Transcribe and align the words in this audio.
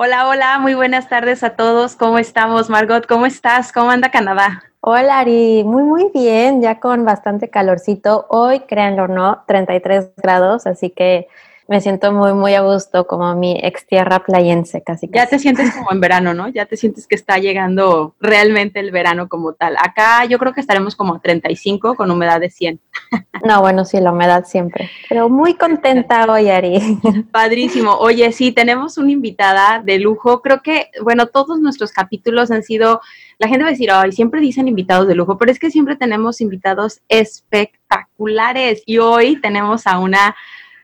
Hola, 0.00 0.28
hola, 0.28 0.60
muy 0.60 0.74
buenas 0.74 1.08
tardes 1.08 1.42
a 1.42 1.56
todos. 1.56 1.96
¿Cómo 1.96 2.20
estamos, 2.20 2.70
Margot? 2.70 3.04
¿Cómo 3.04 3.26
estás? 3.26 3.72
¿Cómo 3.72 3.90
anda 3.90 4.12
Canadá? 4.12 4.62
Hola 4.78 5.18
Ari, 5.18 5.64
muy 5.64 5.82
muy 5.82 6.08
bien, 6.14 6.62
ya 6.62 6.78
con 6.78 7.04
bastante 7.04 7.50
calorcito. 7.50 8.24
Hoy, 8.28 8.60
créanlo 8.60 9.02
o 9.02 9.08
no, 9.08 9.42
33 9.48 10.10
grados, 10.16 10.68
así 10.68 10.90
que 10.90 11.26
me 11.68 11.82
siento 11.82 12.12
muy, 12.12 12.32
muy 12.32 12.54
a 12.54 12.62
gusto, 12.62 13.06
como 13.06 13.34
mi 13.36 13.60
ex 13.62 13.86
tierra 13.86 14.20
playense, 14.20 14.82
casi, 14.82 15.06
Ya 15.12 15.26
te 15.26 15.38
sientes 15.38 15.74
como 15.74 15.92
en 15.92 16.00
verano, 16.00 16.32
¿no? 16.32 16.48
Ya 16.48 16.64
te 16.64 16.78
sientes 16.78 17.06
que 17.06 17.14
está 17.14 17.36
llegando 17.36 18.14
realmente 18.20 18.80
el 18.80 18.90
verano 18.90 19.28
como 19.28 19.52
tal. 19.52 19.76
Acá 19.76 20.24
yo 20.24 20.38
creo 20.38 20.54
que 20.54 20.62
estaremos 20.62 20.96
como 20.96 21.16
a 21.16 21.20
35 21.20 21.94
con 21.94 22.10
humedad 22.10 22.40
de 22.40 22.50
100. 22.50 22.80
No, 23.44 23.60
bueno, 23.60 23.84
sí, 23.84 24.00
la 24.00 24.10
humedad 24.10 24.44
siempre. 24.46 24.90
Pero 25.08 25.28
muy 25.28 25.54
contenta 25.54 26.26
hoy, 26.28 26.50
Ari. 26.50 26.98
Padrísimo. 27.30 27.92
Oye, 27.92 28.32
sí, 28.32 28.50
tenemos 28.50 28.98
una 28.98 29.12
invitada 29.12 29.80
de 29.80 30.00
lujo. 30.00 30.42
Creo 30.42 30.60
que, 30.60 30.90
bueno, 31.02 31.26
todos 31.26 31.60
nuestros 31.60 31.92
capítulos 31.92 32.50
han 32.50 32.64
sido, 32.64 33.00
la 33.38 33.46
gente 33.46 33.62
va 33.62 33.68
a 33.68 33.72
decir, 33.72 33.92
ay, 33.92 34.10
siempre 34.10 34.40
dicen 34.40 34.66
invitados 34.66 35.06
de 35.06 35.14
lujo, 35.14 35.38
pero 35.38 35.52
es 35.52 35.60
que 35.60 35.70
siempre 35.70 35.94
tenemos 35.94 36.40
invitados 36.40 37.00
espectaculares. 37.08 38.82
Y 38.86 38.98
hoy 38.98 39.40
tenemos 39.40 39.86
a 39.86 40.00
una, 40.00 40.34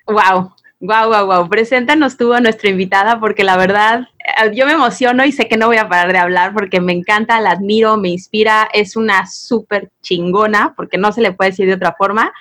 wow, 0.07 0.54
Wow, 0.87 1.09
wow, 1.09 1.27
wow. 1.27 1.49
Preséntanos 1.49 2.19
tú 2.19 2.35
a 2.35 2.41
nuestra 2.41 2.69
invitada 2.69 3.19
porque 3.19 3.43
la 3.43 3.57
verdad 3.57 4.07
eh, 4.19 4.55
yo 4.55 4.67
me 4.67 4.73
emociono 4.73 5.25
y 5.25 5.33
sé 5.33 5.49
que 5.49 5.57
no 5.57 5.69
voy 5.69 5.79
a 5.79 5.89
parar 5.89 6.13
de 6.13 6.19
hablar 6.19 6.53
porque 6.53 6.79
me 6.79 6.93
encanta, 6.93 7.41
la 7.41 7.53
admiro, 7.53 7.97
me 7.97 8.11
inspira, 8.11 8.69
es 8.71 8.95
una 8.95 9.27
súper 9.27 9.91
chingona 10.03 10.75
porque 10.77 10.99
no 10.99 11.11
se 11.11 11.23
le 11.23 11.33
puede 11.33 11.53
decir 11.53 11.67
de 11.67 11.73
otra 11.73 11.95
forma. 11.97 12.35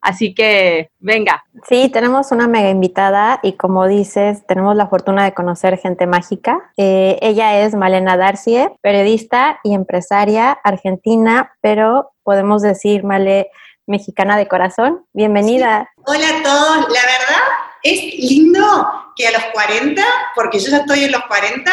Así 0.00 0.34
que 0.34 0.88
venga. 1.00 1.44
Sí, 1.68 1.88
tenemos 1.92 2.30
una 2.30 2.46
mega 2.46 2.70
invitada 2.70 3.40
y 3.42 3.54
como 3.54 3.88
dices, 3.88 4.46
tenemos 4.46 4.76
la 4.76 4.86
fortuna 4.86 5.24
de 5.24 5.34
conocer 5.34 5.76
gente 5.76 6.06
mágica. 6.06 6.70
Eh, 6.76 7.18
ella 7.22 7.58
es 7.58 7.74
Malena 7.74 8.16
Darcie, 8.16 8.70
periodista 8.82 9.58
y 9.64 9.74
empresaria 9.74 10.52
argentina, 10.62 11.54
pero 11.60 12.12
podemos 12.22 12.62
decir, 12.62 13.02
Male, 13.02 13.50
mexicana 13.88 14.36
de 14.36 14.46
corazón. 14.46 15.04
Bienvenida. 15.12 15.90
Hola 16.06 16.28
a 16.38 16.42
todos, 16.44 16.76
la 16.82 17.00
verdad 17.00 17.59
es 17.82 18.14
lindo 18.14 19.12
que 19.16 19.26
a 19.26 19.32
los 19.32 19.44
40, 19.52 20.02
porque 20.34 20.58
yo 20.58 20.70
ya 20.70 20.78
estoy 20.78 21.04
en 21.04 21.12
los 21.12 21.22
40, 21.24 21.70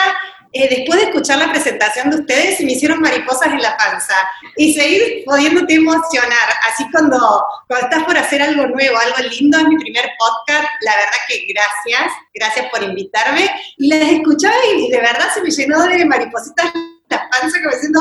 eh, 0.54 0.68
después 0.70 1.00
de 1.00 1.08
escuchar 1.08 1.38
la 1.38 1.52
presentación 1.52 2.10
de 2.10 2.18
ustedes, 2.18 2.60
me 2.62 2.72
hicieron 2.72 3.02
mariposas 3.02 3.48
en 3.50 3.62
la 3.62 3.76
panza 3.76 4.16
y 4.56 4.74
seguir 4.74 5.24
pudiéndote 5.26 5.76
emocionar. 5.76 6.50
Así 6.68 6.90
cuando, 6.92 7.44
cuando 7.68 7.88
estás 7.88 8.04
por 8.06 8.18
hacer 8.18 8.42
algo 8.42 8.66
nuevo, 8.68 8.98
algo 8.98 9.30
lindo, 9.30 9.58
es 9.58 9.66
mi 9.66 9.78
primer 9.78 10.10
podcast, 10.18 10.68
la 10.82 10.96
verdad 10.96 11.18
que 11.28 11.46
gracias, 11.54 12.12
gracias 12.34 12.68
por 12.72 12.82
invitarme. 12.82 13.50
Y 13.78 13.88
las 13.88 14.10
escuchaba 14.10 14.56
y 14.74 14.90
de 14.90 15.00
verdad 15.00 15.28
se 15.34 15.42
me 15.42 15.52
llenó 15.52 15.84
de 15.84 16.06
maripositas 16.06 16.72
la 17.10 17.30
panza 17.30 17.58
como 17.62 17.74
diciendo, 17.74 18.00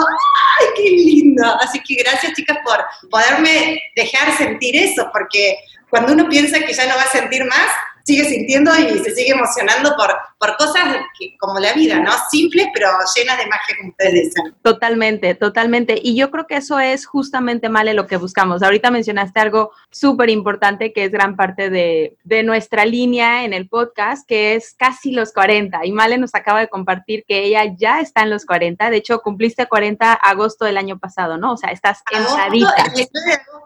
¡ay, 0.60 0.66
qué 0.76 0.90
lindo! 0.90 1.44
Así 1.60 1.80
que 1.80 2.02
gracias 2.02 2.32
chicas 2.32 2.58
por 2.64 2.84
poderme 3.10 3.80
dejar 3.94 4.36
sentir 4.36 4.76
eso, 4.76 5.08
porque 5.12 5.58
cuando 5.90 6.12
uno 6.12 6.28
piensa 6.28 6.58
que 6.60 6.72
ya 6.72 6.86
no 6.86 6.96
va 6.96 7.02
a 7.02 7.10
sentir 7.10 7.44
más, 7.44 7.70
sigue 8.06 8.24
sintiendo 8.24 8.70
y 8.78 9.00
se 9.00 9.14
sigue 9.14 9.32
emocionando 9.32 9.96
por, 9.96 10.16
por 10.38 10.56
cosas 10.56 10.96
como 11.40 11.58
la 11.58 11.72
vida, 11.72 11.98
¿no? 11.98 12.12
Simples, 12.30 12.68
pero 12.72 12.88
llenas 13.16 13.36
de 13.36 13.46
magia, 13.46 13.76
como 13.76 13.90
ustedes 13.90 14.12
dicen. 14.12 14.54
Totalmente, 14.62 15.34
totalmente. 15.34 15.98
Y 16.00 16.14
yo 16.14 16.30
creo 16.30 16.46
que 16.46 16.56
eso 16.56 16.78
es 16.78 17.04
justamente, 17.04 17.68
Male, 17.68 17.94
lo 17.94 18.06
que 18.06 18.16
buscamos. 18.16 18.62
Ahorita 18.62 18.92
mencionaste 18.92 19.40
algo 19.40 19.72
súper 19.90 20.30
importante 20.30 20.92
que 20.92 21.04
es 21.04 21.10
gran 21.10 21.34
parte 21.34 21.68
de, 21.68 22.16
de, 22.22 22.44
nuestra 22.44 22.84
línea 22.84 23.44
en 23.44 23.52
el 23.52 23.68
podcast, 23.68 24.26
que 24.26 24.54
es 24.54 24.74
casi 24.78 25.10
los 25.10 25.32
40. 25.32 25.84
Y 25.84 25.90
Male 25.90 26.16
nos 26.16 26.36
acaba 26.36 26.60
de 26.60 26.68
compartir 26.68 27.24
que 27.26 27.42
ella 27.42 27.64
ya 27.76 27.98
está 27.98 28.22
en 28.22 28.30
los 28.30 28.46
40. 28.46 28.88
De 28.88 28.98
hecho, 28.98 29.18
cumpliste 29.20 29.66
40 29.66 30.12
agosto 30.12 30.64
del 30.64 30.76
año 30.76 31.00
pasado, 31.00 31.38
¿no? 31.38 31.54
O 31.54 31.56
sea, 31.56 31.70
estás 31.70 32.02
entradita. 32.12 32.84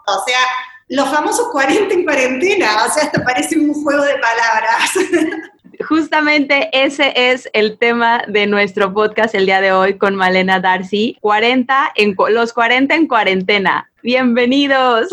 O 0.07 0.25
sea, 0.25 0.41
los 0.91 1.09
famosos 1.09 1.49
40 1.53 1.95
en 1.95 2.05
cuarentena, 2.05 2.85
o 2.85 2.93
sea, 2.93 3.05
esto 3.05 3.23
parece 3.25 3.57
un 3.57 3.73
juego 3.73 4.03
de 4.03 4.15
palabras. 4.19 4.91
Justamente 5.89 6.69
ese 6.73 7.13
es 7.15 7.49
el 7.53 7.79
tema 7.79 8.25
de 8.27 8.47
nuestro 8.49 8.93
podcast 8.93 9.35
el 9.37 9.47
día 9.47 9.61
de 9.61 9.73
hoy 9.73 9.97
con 9.97 10.17
Malena 10.17 10.59
Darcy, 10.59 11.17
40 11.21 11.93
en, 11.95 12.17
los 12.31 12.53
40 12.53 12.95
en 12.95 13.07
cuarentena. 13.07 13.89
Bienvenidos. 14.03 15.09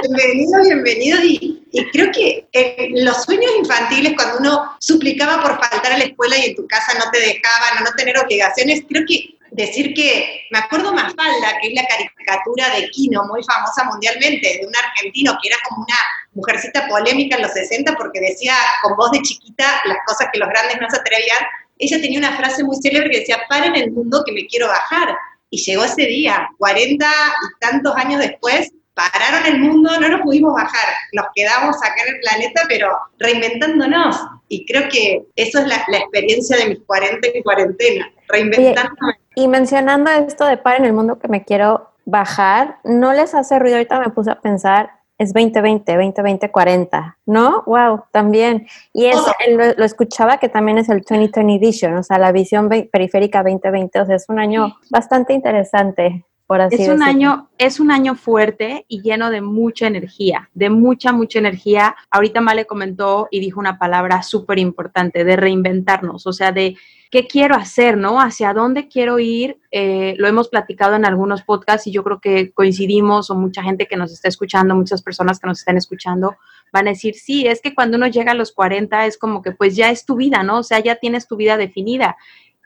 Bienvenidos, 0.00 0.66
bienvenidos. 0.68 1.24
Y, 1.24 1.62
y 1.72 1.84
creo 1.90 2.12
que 2.12 2.46
los 2.94 3.24
sueños 3.24 3.50
infantiles, 3.58 4.14
cuando 4.14 4.38
uno 4.38 4.76
suplicaba 4.78 5.42
por 5.42 5.58
faltar 5.58 5.92
a 5.92 5.98
la 5.98 6.04
escuela 6.04 6.38
y 6.38 6.50
en 6.50 6.54
tu 6.54 6.66
casa 6.68 6.96
no 6.98 7.10
te 7.10 7.18
dejaban 7.18 7.78
o 7.80 7.84
no 7.84 7.90
tener 7.96 8.16
obligaciones, 8.16 8.84
creo 8.88 9.02
que 9.08 9.36
decir 9.52 9.94
que, 9.94 10.46
me 10.50 10.58
acuerdo 10.58 10.92
Mafalda, 10.92 11.58
que 11.60 11.68
es 11.68 11.74
la 11.74 11.86
caricatura 11.86 12.70
de 12.74 12.88
Kino, 12.90 13.24
muy 13.24 13.42
famosa 13.44 13.84
mundialmente, 13.84 14.58
de 14.60 14.66
un 14.66 14.74
argentino 14.74 15.36
que 15.40 15.48
era 15.48 15.58
como 15.68 15.82
una 15.82 15.96
mujercita 16.32 16.88
polémica 16.88 17.36
en 17.36 17.42
los 17.42 17.52
60 17.52 17.94
porque 17.94 18.20
decía 18.20 18.54
con 18.82 18.96
voz 18.96 19.10
de 19.12 19.22
chiquita 19.22 19.82
las 19.84 19.98
cosas 20.06 20.28
que 20.32 20.38
los 20.38 20.48
grandes 20.48 20.80
no 20.80 20.88
se 20.90 20.96
atrevían. 20.96 21.38
Ella 21.78 22.00
tenía 22.00 22.18
una 22.18 22.36
frase 22.36 22.64
muy 22.64 22.76
célebre 22.82 23.10
que 23.10 23.20
decía, 23.20 23.42
paren 23.48 23.76
el 23.76 23.92
mundo 23.92 24.22
que 24.24 24.32
me 24.32 24.46
quiero 24.46 24.68
bajar. 24.68 25.16
Y 25.50 25.62
llegó 25.62 25.84
ese 25.84 26.06
día, 26.06 26.48
40 26.58 27.06
y 27.06 27.60
tantos 27.60 27.94
años 27.96 28.20
después, 28.20 28.72
pararon 28.94 29.44
el 29.46 29.58
mundo, 29.58 30.00
no 30.00 30.08
nos 30.08 30.20
pudimos 30.22 30.54
bajar, 30.54 30.94
nos 31.12 31.26
quedamos 31.34 31.76
acá 31.76 32.02
en 32.06 32.14
el 32.14 32.20
planeta, 32.20 32.62
pero 32.68 32.88
reinventándonos. 33.18 34.16
Y 34.48 34.64
creo 34.64 34.88
que 34.88 35.22
eso 35.36 35.58
es 35.58 35.66
la, 35.66 35.84
experiencia 35.98 36.56
de 36.56 36.68
mis 36.68 36.78
40 36.86 37.28
y 37.34 37.42
cuarentena, 37.42 38.10
reinventándome. 38.28 39.21
Y 39.34 39.48
mencionando 39.48 40.10
esto 40.10 40.44
de 40.46 40.56
par 40.56 40.76
en 40.76 40.84
el 40.84 40.92
mundo 40.92 41.18
que 41.18 41.28
me 41.28 41.44
quiero 41.44 41.90
bajar, 42.04 42.78
¿no 42.84 43.12
les 43.12 43.34
hace 43.34 43.58
ruido? 43.58 43.76
Ahorita 43.76 44.00
me 44.00 44.10
puse 44.10 44.30
a 44.30 44.40
pensar, 44.40 44.90
es 45.18 45.32
2020, 45.32 45.92
2020, 45.92 46.50
40, 46.50 47.18
¿no? 47.26 47.62
Wow, 47.66 48.04
también. 48.10 48.66
Y 48.92 49.06
eso, 49.06 49.32
lo, 49.48 49.84
escuchaba 49.84 50.38
que 50.38 50.48
también 50.48 50.78
es 50.78 50.88
el 50.88 51.00
2020 51.00 51.40
Edition, 51.56 51.96
o 51.96 52.02
sea, 52.02 52.18
la 52.18 52.32
visión 52.32 52.68
periférica 52.68 53.42
2020, 53.42 54.00
o 54.00 54.06
sea, 54.06 54.16
es 54.16 54.28
un 54.28 54.38
año 54.38 54.74
bastante 54.90 55.32
interesante. 55.32 56.24
Por 56.52 56.60
así 56.60 56.82
es 56.82 56.88
un 56.90 57.02
año 57.02 57.48
es 57.56 57.80
un 57.80 57.90
año 57.90 58.14
fuerte 58.14 58.84
y 58.86 59.00
lleno 59.00 59.30
de 59.30 59.40
mucha 59.40 59.86
energía, 59.86 60.50
de 60.52 60.68
mucha, 60.68 61.10
mucha 61.10 61.38
energía. 61.38 61.96
Ahorita 62.10 62.42
Male 62.42 62.66
comentó 62.66 63.26
y 63.30 63.40
dijo 63.40 63.58
una 63.58 63.78
palabra 63.78 64.22
súper 64.22 64.58
importante, 64.58 65.24
de 65.24 65.36
reinventarnos, 65.36 66.26
o 66.26 66.32
sea, 66.34 66.52
de 66.52 66.76
qué 67.10 67.26
quiero 67.26 67.54
hacer, 67.54 67.96
¿no? 67.96 68.20
Hacia 68.20 68.52
dónde 68.52 68.86
quiero 68.86 69.18
ir. 69.18 69.60
Eh, 69.70 70.14
lo 70.18 70.28
hemos 70.28 70.50
platicado 70.50 70.94
en 70.94 71.06
algunos 71.06 71.42
podcasts 71.42 71.86
y 71.86 71.90
yo 71.90 72.04
creo 72.04 72.20
que 72.20 72.52
coincidimos 72.52 73.30
o 73.30 73.34
mucha 73.34 73.62
gente 73.62 73.86
que 73.86 73.96
nos 73.96 74.12
está 74.12 74.28
escuchando, 74.28 74.74
muchas 74.74 75.00
personas 75.00 75.40
que 75.40 75.46
nos 75.46 75.60
están 75.60 75.78
escuchando, 75.78 76.36
van 76.70 76.86
a 76.86 76.90
decir, 76.90 77.14
sí, 77.14 77.46
es 77.46 77.62
que 77.62 77.74
cuando 77.74 77.96
uno 77.96 78.08
llega 78.08 78.32
a 78.32 78.34
los 78.34 78.52
40 78.52 79.06
es 79.06 79.16
como 79.16 79.40
que 79.40 79.52
pues 79.52 79.74
ya 79.74 79.90
es 79.90 80.04
tu 80.04 80.16
vida, 80.16 80.42
¿no? 80.42 80.58
O 80.58 80.62
sea, 80.62 80.80
ya 80.80 80.96
tienes 80.96 81.26
tu 81.26 81.36
vida 81.36 81.56
definida. 81.56 82.18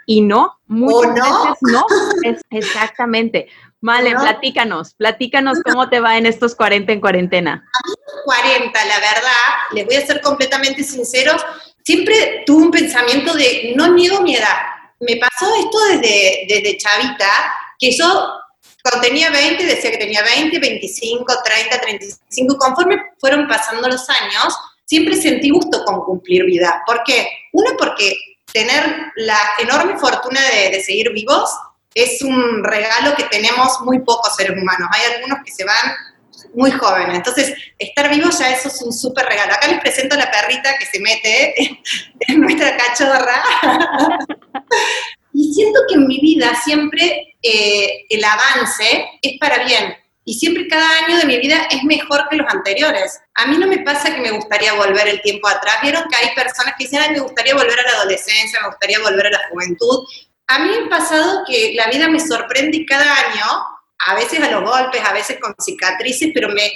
Y 0.06 0.20
no, 0.20 0.58
muchas 0.67 1.17
no? 1.17 1.44
veces 1.44 1.58
no, 1.62 1.87
es, 2.23 2.41
exactamente. 2.50 3.49
Vale, 3.81 4.12
platícanos, 4.12 4.94
platícanos 4.94 5.58
cómo 5.64 5.88
te 5.88 6.00
va 6.00 6.17
en 6.17 6.26
estos 6.26 6.55
40 6.55 6.93
en 6.93 7.00
cuarentena. 7.00 7.53
A 7.53 7.88
mí 7.88 7.94
40, 8.25 8.85
la 8.85 9.00
verdad, 9.00 9.43
les 9.73 9.87
voy 9.87 9.97
a 9.97 10.06
ser 10.06 10.20
completamente 10.23 10.82
sinceros, 10.82 11.44
siempre 11.85 12.43
tuve 12.47 12.64
un 12.64 12.70
pensamiento 12.70 13.35
de 13.35 13.75
no 13.76 13.88
niego 13.88 14.20
mi 14.23 14.35
edad. 14.35 14.56
Me 15.00 15.17
pasó 15.17 15.55
esto 15.56 15.79
desde, 15.91 16.47
desde 16.49 16.79
chavita, 16.79 17.26
que 17.79 17.91
yo 17.93 18.32
cuando 18.82 19.08
tenía 19.08 19.31
20 19.31 19.64
decía 19.64 19.91
que 19.91 19.99
tenía 19.99 20.23
20, 20.23 20.58
25, 20.58 21.25
30, 21.44 21.81
35. 21.81 22.56
Conforme 22.56 22.97
fueron 23.19 23.49
pasando 23.49 23.88
los 23.88 24.08
años, 24.08 24.55
siempre 24.85 25.17
sentí 25.17 25.50
gusto 25.50 25.85
con 25.85 26.00
cumplir 26.03 26.44
vida. 26.44 26.82
¿Por 26.87 27.03
qué? 27.05 27.29
Uno, 27.53 27.70
porque 27.76 28.17
tener 28.56 29.12
la 29.17 29.38
enorme 29.58 29.99
fortuna 29.99 30.41
de, 30.41 30.82
seguir 30.82 31.12
vivos 31.12 31.50
es 31.94 32.23
un 32.23 32.64
regalo 32.64 33.14
que 33.14 33.25
tenemos 33.25 33.81
muy 33.82 33.99
pocos 34.00 34.35
seres 34.35 34.56
humanos. 34.56 34.88
Hay 34.93 35.12
algunos 35.12 35.41
que 35.44 35.53
se 35.53 35.64
van 35.64 35.93
muy 36.55 36.70
jóvenes. 36.70 37.17
Entonces, 37.17 37.55
estar 37.79 38.08
vivos 38.08 38.38
ya 38.38 38.50
eso 38.50 38.69
es 38.69 38.81
un 38.81 38.94
súper 38.94 39.26
regalo. 39.26 39.53
Acá 39.53 39.69
les 39.69 39.81
presento 39.81 40.17
la 40.17 40.31
perrita 40.31 40.79
que 40.79 40.87
se 40.87 41.00
mete 41.00 41.55
en 42.20 42.41
nuestra 42.41 42.76
cachorra. 42.79 43.43
y 45.35 45.53
siento 45.53 45.81
que 45.87 45.97
en 45.97 46.06
mi 46.06 46.19
vida 46.20 46.55
siempre 46.64 47.37
eh, 47.43 48.06
el 48.08 48.25
avance 48.25 49.06
es 49.20 49.38
para 49.38 49.64
bien. 49.64 49.97
Y 50.28 50.34
siempre 50.34 50.67
cada 50.67 50.88
año 51.05 51.19
de 51.19 51.25
mi 51.25 51.38
vida 51.38 51.69
es 51.70 51.84
mejor 51.84 52.28
que 52.28 52.37
los 52.37 52.52
anteriores. 52.52 53.20
A 53.37 53.46
mí 53.46 53.56
no 53.58 53.69
me 53.69 53.78
pasa 53.78 54.12
que 54.12 54.20
me 54.20 54.32
gustaría 54.32 54.75
volver 54.75 55.06
el 55.06 55.23
tiempo 55.23 55.46
atrás. 55.46 55.76
Vieron 55.82 56.02
que 56.11 56.17
hay 56.17 56.34
personas 56.34 56.75
que 56.76 56.84
dicen, 56.84 57.00
Ay, 57.00 57.12
me 57.12 57.20
gustaría 57.20 57.55
volver 57.55 57.78
a 57.78 57.82
la 57.82 57.99
adolescencia, 57.99 58.58
me 58.61 58.69
gustaría 58.69 58.99
volver 58.99 59.28
a 59.28 59.31
la 59.31 59.49
juventud. 59.50 60.05
A 60.49 60.58
mí 60.58 60.69
me 60.69 60.87
ha 60.87 60.88
pasado 60.88 61.44
que 61.46 61.75
la 61.76 61.87
vida 61.87 62.08
me 62.08 62.19
sorprende 62.19 62.84
cada 62.87 63.05
año 63.05 63.46
a 63.99 64.14
veces 64.17 64.43
a 64.43 64.50
los 64.50 64.69
golpes, 64.69 65.00
a 65.05 65.12
veces 65.12 65.38
con 65.40 65.55
cicatrices, 65.61 66.31
pero 66.34 66.49
me, 66.49 66.72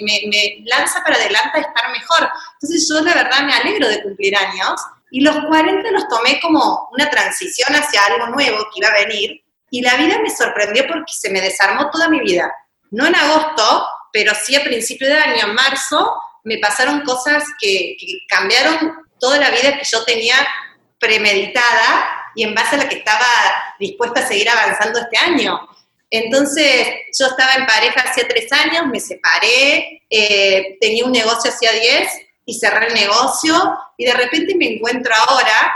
lanza 0.65 1.03
para 1.03 1.17
adelante 1.17 1.59
a 1.59 1.61
estar 1.61 1.91
mejor. 1.91 2.29
Entonces 2.55 2.89
yo 2.89 3.01
la 3.01 3.15
verdad 3.15 3.43
me 3.47 3.53
alegro 3.53 3.89
de 3.89 4.01
cumplir 4.03 4.37
años 4.37 4.81
y 5.11 5.23
los 5.23 5.45
40 5.45 5.91
los 5.91 6.09
tomé 6.09 6.41
como 6.41 6.89
una 6.93 7.11
transición 7.11 7.75
hacia 7.75 8.05
algo 8.07 8.29
nuevo 8.29 8.59
que 8.73 8.79
iba 8.81 8.89
a 8.89 9.07
venir 9.07 9.43
y 9.71 9.83
la 9.83 9.97
vida 9.97 10.21
me 10.23 10.31
sorprendió 10.31 10.87
porque 10.87 11.13
se 11.13 11.31
me 11.31 11.41
desarmó 11.41 11.91
toda 11.91 12.09
mi 12.09 12.21
vida. 12.21 12.53
No 12.91 13.07
en 13.07 13.15
agosto, 13.15 13.89
pero 14.13 14.33
sí 14.35 14.57
a 14.57 14.65
principio 14.65 15.09
de 15.09 15.15
año, 15.15 15.47
en 15.47 15.55
marzo, 15.55 16.21
me 16.45 16.59
pasaron 16.59 17.03
cosas 17.03 17.45
que, 17.61 17.97
cambiaron 18.29 18.93
toda 19.19 19.39
la 19.39 19.51
vida 19.51 19.79
que 19.79 19.85
yo 19.85 20.05
tenía 20.05 20.37
premeditada 20.99 22.33
y 22.35 22.45
en 22.45 22.55
base 22.55 22.77
a 22.77 22.79
la 22.79 22.89
que 22.89 22.97
estaba 22.97 23.27
dispuesta 23.79 24.21
a 24.21 24.27
seguir 24.27 24.49
avanzando 24.49 25.01
este 25.01 25.17
año. 25.17 25.61
Entonces, 26.11 26.89
yo 27.19 27.27
estaba 27.27 27.55
en 27.55 27.67
pareja 27.67 28.01
hacía 28.01 28.27
tres 28.27 28.51
años, 28.53 28.87
me 28.87 28.99
separé, 28.99 30.03
eh, 30.11 30.77
tenía 30.81 31.05
un 31.05 31.13
negocio 31.13 31.51
hacía 31.51 31.73
diez 31.73 32.09
y 32.45 32.59
cerré 32.59 32.89
el 32.89 32.95
negocio 32.95 33.55
y 33.97 34.07
de 34.07 34.15
repente 34.15 34.57
me 34.57 34.75
encuentro 34.75 35.15
ahora, 35.15 35.73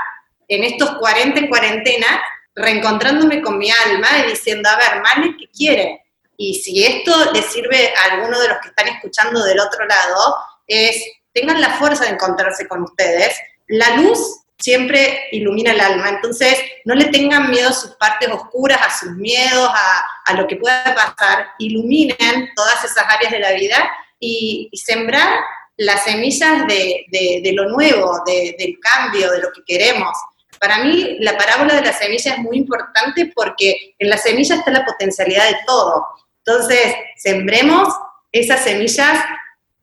en 0.49 0.65
estos 0.65 0.97
40 0.99 1.39
en 1.39 1.49
cuarentena, 1.49 2.23
reencontrándome 2.55 3.43
con 3.43 3.59
mi 3.59 3.71
alma 3.71 4.09
y 4.19 4.31
diciendo, 4.31 4.69
a 4.69 4.77
ver, 4.77 5.03
Mane, 5.03 5.37
¿qué 5.39 5.47
quiere? 5.49 6.04
Y 6.37 6.55
si 6.55 6.85
esto 6.85 7.33
le 7.33 7.43
sirve 7.43 7.93
a 7.95 8.15
alguno 8.15 8.39
de 8.41 8.49
los 8.49 8.59
que 8.59 8.69
están 8.69 8.89
escuchando 8.89 9.45
del 9.45 9.61
otro 9.61 9.87
lado, 9.87 10.37
es 10.67 11.03
tengan 11.33 11.61
la 11.61 11.71
fuerza 11.71 12.05
de 12.05 12.11
encontrarse 12.11 12.67
con 12.69 12.83
ustedes. 12.83 13.37
La 13.67 13.97
luz 13.97 14.45
siempre 14.59 15.25
ilumina 15.33 15.73
el 15.73 15.81
alma. 15.81 16.09
Entonces, 16.09 16.59
no 16.85 16.95
le 16.95 17.07
tengan 17.07 17.51
miedo 17.51 17.69
a 17.69 17.75
sus 17.75 17.91
partes 17.97 18.31
oscuras, 18.31 18.81
a 18.81 18.99
sus 18.99 19.11
miedos, 19.13 19.69
a, 20.27 20.33
lo 20.35 20.47
que 20.47 20.57
pueda 20.57 20.95
pasar. 20.95 21.49
Iluminen 21.59 22.51
todas 22.55 22.85
esas 22.85 23.05
áreas 23.09 23.33
de 23.33 23.41
la 23.41 23.53
vida 23.53 23.91
y, 24.19 24.71
sembrar 24.73 25.29
las 25.77 26.05
semillas 26.05 26.67
de, 26.67 27.53
lo 27.53 27.69
nuevo, 27.69 28.23
del 28.25 28.79
cambio, 28.81 29.31
de 29.33 29.41
lo 29.41 29.53
que 29.53 29.63
queremos. 29.67 30.17
Para 30.61 30.79
mí, 30.79 31.17
la 31.21 31.37
parábola 31.37 31.75
de 31.75 31.83
la 31.83 31.93
semilla 31.93 32.35
es 32.35 32.39
muy 32.39 32.57
importante 32.57 33.33
porque 33.35 33.95
en 33.99 34.09
la 34.09 34.17
semilla 34.17 34.55
está 34.55 34.71
la 34.71 34.85
potencialidad 34.85 35.49
de 35.49 35.57
todo. 35.67 36.07
Entonces, 36.47 36.95
sembremos 37.17 37.89
esas 38.33 38.61
semillas 38.61 39.19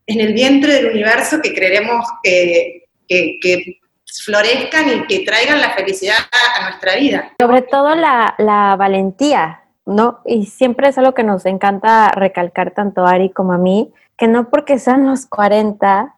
en 0.06 0.20
el 0.20 0.32
vientre 0.32 0.74
del 0.74 0.90
universo 0.90 1.40
que 1.42 1.54
creeremos 1.54 2.06
que, 2.22 2.84
que 3.08 3.80
florezcan 4.24 4.88
y 4.88 5.06
que 5.06 5.24
traigan 5.24 5.60
la 5.60 5.70
felicidad 5.70 6.16
a 6.58 6.68
nuestra 6.68 6.96
vida. 6.96 7.32
Sobre 7.40 7.62
todo 7.62 7.94
la, 7.94 8.34
la 8.38 8.76
valentía, 8.76 9.62
¿no? 9.86 10.20
Y 10.24 10.46
siempre 10.46 10.88
es 10.88 10.98
algo 10.98 11.14
que 11.14 11.24
nos 11.24 11.46
encanta 11.46 12.10
recalcar 12.10 12.72
tanto 12.72 13.06
a 13.06 13.12
Ari 13.12 13.30
como 13.30 13.52
a 13.52 13.58
mí, 13.58 13.92
que 14.16 14.28
no 14.28 14.50
porque 14.50 14.78
sean 14.78 15.06
los 15.06 15.26
40 15.26 16.14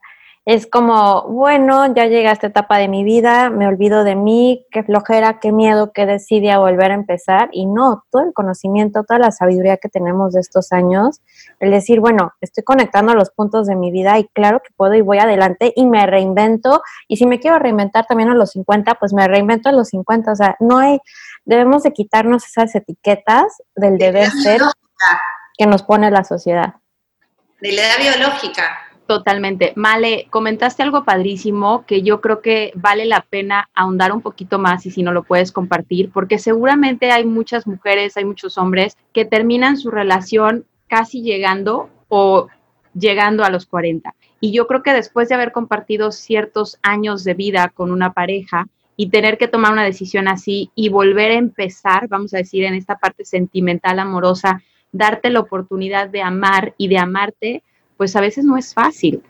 es 0.47 0.67
como, 0.67 1.23
bueno, 1.23 1.95
ya 1.95 2.05
llega 2.05 2.31
esta 2.31 2.49
etapa 2.49 2.77
de 2.77 2.87
mi 2.87 3.03
vida, 3.03 3.49
me 3.49 3.67
olvido 3.67 4.05
de 4.05 4.15
mí, 4.15 4.67
qué 4.71 4.83
flojera, 4.83 5.41
qué 5.41 5.53
miedo, 5.53 5.93
qué 5.93 6.05
decidia 6.05 6.59
volver 6.59 6.91
a 6.91 6.95
empezar. 6.95 7.49
Y 7.51 7.65
no, 7.65 8.05
todo 8.11 8.23
el 8.25 8.35
conocimiento, 8.35 9.05
toda 9.05 9.19
la 9.19 9.31
sabiduría 9.31 9.79
que 9.79 9.89
tenemos 9.89 10.35
de 10.35 10.41
estos 10.41 10.71
años, 10.73 11.23
el 11.61 11.71
decir, 11.71 12.01
bueno, 12.01 12.33
estoy 12.43 12.63
conectando 12.63 13.15
los 13.15 13.31
puntos 13.31 13.67
de 13.67 13.75
mi 13.75 13.91
vida 13.91 14.19
y 14.19 14.29
claro 14.35 14.61
que 14.61 14.69
puedo 14.77 14.95
y 14.95 15.01
voy 15.01 15.17
adelante 15.17 15.73
y 15.75 15.87
me 15.87 16.05
reinvento. 16.05 16.83
Y 17.09 17.17
si 17.17 17.25
me 17.25 17.41
quiero 17.41 17.59
reinventar 17.59 18.05
también 18.05 18.29
a 18.29 18.35
los 18.35 18.51
50, 18.51 18.97
pues 18.97 19.15
me 19.15 19.27
reinvento 19.27 19.71
a 19.71 19.73
los 19.73 19.89
50. 19.89 20.31
O 20.31 20.37
sea, 20.37 20.57
no 20.61 20.77
hay, 20.77 21.01
debemos 21.47 21.85
de 21.85 21.93
quitarnos 21.93 22.45
esas 22.45 22.75
etiquetas 22.75 23.63
del 23.75 23.97
deber 23.97 24.31
ser 24.31 24.61
que 25.57 25.65
nos 25.65 25.83
pone 25.83 26.11
la 26.11 26.23
sociedad. 26.23 26.75
De 27.63 27.73
la 27.73 27.81
edad 27.81 28.19
biológica 28.19 28.84
Totalmente. 29.07 29.75
Male, 29.77 30.29
comentaste 30.31 30.83
algo 30.83 31.05
padrísimo 31.05 31.85
que 31.87 32.03
yo 32.03 32.23
creo 32.23 32.41
que 32.41 32.73
vale 32.75 33.05
la 33.05 33.21
pena 33.21 33.69
ahondar 33.75 34.13
un 34.13 34.23
poquito 34.23 34.59
más 34.59 34.87
y 34.87 34.91
si 34.91 35.03
no 35.03 35.13
lo 35.13 35.25
puedes 35.25 35.53
compartir, 35.53 36.11
porque 36.11 36.39
seguramente 36.39 37.11
hay 37.11 37.27
muchas 37.27 37.67
mujeres, 37.67 38.17
hay 38.17 38.25
muchos 38.25 38.57
hombres 38.57 38.97
que 39.13 39.27
terminan 39.27 39.77
su 39.77 39.91
relación 39.91 40.65
casi 40.89 41.23
llegando 41.23 41.91
o 42.09 42.49
llegando 42.95 43.45
a 43.45 43.51
los 43.51 43.67
40. 43.67 44.15
Y 44.41 44.53
yo 44.53 44.67
creo 44.67 44.83
que 44.83 44.95
después 44.95 45.29
de 45.29 45.35
haber 45.35 45.53
compartido 45.53 46.11
ciertos 46.11 46.79
años 46.83 47.25
de 47.25 47.35
vida 47.35 47.73
con 47.75 47.91
una 47.91 48.15
pareja 48.15 48.69
y 48.97 49.11
tener 49.11 49.37
que 49.37 49.49
tomar 49.49 49.73
una 49.73 49.85
decisión 49.85 50.29
así 50.29 50.71
y 50.75 50.89
volver 50.89 51.33
a 51.33 51.39
empezar, 51.39 52.09
vamos 52.09 52.33
a 52.33 52.39
decir, 52.39 52.65
en 52.65 52.75
esta 52.75 52.97
parte 52.97 53.25
sentimental, 53.27 53.99
amorosa, 53.99 54.63
darte 54.93 55.29
la 55.29 55.41
oportunidad 55.41 56.09
de 56.09 56.23
amar 56.23 56.75
y 56.79 56.89
de 56.89 56.99
amarte, 56.99 57.63
pues 57.97 58.15
a 58.17 58.21
veces 58.21 58.45
no 58.45 58.57
es 58.57 58.75
fácil. 58.75 59.23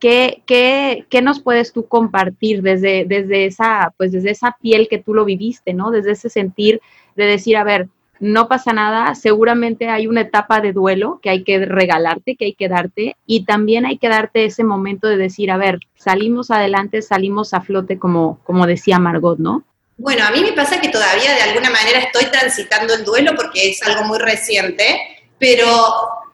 ¿Qué, 0.00 0.42
qué, 0.46 1.06
qué 1.08 1.22
nos 1.22 1.40
puedes 1.40 1.72
tú 1.72 1.86
compartir 1.86 2.62
desde, 2.62 3.04
desde, 3.04 3.46
esa, 3.46 3.94
pues 3.96 4.10
desde 4.10 4.30
esa 4.30 4.56
piel 4.60 4.88
que 4.88 4.98
tú 4.98 5.14
lo 5.14 5.24
viviste, 5.24 5.74
¿no? 5.74 5.92
Desde 5.92 6.12
ese 6.12 6.28
sentir 6.28 6.80
de 7.14 7.24
decir, 7.24 7.56
a 7.56 7.62
ver, 7.62 7.88
no 8.22 8.46
pasa 8.48 8.72
nada, 8.72 9.14
seguramente 9.16 9.88
hay 9.88 10.06
una 10.06 10.20
etapa 10.20 10.60
de 10.60 10.72
duelo 10.72 11.18
que 11.22 11.30
hay 11.30 11.42
que 11.42 11.64
regalarte, 11.66 12.36
que 12.36 12.46
hay 12.46 12.54
que 12.54 12.68
darte, 12.68 13.16
y 13.26 13.44
también 13.44 13.84
hay 13.84 13.98
que 13.98 14.08
darte 14.08 14.44
ese 14.44 14.62
momento 14.62 15.08
de 15.08 15.16
decir, 15.16 15.50
a 15.50 15.56
ver, 15.56 15.80
salimos 15.96 16.52
adelante, 16.52 17.02
salimos 17.02 17.52
a 17.52 17.60
flote, 17.60 17.98
como, 17.98 18.38
como 18.44 18.66
decía 18.66 19.00
Margot, 19.00 19.38
¿no? 19.38 19.64
Bueno, 19.98 20.24
a 20.24 20.30
mí 20.30 20.40
me 20.40 20.52
pasa 20.52 20.80
que 20.80 20.88
todavía 20.88 21.34
de 21.34 21.42
alguna 21.42 21.70
manera 21.70 21.98
estoy 21.98 22.24
transitando 22.30 22.94
el 22.94 23.04
duelo 23.04 23.32
porque 23.36 23.70
es 23.70 23.82
algo 23.82 24.04
muy 24.04 24.18
reciente, 24.18 25.00
pero 25.38 25.66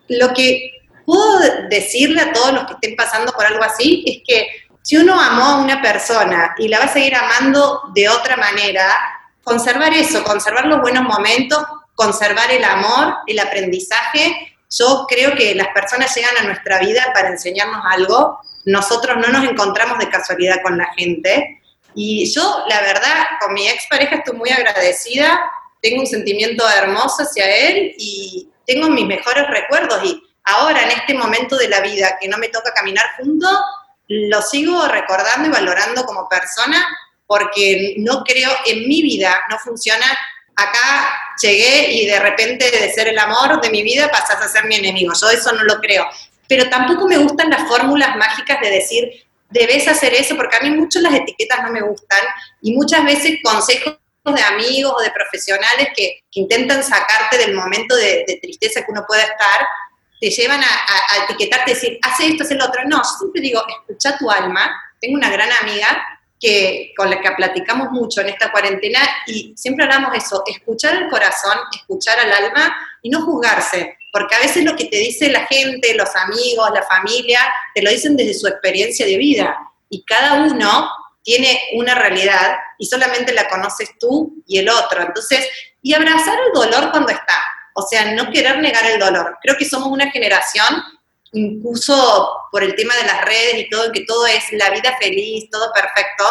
lo 0.08 0.28
que 0.34 0.77
puedo 1.08 1.40
decirle 1.70 2.20
a 2.20 2.32
todos 2.34 2.52
los 2.52 2.66
que 2.66 2.74
estén 2.74 2.94
pasando 2.94 3.32
por 3.32 3.46
algo 3.46 3.64
así 3.64 4.04
es 4.06 4.18
que 4.26 4.46
si 4.82 4.98
uno 4.98 5.18
amó 5.18 5.42
a 5.42 5.56
una 5.62 5.80
persona 5.80 6.54
y 6.58 6.68
la 6.68 6.80
va 6.80 6.84
a 6.84 6.92
seguir 6.92 7.14
amando 7.14 7.80
de 7.94 8.10
otra 8.10 8.36
manera, 8.36 8.94
conservar 9.42 9.94
eso, 9.94 10.22
conservar 10.22 10.66
los 10.66 10.82
buenos 10.82 11.04
momentos, 11.04 11.64
conservar 11.94 12.50
el 12.50 12.62
amor, 12.62 13.14
el 13.26 13.38
aprendizaje. 13.38 14.54
Yo 14.70 15.06
creo 15.08 15.34
que 15.34 15.54
las 15.54 15.68
personas 15.68 16.14
llegan 16.14 16.36
a 16.40 16.42
nuestra 16.42 16.78
vida 16.78 17.10
para 17.14 17.28
enseñarnos 17.28 17.82
algo. 17.90 18.38
Nosotros 18.66 19.16
no 19.16 19.28
nos 19.28 19.48
encontramos 19.48 19.98
de 19.98 20.10
casualidad 20.10 20.56
con 20.62 20.76
la 20.76 20.92
gente. 20.92 21.62
Y 21.94 22.30
yo, 22.30 22.64
la 22.68 22.82
verdad, 22.82 23.26
con 23.40 23.54
mi 23.54 23.66
expareja 23.66 24.16
estoy 24.16 24.36
muy 24.36 24.50
agradecida. 24.50 25.40
Tengo 25.80 26.02
un 26.02 26.06
sentimiento 26.06 26.68
hermoso 26.68 27.22
hacia 27.22 27.46
él 27.46 27.94
y 27.96 28.50
tengo 28.66 28.90
mis 28.90 29.06
mejores 29.06 29.46
recuerdos. 29.48 30.04
Y 30.04 30.27
ahora 30.48 30.82
en 30.82 30.90
este 30.90 31.14
momento 31.14 31.56
de 31.56 31.68
la 31.68 31.80
vida 31.80 32.18
que 32.20 32.28
no 32.28 32.38
me 32.38 32.48
toca 32.48 32.72
caminar 32.72 33.04
junto, 33.16 33.48
lo 34.08 34.42
sigo 34.42 34.86
recordando 34.88 35.48
y 35.48 35.52
valorando 35.52 36.04
como 36.04 36.28
persona 36.28 36.86
porque 37.26 37.94
no 37.98 38.24
creo 38.24 38.50
en 38.64 38.88
mi 38.88 39.02
vida, 39.02 39.38
no 39.50 39.58
funciona. 39.58 40.06
Acá 40.56 41.14
llegué 41.40 41.92
y 41.92 42.06
de 42.06 42.18
repente 42.18 42.70
de 42.70 42.92
ser 42.92 43.08
el 43.08 43.18
amor 43.18 43.60
de 43.60 43.70
mi 43.70 43.82
vida 43.82 44.10
pasas 44.10 44.42
a 44.42 44.48
ser 44.48 44.64
mi 44.64 44.76
enemigo. 44.76 45.12
Yo 45.20 45.30
eso 45.30 45.52
no 45.52 45.62
lo 45.64 45.78
creo. 45.78 46.06
Pero 46.48 46.68
tampoco 46.70 47.06
me 47.06 47.18
gustan 47.18 47.50
las 47.50 47.68
fórmulas 47.68 48.16
mágicas 48.16 48.58
de 48.62 48.70
decir, 48.70 49.10
debes 49.50 49.86
hacer 49.86 50.14
eso, 50.14 50.36
porque 50.36 50.56
a 50.56 50.60
mí 50.60 50.70
mucho 50.70 51.00
las 51.00 51.14
etiquetas 51.14 51.62
no 51.62 51.70
me 51.70 51.82
gustan 51.82 52.20
y 52.62 52.74
muchas 52.74 53.04
veces 53.04 53.38
consejos 53.42 53.98
de 54.24 54.42
amigos 54.42 54.94
o 54.96 55.02
de 55.02 55.10
profesionales 55.10 55.88
que, 55.94 56.22
intentan 56.32 56.84
sacarte 56.84 57.36
del 57.36 57.52
momento 57.52 57.96
de, 57.96 58.24
de 58.24 58.38
tristeza 58.40 58.82
que 58.82 58.92
uno 58.92 59.04
pueda 59.08 59.22
estar, 59.22 59.66
te 60.20 60.30
llevan 60.30 60.60
a, 60.62 61.24
etiquetarte, 61.24 61.74
decir, 61.74 61.98
hace 62.02 62.28
esto, 62.28 62.44
hace 62.44 62.54
lo 62.54 62.66
otro. 62.66 62.82
No, 62.86 63.02
siempre 63.04 63.40
digo, 63.40 63.62
escucha 63.68 64.16
tu 64.18 64.30
alma. 64.30 64.70
Tengo 65.00 65.16
una 65.16 65.30
gran 65.30 65.50
amiga 65.62 66.02
que, 66.40 66.92
con 66.96 67.10
la 67.10 67.20
que 67.20 67.30
platicamos 67.32 67.90
mucho 67.90 68.20
en 68.20 68.28
esta 68.28 68.50
cuarentena 68.50 69.00
y 69.26 69.54
siempre 69.56 69.84
hablamos 69.84 70.14
eso, 70.16 70.42
escuchar 70.46 70.96
el 70.96 71.08
corazón, 71.08 71.58
escuchar 71.74 72.18
al 72.20 72.32
alma 72.32 72.76
y 73.02 73.10
no 73.10 73.22
juzgarse, 73.22 73.96
porque 74.12 74.34
a 74.34 74.40
veces 74.40 74.64
lo 74.64 74.76
que 74.76 74.86
te 74.86 74.96
dice 74.96 75.30
la 75.30 75.46
gente, 75.46 75.94
los 75.94 76.14
amigos, 76.14 76.70
la 76.72 76.82
familia, 76.82 77.40
te 77.74 77.82
lo 77.82 77.90
dicen 77.90 78.16
desde 78.16 78.34
su 78.34 78.46
experiencia 78.46 79.06
de 79.06 79.16
vida 79.16 79.56
y 79.88 80.04
cada 80.04 80.34
uno 80.34 80.90
tiene 81.22 81.60
una 81.74 81.94
realidad 81.94 82.56
y 82.78 82.86
solamente 82.86 83.32
la 83.32 83.48
conoces 83.48 83.90
tú 83.98 84.42
y 84.46 84.58
el 84.58 84.68
otro. 84.68 85.02
Entonces, 85.02 85.46
y 85.82 85.94
abrazar 85.94 86.38
el 86.46 86.52
dolor 86.52 86.90
cuando 86.90 87.10
está, 87.10 87.38
o 87.78 87.82
sea, 87.82 88.12
no 88.12 88.30
querer 88.30 88.58
negar 88.58 88.84
el 88.86 88.98
dolor. 88.98 89.38
Creo 89.40 89.56
que 89.56 89.64
somos 89.64 89.88
una 89.88 90.10
generación 90.10 90.82
incluso 91.32 92.32
por 92.50 92.64
el 92.64 92.74
tema 92.74 92.94
de 92.96 93.06
las 93.06 93.24
redes 93.24 93.54
y 93.58 93.70
todo, 93.70 93.92
que 93.92 94.04
todo 94.04 94.26
es 94.26 94.44
la 94.52 94.70
vida 94.70 94.96
feliz, 95.00 95.48
todo 95.50 95.70
perfecto, 95.72 96.24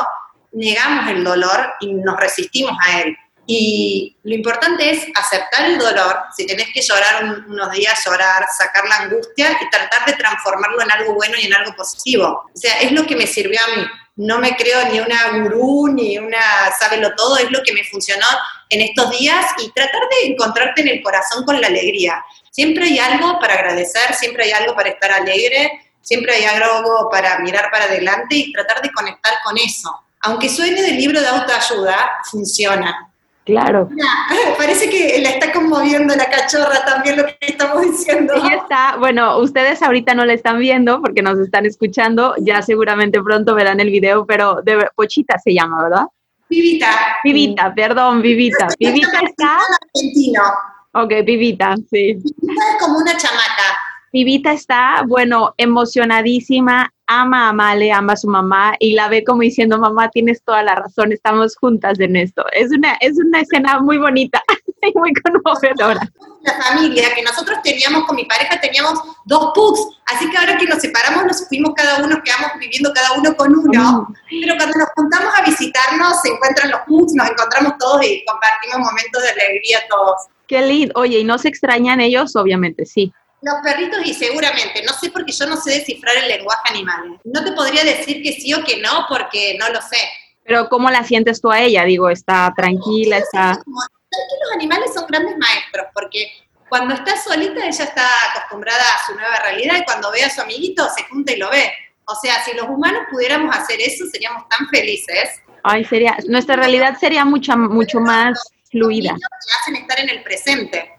negamos 0.51 1.09
el 1.09 1.23
dolor 1.23 1.73
y 1.79 1.93
nos 1.93 2.17
resistimos 2.17 2.75
a 2.83 3.01
él. 3.01 3.15
Y 3.45 4.17
lo 4.23 4.35
importante 4.35 4.89
es 4.89 5.05
aceptar 5.15 5.69
el 5.69 5.77
dolor, 5.77 6.19
si 6.35 6.45
tenés 6.45 6.67
que 6.73 6.81
llorar 6.81 7.23
unos 7.47 7.71
días, 7.71 8.03
llorar, 8.05 8.45
sacar 8.57 8.85
la 8.85 8.97
angustia 9.03 9.57
y 9.61 9.69
tratar 9.69 10.05
de 10.05 10.13
transformarlo 10.13 10.81
en 10.81 10.91
algo 10.91 11.13
bueno 11.13 11.37
y 11.39 11.45
en 11.45 11.53
algo 11.53 11.73
positivo. 11.73 12.43
O 12.53 12.57
sea, 12.57 12.81
es 12.81 12.91
lo 12.91 13.05
que 13.05 13.15
me 13.15 13.25
sirvió 13.25 13.59
a 13.61 13.77
mí. 13.77 13.87
No 14.17 14.39
me 14.39 14.55
creo 14.55 14.89
ni 14.89 14.99
una 14.99 15.39
gurú, 15.39 15.87
ni 15.93 16.17
una 16.17 16.71
sábelo 16.77 17.13
todo, 17.15 17.37
es 17.37 17.49
lo 17.51 17.61
que 17.63 17.73
me 17.73 17.83
funcionó 17.83 18.25
en 18.69 18.81
estos 18.81 19.11
días 19.11 19.45
y 19.59 19.71
tratar 19.71 20.01
de 20.09 20.31
encontrarte 20.31 20.81
en 20.81 20.89
el 20.89 21.01
corazón 21.01 21.45
con 21.45 21.61
la 21.61 21.67
alegría. 21.67 22.23
Siempre 22.51 22.85
hay 22.85 22.99
algo 22.99 23.39
para 23.39 23.53
agradecer, 23.53 24.13
siempre 24.15 24.45
hay 24.45 24.51
algo 24.51 24.75
para 24.75 24.89
estar 24.89 25.11
alegre, 25.11 25.91
siempre 26.01 26.33
hay 26.33 26.45
algo 26.45 27.09
para 27.11 27.37
mirar 27.39 27.69
para 27.71 27.85
adelante 27.85 28.35
y 28.35 28.51
tratar 28.51 28.81
de 28.81 28.91
conectar 28.91 29.33
con 29.43 29.57
eso. 29.57 29.95
Aunque 30.21 30.49
suene 30.49 30.81
del 30.81 30.97
libro 30.97 31.21
de 31.21 31.27
autoayuda, 31.27 32.09
funciona 32.29 33.07
Claro. 33.47 33.89
parece 34.57 34.89
que 34.89 35.21
la 35.21 35.29
está 35.29 35.53
conmoviendo 35.53 36.13
la 36.15 36.29
cachorra 36.29 36.83
también 36.85 37.15
lo 37.15 37.25
que 37.25 37.37
estamos 37.39 37.81
diciendo. 37.81 38.33
Ahí 38.35 38.57
está. 38.61 38.97
Bueno, 38.97 39.37
ustedes 39.39 39.81
ahorita 39.81 40.13
no 40.13 40.25
la 40.25 40.33
están 40.33 40.59
viendo 40.59 41.01
porque 41.01 41.21
nos 41.21 41.39
están 41.39 41.65
escuchando. 41.65 42.35
Ya 42.39 42.61
seguramente 42.61 43.23
pronto 43.23 43.55
verán 43.55 43.79
el 43.79 43.89
video, 43.89 44.25
pero 44.25 44.61
de 44.61 44.85
Pochita 44.95 45.39
se 45.39 45.53
llama, 45.53 45.81
¿verdad? 45.81 46.07
Vivita. 46.49 46.89
Vivita, 47.23 47.73
perdón, 47.73 48.21
Vivita. 48.21 48.67
Vivita 48.77 49.19
está. 49.25 49.59
Argentino. 49.95 50.43
Ok, 50.91 51.13
Vivita, 51.25 51.73
sí. 51.89 52.15
Vivita 52.15 52.63
es 52.73 52.83
como 52.83 52.97
una 52.97 53.15
chamaca. 53.15 53.86
Vivita 54.17 54.51
está, 54.51 55.03
bueno, 55.07 55.53
emocionadísima, 55.57 56.91
ama 57.05 57.49
a 57.49 57.53
Male, 57.53 57.91
ama 57.91 58.13
a 58.13 58.17
su 58.17 58.27
mamá 58.27 58.73
y 58.79 58.93
la 58.93 59.09
ve 59.09 59.23
como 59.23 59.43
diciendo, 59.43 59.77
mamá, 59.77 60.09
tienes 60.09 60.41
toda 60.43 60.63
la 60.63 60.73
razón, 60.73 61.11
estamos 61.11 61.55
juntas 61.55 61.99
en 61.99 62.15
esto. 62.15 62.43
Es 62.51 62.71
una, 62.71 62.95
es 62.95 63.15
una 63.19 63.41
escena 63.41 63.79
muy 63.79 63.99
bonita 63.99 64.41
y 64.81 64.97
muy 64.97 65.13
conmovedora. 65.13 66.01
La 66.41 66.53
familia 66.63 67.13
que 67.13 67.21
nosotros 67.21 67.59
teníamos 67.61 68.05
con 68.05 68.15
mi 68.15 68.25
pareja, 68.25 68.59
teníamos 68.59 68.99
dos 69.25 69.51
pugs, 69.53 69.81
así 70.07 70.27
que 70.31 70.37
ahora 70.39 70.57
que 70.57 70.65
nos 70.65 70.79
separamos, 70.79 71.25
nos 71.25 71.47
fuimos 71.47 71.75
cada 71.75 72.03
uno, 72.03 72.19
quedamos 72.25 72.53
viviendo 72.59 72.91
cada 72.95 73.19
uno 73.19 73.35
con 73.35 73.55
uno, 73.55 74.07
pero 74.31 74.55
cuando 74.57 74.79
nos 74.79 74.87
juntamos 74.95 75.31
a 75.37 75.45
visitarnos, 75.45 76.21
se 76.23 76.29
encuentran 76.29 76.71
los 76.71 76.79
pugs, 76.87 77.13
nos 77.13 77.29
encontramos 77.29 77.73
todos 77.77 78.03
y 78.03 78.25
compartimos 78.25 78.79
momentos 78.79 79.21
de 79.21 79.29
alegría 79.29 79.77
todos. 79.87 80.25
Qué 80.47 80.65
lindo. 80.65 80.93
Oye, 80.95 81.19
¿y 81.19 81.23
no 81.23 81.37
se 81.37 81.49
extrañan 81.49 82.01
ellos? 82.01 82.35
Obviamente, 82.35 82.87
sí. 82.87 83.13
Los 83.41 83.55
perritos 83.63 83.99
y 84.05 84.13
seguramente, 84.13 84.83
no 84.83 84.93
sé 84.93 85.11
porque 85.11 85.31
yo 85.31 85.45
no 85.45 85.57
sé 85.57 85.71
descifrar 85.71 86.17
el 86.17 86.27
lenguaje 86.27 86.61
animal. 86.69 87.19
No 87.23 87.43
te 87.43 87.51
podría 87.51 87.83
decir 87.83 88.23
que 88.23 88.33
sí 88.33 88.53
o 88.53 88.63
que 88.63 88.81
no 88.81 89.05
porque 89.07 89.57
no 89.59 89.69
lo 89.69 89.81
sé. 89.81 89.97
Pero 90.43 90.69
¿cómo 90.69 90.89
la 90.89 91.03
sientes 91.03 91.41
tú 91.41 91.51
a 91.51 91.61
ella? 91.61 91.83
Digo, 91.83 92.09
está 92.09 92.51
tranquila, 92.55 93.17
está... 93.17 93.61
los 93.65 94.51
animales 94.53 94.91
son 94.93 95.05
grandes 95.07 95.37
maestros 95.37 95.87
porque 95.93 96.31
cuando 96.69 96.95
está 96.95 97.15
solita 97.21 97.65
ella 97.65 97.83
está 97.83 98.07
acostumbrada 98.31 98.81
a 98.81 99.05
su 99.05 99.13
nueva 99.13 99.39
realidad 99.39 99.75
y 99.79 99.83
cuando 99.83 100.11
ve 100.11 100.23
a 100.23 100.29
su 100.29 100.41
amiguito 100.41 100.87
se 100.95 101.03
junta 101.03 101.33
y 101.33 101.37
lo 101.37 101.49
ve. 101.49 101.71
O 102.05 102.15
sea, 102.15 102.43
si 102.43 102.53
los 102.53 102.67
humanos 102.69 103.03
pudiéramos 103.11 103.55
hacer 103.55 103.81
eso 103.81 104.05
seríamos 104.11 104.47
tan 104.49 104.67
felices. 104.69 105.41
Ay, 105.63 105.83
sería, 105.83 106.17
nuestra 106.27 106.55
realidad 106.55 106.97
sería 106.97 107.25
mucho, 107.25 107.57
mucho 107.57 107.99
más 107.99 108.39
fluida. 108.71 109.13
Que 109.13 109.53
hacen 109.61 109.75
estar 109.75 109.99
en 109.99 110.09
el 110.09 110.23
presente. 110.23 110.96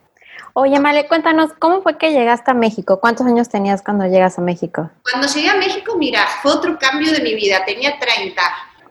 Oye, 0.61 0.81
Male, 0.81 1.07
cuéntanos, 1.07 1.53
¿cómo 1.61 1.83
fue 1.83 1.99
que 1.99 2.11
llegaste 2.11 2.51
a 2.51 2.55
México? 2.55 2.99
¿Cuántos 2.99 3.25
años 3.29 3.49
tenías 3.49 3.81
cuando 3.81 4.07
llegas 4.07 4.39
a 4.39 4.43
México? 4.43 4.91
Cuando 5.09 5.29
llegué 5.29 5.51
a 5.51 5.55
México, 5.55 5.95
mira, 5.97 6.27
fue 6.43 6.51
otro 6.51 6.77
cambio 6.81 7.13
de 7.13 7.21
mi 7.21 7.37
vida, 7.37 7.65
tenía 7.65 7.97
30. 7.97 8.43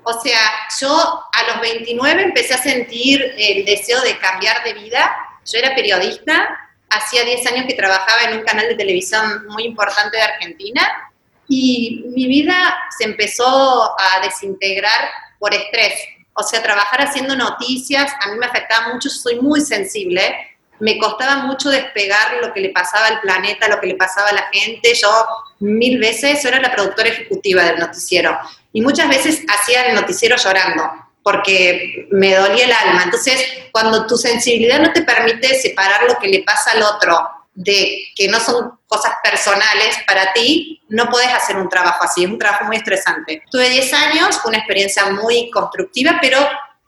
O 0.04 0.14
sea, 0.14 0.40
yo 0.80 0.90
a 0.90 1.44
los 1.52 1.60
29 1.60 2.24
empecé 2.24 2.54
a 2.54 2.58
sentir 2.58 3.22
el 3.38 3.66
deseo 3.66 4.00
de 4.00 4.18
cambiar 4.18 4.64
de 4.64 4.76
vida. 4.76 5.14
Yo 5.44 5.60
era 5.60 5.76
periodista, 5.76 6.58
hacía 6.90 7.26
10 7.26 7.46
años 7.48 7.66
que 7.68 7.74
trabajaba 7.74 8.32
en 8.32 8.38
un 8.38 8.46
canal 8.46 8.70
de 8.70 8.76
televisión 8.76 9.46
muy 9.50 9.66
importante 9.66 10.16
de 10.16 10.24
Argentina 10.24 11.12
y 11.50 12.06
mi 12.16 12.28
vida 12.28 12.78
se 12.98 13.04
empezó 13.04 13.94
a 14.00 14.22
desintegrar 14.24 15.10
por 15.38 15.54
estrés. 15.54 15.96
O 16.32 16.44
sea, 16.44 16.64
trabajar 16.64 17.02
haciendo 17.02 17.36
noticias 17.36 18.10
a 18.22 18.32
mí 18.32 18.40
me 18.40 18.46
afectaba 18.46 18.94
mucho, 18.94 19.10
soy 19.10 19.42
muy 19.42 19.60
sensible 19.60 20.34
me 20.80 20.98
costaba 20.98 21.38
mucho 21.38 21.70
despegar 21.70 22.38
lo 22.42 22.54
que 22.54 22.62
le 22.62 22.70
pasaba 22.70 23.08
al 23.08 23.22
planeta, 23.22 23.68
lo 23.68 23.80
que 23.80 23.88
le 23.88 23.96
pasaba 23.96 24.30
a 24.30 24.34
la 24.34 24.48
gente. 24.52 24.94
Yo 24.94 25.26
mil 25.60 26.00
veces, 26.00 26.44
era 26.46 26.60
la 26.60 26.72
productora 26.72 27.10
ejecutiva 27.10 27.64
del 27.64 27.80
noticiero 27.80 28.38
y 28.74 28.82
muchas 28.82 29.10
veces 29.10 29.44
hacía 29.48 29.88
el 29.88 29.96
noticiero 29.96 30.36
llorando 30.36 30.84
porque 31.24 32.08
me 32.12 32.36
dolía 32.36 32.66
el 32.66 32.72
alma. 32.72 33.04
Entonces, 33.04 33.44
cuando 33.72 34.08
tu 34.08 34.18
sensibilidad 34.18 34.80
no 34.80 34.94
te 34.94 35.02
permite 35.02 35.60
separar 35.60 36.04
lo 36.04 36.18
que 36.18 36.28
le 36.28 36.44
pasa 36.44 36.72
al 36.72 36.84
otro 36.84 37.20
de 37.54 38.04
que 38.16 38.28
no 38.28 38.40
son 38.40 38.80
cosas 38.88 39.14
personales 39.24 39.98
para 40.08 40.32
ti, 40.32 40.82
no 40.90 41.10
puedes 41.10 41.34
hacer 41.34 41.58
un 41.58 41.68
trabajo 41.68 42.06
así, 42.06 42.24
es 42.24 42.30
un 42.30 42.38
trabajo 42.38 42.66
muy 42.66 42.78
estresante. 42.78 43.44
Tuve 43.52 43.70
10 43.70 43.94
años, 43.94 44.40
una 44.46 44.60
experiencia 44.60 45.08
muy 45.08 45.50
constructiva, 45.50 46.20
pero 46.22 46.40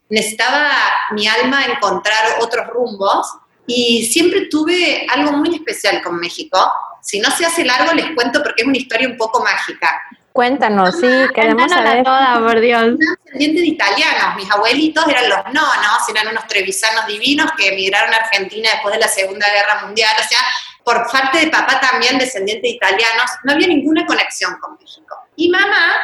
necesitaba 0.10 0.70
mi 1.12 1.28
alma 1.28 1.66
encontrar 1.66 2.38
otros 2.40 2.68
rumbos 2.68 3.28
y 3.70 4.04
siempre 4.04 4.48
tuve 4.50 5.06
algo 5.10 5.34
muy 5.34 5.54
especial 5.54 6.02
con 6.02 6.20
México. 6.20 6.60
Si 7.04 7.20
no 7.20 7.30
se 7.30 7.46
hace 7.46 7.64
largo, 7.64 7.94
les 7.94 8.12
cuento 8.16 8.42
porque 8.42 8.64
es 8.64 8.68
una 8.68 8.78
historia 8.78 9.08
un 9.08 9.16
poco 9.16 9.44
mágica. 9.44 10.02
Cuéntanos, 10.34 11.00
sí, 11.00 11.08
queremos 11.36 11.72
saber. 11.72 12.04
toda, 12.04 12.40
por 12.40 12.60
Dios. 12.60 12.96
descendiente 13.26 13.62
de 13.62 13.68
italianos, 13.68 14.36
mis 14.38 14.50
abuelitos 14.50 15.08
eran 15.08 15.30
los 15.30 15.46
nonos, 15.46 16.10
eran 16.10 16.30
unos 16.30 16.48
trevisanos 16.48 17.06
divinos 17.06 17.52
que 17.58 17.70
emigraron 17.70 18.12
a 18.12 18.18
Argentina 18.18 18.70
después 18.72 18.96
de 18.96 19.02
la 19.02 19.08
Segunda 19.08 19.48
Guerra 19.48 19.86
Mundial, 19.86 20.16
o 20.18 20.28
sea, 20.28 20.40
por 20.84 21.12
parte 21.12 21.40
de 21.40 21.48
papá 21.48 21.80
también 21.80 22.18
descendiente 22.18 22.68
de 22.68 22.74
italianos, 22.74 23.30
no 23.44 23.52
había 23.52 23.68
ninguna 23.68 24.06
conexión 24.08 24.56
con 24.60 24.78
México. 24.80 25.16
Y 25.36 25.50
mamá 25.50 25.96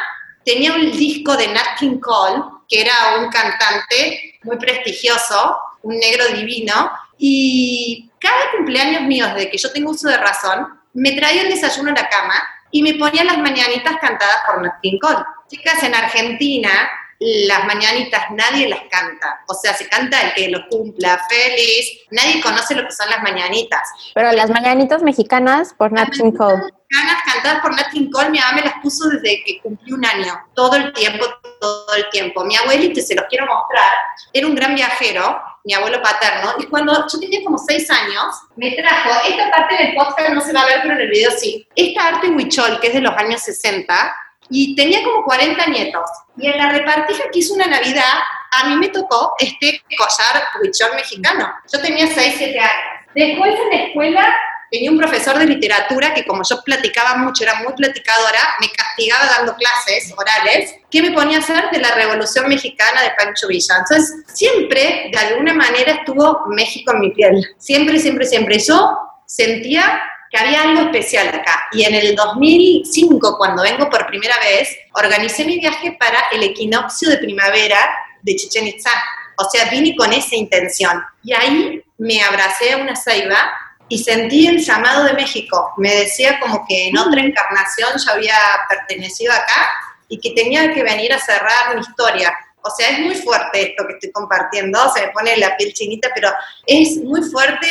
tenía 0.44 0.72
un 0.72 0.92
disco 0.92 1.36
de 1.36 1.48
Nat 1.48 1.78
King 1.80 1.98
Cole, 1.98 2.44
que 2.68 2.82
era 2.82 3.16
un 3.18 3.28
cantante 3.28 4.38
muy 4.44 4.56
prestigioso, 4.56 5.58
un 5.82 5.98
negro 5.98 6.28
divino, 6.28 6.90
y 7.18 8.10
cada 8.20 8.52
cumpleaños 8.56 9.02
mío, 9.02 9.26
desde 9.34 9.50
que 9.50 9.58
yo 9.58 9.72
tengo 9.72 9.90
uso 9.90 10.08
de 10.08 10.16
razón, 10.16 10.80
me 10.94 11.12
traía 11.12 11.42
el 11.42 11.50
desayuno 11.50 11.90
a 11.90 12.02
la 12.02 12.08
cama 12.08 12.34
y 12.70 12.82
me 12.82 12.94
ponía 12.94 13.24
las 13.24 13.38
mañanitas 13.38 13.96
cantadas 14.00 14.38
por 14.46 14.62
Nat 14.62 14.80
King 14.82 14.98
Cole. 15.00 15.24
Chicas, 15.48 15.82
en 15.82 15.94
Argentina 15.94 16.70
las 17.18 17.64
mañanitas 17.64 18.24
nadie 18.30 18.68
las 18.68 18.80
canta. 18.90 19.40
O 19.48 19.54
sea, 19.54 19.74
se 19.74 19.88
canta 19.88 20.20
el 20.20 20.34
que 20.34 20.48
lo 20.48 20.68
cumpla, 20.68 21.20
feliz. 21.28 22.00
Nadie 22.10 22.42
conoce 22.42 22.74
lo 22.74 22.84
que 22.84 22.92
son 22.92 23.08
las 23.08 23.22
mañanitas. 23.22 23.88
Pero 24.14 24.32
las 24.32 24.50
mañanitas 24.50 25.02
mexicanas 25.02 25.74
por 25.74 25.92
Nat 25.92 26.10
King 26.10 26.32
Cole. 26.32 26.56
Mexicanas 26.56 27.22
cantadas 27.24 27.62
por 27.62 27.74
Nat 27.74 27.90
King 27.90 28.10
Cole, 28.10 28.30
mi 28.30 28.38
mamá 28.38 28.52
me 28.52 28.62
las 28.62 28.74
puso 28.82 29.08
desde 29.08 29.42
que 29.44 29.60
cumplí 29.62 29.92
un 29.92 30.04
año. 30.04 30.34
Todo 30.54 30.76
el 30.76 30.92
tiempo, 30.92 31.24
todo 31.60 31.94
el 31.94 32.08
tiempo. 32.10 32.44
Mi 32.44 32.56
abuelito, 32.56 33.00
se 33.00 33.14
los 33.14 33.26
quiero 33.26 33.46
mostrar, 33.46 33.90
era 34.32 34.46
un 34.46 34.54
gran 34.54 34.74
viajero 34.74 35.40
mi 35.66 35.74
abuelo 35.74 36.00
paterno, 36.00 36.54
y 36.60 36.66
cuando 36.66 36.94
yo 36.94 37.18
tenía 37.18 37.42
como 37.44 37.58
seis 37.58 37.90
años, 37.90 38.36
me 38.54 38.70
trajo, 38.70 39.10
esta 39.28 39.50
parte 39.50 39.76
del 39.76 39.94
podcast 39.96 40.30
no 40.30 40.40
se 40.40 40.52
va 40.52 40.60
a 40.60 40.66
ver, 40.66 40.78
pero 40.82 40.94
en 40.94 41.00
el 41.00 41.10
video 41.10 41.32
sí, 41.32 41.66
esta 41.74 42.06
arte 42.06 42.28
huichol, 42.28 42.78
que 42.78 42.86
es 42.86 42.94
de 42.94 43.00
los 43.00 43.12
años 43.16 43.42
60, 43.42 44.16
y 44.48 44.76
tenía 44.76 45.02
como 45.02 45.24
40 45.24 45.66
nietos. 45.66 46.08
Y 46.36 46.46
en 46.46 46.56
la 46.56 46.70
repartija 46.70 47.24
que 47.32 47.40
hizo 47.40 47.54
una 47.54 47.66
Navidad, 47.66 48.14
a 48.52 48.68
mí 48.68 48.76
me 48.76 48.90
tocó 48.90 49.34
este 49.40 49.82
collar 49.98 50.44
huichol 50.62 50.94
mexicano. 50.94 51.52
Yo 51.72 51.80
tenía 51.80 52.06
6, 52.06 52.34
7 52.38 52.60
años. 52.60 52.72
Después 53.12 53.54
en 53.58 53.68
la 53.70 53.84
escuela 53.86 54.36
tenía 54.70 54.90
un 54.90 54.98
profesor 54.98 55.38
de 55.38 55.46
literatura 55.46 56.14
que 56.14 56.24
como 56.24 56.42
yo 56.48 56.62
platicaba 56.64 57.16
mucho, 57.16 57.44
era 57.44 57.54
muy 57.62 57.72
platicadora, 57.74 58.40
me 58.60 58.68
castigaba 58.70 59.26
dando 59.26 59.54
clases 59.56 60.12
orales, 60.16 60.74
que 60.90 61.02
me 61.02 61.12
ponía 61.12 61.38
a 61.38 61.40
hacer 61.40 61.70
de 61.70 61.78
la 61.78 61.94
Revolución 61.94 62.48
Mexicana 62.48 63.02
de 63.02 63.10
Pancho 63.18 63.48
Villa. 63.48 63.76
Entonces, 63.78 64.24
siempre, 64.32 65.10
de 65.12 65.18
alguna 65.18 65.54
manera, 65.54 65.92
estuvo 65.92 66.46
México 66.48 66.92
en 66.92 67.00
mi 67.00 67.10
piel. 67.10 67.44
Siempre, 67.58 67.98
siempre, 67.98 68.26
siempre. 68.26 68.58
Yo 68.58 68.96
sentía 69.26 70.02
que 70.30 70.38
había 70.38 70.62
algo 70.62 70.82
especial 70.82 71.28
acá. 71.28 71.66
Y 71.72 71.84
en 71.84 71.94
el 71.94 72.14
2005, 72.14 73.36
cuando 73.38 73.62
vengo 73.62 73.88
por 73.88 74.06
primera 74.06 74.36
vez, 74.38 74.76
organicé 74.94 75.44
mi 75.44 75.58
viaje 75.58 75.96
para 75.98 76.18
el 76.32 76.42
equinoccio 76.42 77.08
de 77.10 77.18
primavera 77.18 77.78
de 78.22 78.36
Chichen 78.36 78.66
Itza. 78.66 78.90
O 79.38 79.48
sea, 79.48 79.68
vine 79.70 79.94
con 79.94 80.12
esa 80.12 80.34
intención. 80.34 81.02
Y 81.22 81.32
ahí 81.32 81.82
me 81.98 82.22
abracé 82.22 82.72
a 82.72 82.78
una 82.78 82.96
ceiba 82.96 83.52
y 83.88 83.98
sentí 84.02 84.46
el 84.46 84.58
llamado 84.58 85.04
de 85.04 85.12
México. 85.12 85.72
Me 85.76 85.94
decía 85.94 86.38
como 86.40 86.64
que 86.66 86.88
en 86.88 86.98
otra 86.98 87.20
encarnación 87.20 87.90
yo 88.04 88.12
había 88.12 88.36
pertenecido 88.68 89.32
acá 89.32 89.70
y 90.08 90.18
que 90.18 90.30
tenía 90.30 90.72
que 90.72 90.82
venir 90.82 91.12
a 91.12 91.18
cerrar 91.18 91.74
mi 91.74 91.80
historia. 91.80 92.34
O 92.62 92.70
sea, 92.70 92.90
es 92.90 93.00
muy 93.00 93.14
fuerte 93.14 93.70
esto 93.70 93.86
que 93.86 93.94
estoy 93.94 94.10
compartiendo, 94.10 94.92
se 94.92 95.02
me 95.02 95.12
pone 95.12 95.36
la 95.36 95.56
piel 95.56 95.72
chinita, 95.72 96.10
pero 96.14 96.32
es 96.66 96.96
muy 96.96 97.22
fuerte 97.22 97.68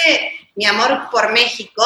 mi 0.55 0.65
amor 0.65 1.09
por 1.11 1.31
México 1.33 1.83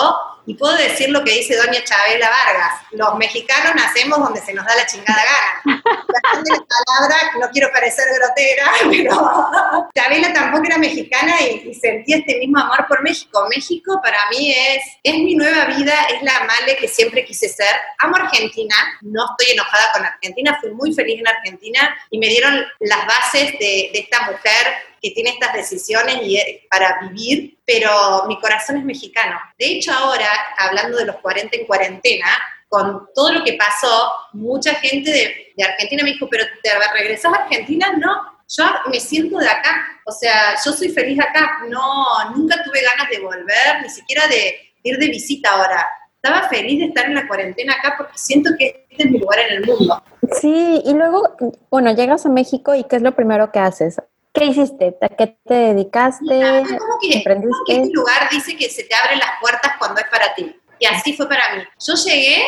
y 0.49 0.55
puedo 0.55 0.75
decir 0.77 1.11
lo 1.11 1.23
que 1.23 1.31
dice 1.31 1.55
doña 1.55 1.83
Chabela 1.83 2.27
Vargas, 2.27 2.81
los 2.89 3.15
mexicanos 3.19 3.75
nacemos 3.75 4.17
donde 4.17 4.41
se 4.41 4.51
nos 4.51 4.65
da 4.65 4.75
la 4.75 4.85
chingada 4.87 5.21
gana. 5.23 5.83
la 5.85 6.65
palabra, 6.65 7.31
no 7.39 7.47
quiero 7.51 7.69
parecer 7.71 8.05
grotera, 8.17 8.71
pero 8.89 9.89
Chabela 9.93 10.33
tampoco 10.33 10.63
era 10.65 10.79
mexicana 10.79 11.39
y, 11.39 11.71
sentía 11.75 12.17
este 12.17 12.39
mismo 12.39 12.61
amor 12.61 12.87
por 12.87 13.03
México. 13.03 13.45
México 13.47 13.99
para 14.01 14.17
mí 14.31 14.51
es, 14.51 14.83
es 15.03 15.13
mi 15.19 15.35
nueva 15.35 15.65
vida, 15.65 15.93
es 16.15 16.23
la 16.23 16.39
male 16.39 16.75
que 16.77 16.87
siempre 16.87 17.23
quise 17.23 17.47
ser. 17.47 17.75
Amo 17.99 18.15
Argentina, 18.15 18.75
no 19.01 19.27
estoy 19.29 19.53
enojada 19.53 19.91
con 19.93 20.03
Argentina, 20.03 20.57
fui 20.59 20.71
muy 20.71 20.95
feliz 20.95 21.19
en 21.19 21.27
Argentina 21.27 21.95
y 22.09 22.17
me 22.17 22.27
dieron 22.27 22.65
las 22.79 23.05
bases 23.05 23.51
de, 23.59 23.91
de 23.93 23.99
esta 23.99 24.21
mujer 24.21 24.89
que 25.01 25.11
tiene 25.11 25.31
estas 25.31 25.53
decisiones 25.53 26.19
y, 26.23 26.37
eh, 26.37 26.67
para 26.69 26.99
vivir, 27.01 27.57
pero 27.65 28.25
mi 28.27 28.39
corazón 28.39 28.77
es 28.77 28.83
mexicano. 28.83 29.39
De 29.57 29.65
hecho, 29.65 29.91
ahora, 29.91 30.29
hablando 30.58 30.98
de 30.98 31.05
los 31.05 31.17
40 31.17 31.58
en 31.58 31.65
cuarentena, 31.65 32.27
con 32.67 33.08
todo 33.15 33.34
lo 33.34 33.43
que 33.43 33.53
pasó, 33.53 34.12
mucha 34.34 34.75
gente 34.75 35.12
de, 35.12 35.63
Argentina 35.63 36.03
me 36.03 36.12
dijo, 36.12 36.27
pero 36.29 36.46
¿te 36.63 36.69
regresas 36.93 37.34
a 37.34 37.43
Argentina? 37.43 37.91
No, 37.98 38.39
yo 38.48 38.63
me 38.89 39.00
siento 39.00 39.39
de 39.39 39.50
acá, 39.50 39.86
o 40.05 40.12
sea, 40.12 40.55
yo 40.63 40.72
soy 40.72 40.89
feliz 40.89 41.19
acá, 41.19 41.60
no, 41.67 42.31
nunca 42.36 42.63
tuve 42.63 42.81
ganas 42.81 43.10
de 43.10 43.19
volver, 43.19 43.81
ni 43.81 43.89
siquiera 43.89 44.27
de 44.27 44.55
ir 44.84 44.98
de 44.98 45.08
visita 45.08 45.50
ahora. 45.51 45.86
Estaba 46.22 46.50
feliz 46.50 46.79
de 46.79 46.86
estar 46.86 47.05
en 47.05 47.15
la 47.15 47.27
cuarentena 47.27 47.74
acá 47.74 47.96
porque 47.98 48.17
siento 48.17 48.51
que 48.58 48.86
este 48.89 49.03
es 49.03 49.12
mi 49.12 49.19
lugar 49.19 49.39
en 49.39 49.58
el 49.58 49.65
mundo. 49.65 50.03
Sí, 50.39 50.81
y 50.86 50.93
luego, 50.93 51.36
bueno, 51.69 51.93
llegas 51.93 52.25
a 52.25 52.29
México 52.29 52.75
y 52.75 52.84
¿qué 52.84 52.98
es 52.98 53.01
lo 53.01 53.15
primero 53.15 53.51
que 53.51 53.60
haces? 53.60 54.01
¿Qué 54.39 54.46
hiciste? 54.46 54.96
¿A 55.01 55.10
qué 55.10 55.38
te 55.46 55.53
dedicaste? 55.53 56.24
¿Cómo 56.25 56.98
que, 57.01 57.10
este 57.10 57.89
lugar 57.91 58.29
dice 58.31 58.55
que 58.55 58.69
se 58.69 58.86
te 58.86 58.96
abren 58.96 59.19
las 59.19 59.31
puertas 59.41 59.74
cuando 59.77 60.00
es 60.00 60.08
para 60.08 60.34
ti. 60.34 60.55
Y 60.79 60.86
así 60.86 61.13
fue 61.13 61.27
para 61.27 61.55
mí. 61.55 61.63
Yo 61.86 61.93
llegué 61.96 62.46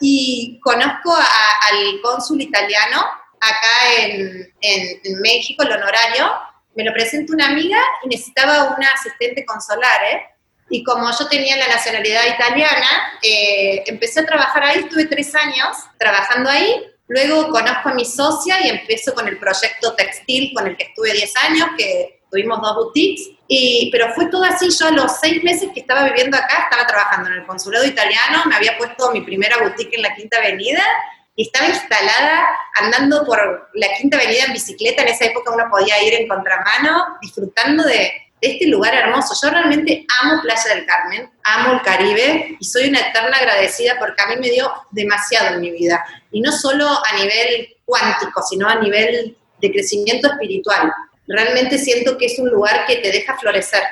y 0.00 0.60
conozco 0.62 1.12
al 1.12 2.00
cónsul 2.00 2.40
italiano 2.40 3.00
acá 3.40 3.92
en, 3.98 4.54
en, 4.60 5.20
México, 5.20 5.64
el 5.64 5.72
honorario. 5.72 6.30
Me 6.76 6.84
lo 6.84 6.92
presenta 6.92 7.32
una 7.32 7.48
amiga 7.48 7.82
y 8.04 8.08
necesitaba 8.08 8.76
una 8.76 8.88
asistente 8.90 9.44
consular, 9.44 10.04
¿eh? 10.12 10.22
Y 10.70 10.84
como 10.84 11.10
yo 11.10 11.26
tenía 11.26 11.56
la 11.56 11.66
nacionalidad 11.66 12.22
italiana, 12.24 13.18
eh, 13.20 13.82
empecé 13.86 14.20
a 14.20 14.26
trabajar 14.26 14.62
ahí, 14.62 14.78
estuve 14.78 15.06
tres 15.06 15.34
años 15.34 15.76
trabajando 15.98 16.48
ahí 16.48 16.91
Luego 17.12 17.50
conozco 17.50 17.90
a 17.90 17.94
mi 17.94 18.06
socia 18.06 18.64
y 18.64 18.70
empiezo 18.70 19.12
con 19.12 19.28
el 19.28 19.38
proyecto 19.38 19.94
textil 19.94 20.50
con 20.54 20.66
el 20.66 20.78
que 20.78 20.84
estuve 20.84 21.12
10 21.12 21.36
años, 21.36 21.68
que 21.76 22.22
tuvimos 22.30 22.58
dos 22.62 22.74
boutiques, 22.74 23.32
y, 23.46 23.90
pero 23.92 24.14
fue 24.14 24.30
todo 24.30 24.44
así, 24.44 24.70
yo 24.70 24.86
a 24.86 24.92
los 24.92 25.20
seis 25.20 25.44
meses 25.44 25.68
que 25.74 25.80
estaba 25.80 26.04
viviendo 26.04 26.38
acá, 26.38 26.70
estaba 26.70 26.86
trabajando 26.86 27.28
en 27.28 27.34
el 27.34 27.46
consulado 27.46 27.84
italiano, 27.84 28.44
me 28.46 28.56
había 28.56 28.78
puesto 28.78 29.12
mi 29.12 29.20
primera 29.20 29.58
boutique 29.58 29.94
en 29.94 30.00
la 30.00 30.14
Quinta 30.14 30.38
Avenida, 30.38 30.82
y 31.36 31.42
estaba 31.42 31.68
instalada 31.68 32.46
andando 32.80 33.26
por 33.26 33.68
la 33.74 33.88
Quinta 33.98 34.16
Avenida 34.16 34.44
en 34.46 34.54
bicicleta, 34.54 35.02
en 35.02 35.08
esa 35.08 35.26
época 35.26 35.52
uno 35.52 35.64
podía 35.70 36.02
ir 36.02 36.14
en 36.14 36.28
contramano, 36.28 37.18
disfrutando 37.20 37.84
de, 37.84 38.10
este 38.42 38.66
lugar 38.66 38.94
hermoso. 38.94 39.34
Yo 39.42 39.50
realmente 39.50 40.04
amo 40.20 40.42
Playa 40.42 40.74
del 40.74 40.84
Carmen, 40.84 41.30
amo 41.44 41.74
el 41.74 41.82
Caribe 41.82 42.56
y 42.58 42.64
soy 42.64 42.88
una 42.88 42.98
eterna 42.98 43.38
agradecida 43.38 43.94
porque 43.98 44.20
a 44.20 44.26
mí 44.26 44.34
me 44.40 44.50
dio 44.50 44.70
demasiado 44.90 45.54
en 45.54 45.60
mi 45.60 45.70
vida. 45.70 46.04
Y 46.32 46.40
no 46.40 46.52
solo 46.52 46.86
a 46.86 47.16
nivel 47.16 47.68
cuántico, 47.84 48.42
sino 48.42 48.68
a 48.68 48.74
nivel 48.74 49.36
de 49.60 49.72
crecimiento 49.72 50.28
espiritual. 50.28 50.92
Realmente 51.26 51.78
siento 51.78 52.18
que 52.18 52.26
es 52.26 52.38
un 52.38 52.50
lugar 52.50 52.84
que 52.86 52.96
te 52.96 53.12
deja 53.12 53.38
florecer. 53.38 53.82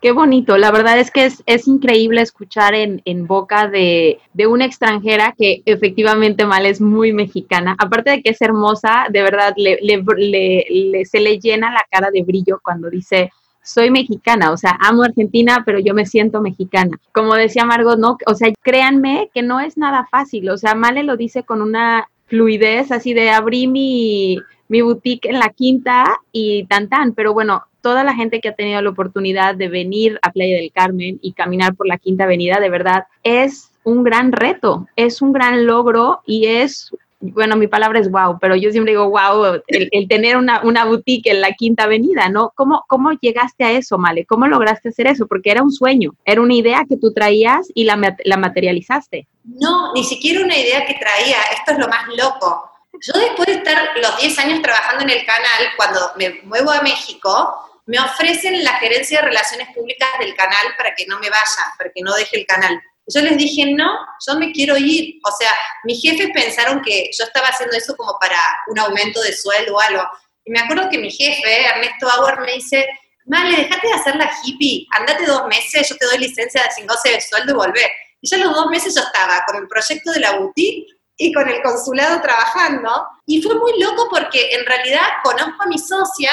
Qué 0.00 0.12
bonito, 0.12 0.56
la 0.58 0.70
verdad 0.70 1.00
es 1.00 1.10
que 1.10 1.24
es, 1.24 1.42
es 1.46 1.66
increíble 1.66 2.22
escuchar 2.22 2.72
en, 2.72 3.02
en 3.04 3.26
boca 3.26 3.66
de, 3.66 4.20
de, 4.32 4.46
una 4.46 4.64
extranjera 4.64 5.34
que 5.36 5.62
efectivamente 5.66 6.46
mal 6.46 6.66
es 6.66 6.80
muy 6.80 7.12
mexicana. 7.12 7.74
Aparte 7.80 8.10
de 8.10 8.22
que 8.22 8.30
es 8.30 8.40
hermosa, 8.40 9.06
de 9.10 9.22
verdad 9.22 9.54
le, 9.56 9.76
le, 9.82 11.04
se 11.04 11.18
le 11.18 11.40
llena 11.40 11.72
la 11.72 11.84
cara 11.90 12.12
de 12.12 12.22
brillo 12.22 12.60
cuando 12.62 12.88
dice, 12.88 13.32
soy 13.68 13.90
mexicana, 13.90 14.50
o 14.50 14.56
sea, 14.56 14.78
amo 14.80 15.02
Argentina, 15.02 15.62
pero 15.66 15.78
yo 15.78 15.92
me 15.92 16.06
siento 16.06 16.40
mexicana. 16.40 16.98
Como 17.12 17.34
decía 17.34 17.66
Margot, 17.66 17.98
no, 17.98 18.16
o 18.26 18.34
sea, 18.34 18.50
créanme 18.62 19.30
que 19.34 19.42
no 19.42 19.60
es 19.60 19.76
nada 19.76 20.08
fácil, 20.10 20.48
o 20.48 20.56
sea, 20.56 20.74
Male 20.74 21.02
lo 21.02 21.18
dice 21.18 21.42
con 21.42 21.60
una 21.60 22.08
fluidez 22.26 22.90
así 22.92 23.12
de 23.12 23.30
abrí 23.30 23.66
mi, 23.66 24.38
mi 24.68 24.80
boutique 24.80 25.28
en 25.28 25.38
la 25.38 25.50
quinta 25.50 26.06
y 26.32 26.64
tan 26.64 26.88
tan, 26.88 27.12
pero 27.12 27.34
bueno, 27.34 27.64
toda 27.82 28.04
la 28.04 28.14
gente 28.14 28.40
que 28.40 28.48
ha 28.48 28.54
tenido 28.54 28.80
la 28.80 28.90
oportunidad 28.90 29.54
de 29.54 29.68
venir 29.68 30.18
a 30.22 30.32
Playa 30.32 30.56
del 30.56 30.72
Carmen 30.72 31.18
y 31.20 31.32
caminar 31.32 31.74
por 31.74 31.86
la 31.86 31.98
quinta 31.98 32.24
avenida, 32.24 32.60
de 32.60 32.70
verdad, 32.70 33.04
es 33.22 33.70
un 33.84 34.02
gran 34.02 34.32
reto, 34.32 34.86
es 34.96 35.20
un 35.20 35.32
gran 35.32 35.66
logro 35.66 36.20
y 36.26 36.46
es 36.46 36.90
bueno, 37.20 37.56
mi 37.56 37.66
palabra 37.66 37.98
es 37.98 38.10
wow, 38.10 38.38
pero 38.40 38.54
yo 38.54 38.70
siempre 38.70 38.92
digo 38.92 39.10
wow, 39.10 39.60
el, 39.66 40.08
tener 40.08 40.36
una, 40.36 40.62
una, 40.62 40.84
boutique 40.84 41.30
en 41.30 41.40
la 41.40 41.52
Quinta 41.52 41.84
Avenida, 41.84 42.28
¿no? 42.28 42.52
¿Cómo, 42.54 42.84
¿Cómo 42.88 43.12
llegaste 43.12 43.64
a 43.64 43.72
eso, 43.72 43.98
Male? 43.98 44.24
¿Cómo 44.24 44.46
lograste 44.46 44.90
hacer 44.90 45.08
eso? 45.08 45.26
Porque 45.26 45.50
era 45.50 45.62
un 45.62 45.72
sueño, 45.72 46.12
era 46.24 46.40
una 46.40 46.54
idea 46.54 46.84
que 46.88 46.96
tú 46.96 47.12
traías 47.12 47.66
y 47.74 47.84
la, 47.84 48.16
la 48.24 48.36
materializaste. 48.36 49.26
No, 49.44 49.92
ni 49.94 50.04
siquiera 50.04 50.44
una 50.44 50.56
idea 50.56 50.86
que 50.86 50.94
traía, 50.94 51.36
esto 51.56 51.72
es 51.72 51.78
lo 51.78 51.88
más 51.88 52.06
loco. 52.16 52.70
Yo 53.00 53.20
después 53.20 53.46
de 53.46 53.54
estar 53.54 53.90
los 54.00 54.18
10 54.18 54.38
años 54.38 54.62
trabajando 54.62 55.04
en 55.04 55.10
el 55.10 55.24
canal, 55.24 55.72
cuando 55.76 56.00
me 56.16 56.40
muevo 56.44 56.70
a 56.70 56.82
México, 56.82 57.82
me 57.86 57.98
ofrecen 57.98 58.62
la 58.62 58.74
gerencia 58.74 59.20
de 59.20 59.28
relaciones 59.28 59.68
públicas 59.74 60.08
del 60.20 60.34
canal 60.34 60.66
para 60.76 60.94
que 60.94 61.06
no 61.06 61.18
me 61.18 61.30
vaya, 61.30 61.72
para 61.76 61.90
que 61.90 62.02
no 62.02 62.14
deje 62.14 62.40
el 62.40 62.46
canal. 62.46 62.80
Yo 63.08 63.20
les 63.22 63.36
dije, 63.36 63.72
no, 63.72 63.90
yo 64.26 64.38
me 64.38 64.52
quiero 64.52 64.76
ir. 64.76 65.18
O 65.24 65.30
sea, 65.36 65.52
mis 65.84 66.00
jefes 66.00 66.28
pensaron 66.32 66.82
que 66.82 67.10
yo 67.18 67.24
estaba 67.24 67.48
haciendo 67.48 67.76
eso 67.76 67.96
como 67.96 68.16
para 68.20 68.38
un 68.68 68.78
aumento 68.78 69.20
de 69.22 69.32
sueldo 69.34 69.74
o 69.74 69.80
algo. 69.80 70.02
Y 70.44 70.50
me 70.50 70.60
acuerdo 70.60 70.88
que 70.90 70.98
mi 70.98 71.10
jefe, 71.10 71.64
Ernesto 71.66 72.06
Bauer, 72.06 72.40
me 72.40 72.52
dice, 72.52 72.86
Vale, 73.30 73.56
déjate 73.56 73.86
de 73.86 73.92
hacer 73.92 74.16
la 74.16 74.30
hippie, 74.42 74.86
andate 74.96 75.26
dos 75.26 75.46
meses, 75.48 75.86
yo 75.86 75.96
te 75.96 76.06
doy 76.06 76.16
licencia 76.16 76.62
de 76.62 76.70
5 76.70 76.94
de 77.04 77.20
sueldo 77.20 77.52
y 77.52 77.56
volver. 77.56 77.90
Y 78.22 78.28
ya 78.28 78.38
los 78.38 78.54
dos 78.54 78.68
meses 78.68 78.94
yo 78.94 79.02
estaba 79.02 79.44
con 79.46 79.56
el 79.56 79.68
proyecto 79.68 80.12
de 80.12 80.20
la 80.20 80.38
boutique 80.38 80.86
y 81.18 81.30
con 81.34 81.46
el 81.46 81.60
consulado 81.60 82.22
trabajando. 82.22 83.06
Y 83.26 83.42
fue 83.42 83.54
muy 83.56 83.78
loco 83.78 84.08
porque 84.10 84.54
en 84.54 84.64
realidad 84.64 85.08
conozco 85.22 85.62
a 85.62 85.66
mi 85.66 85.78
socia 85.78 86.30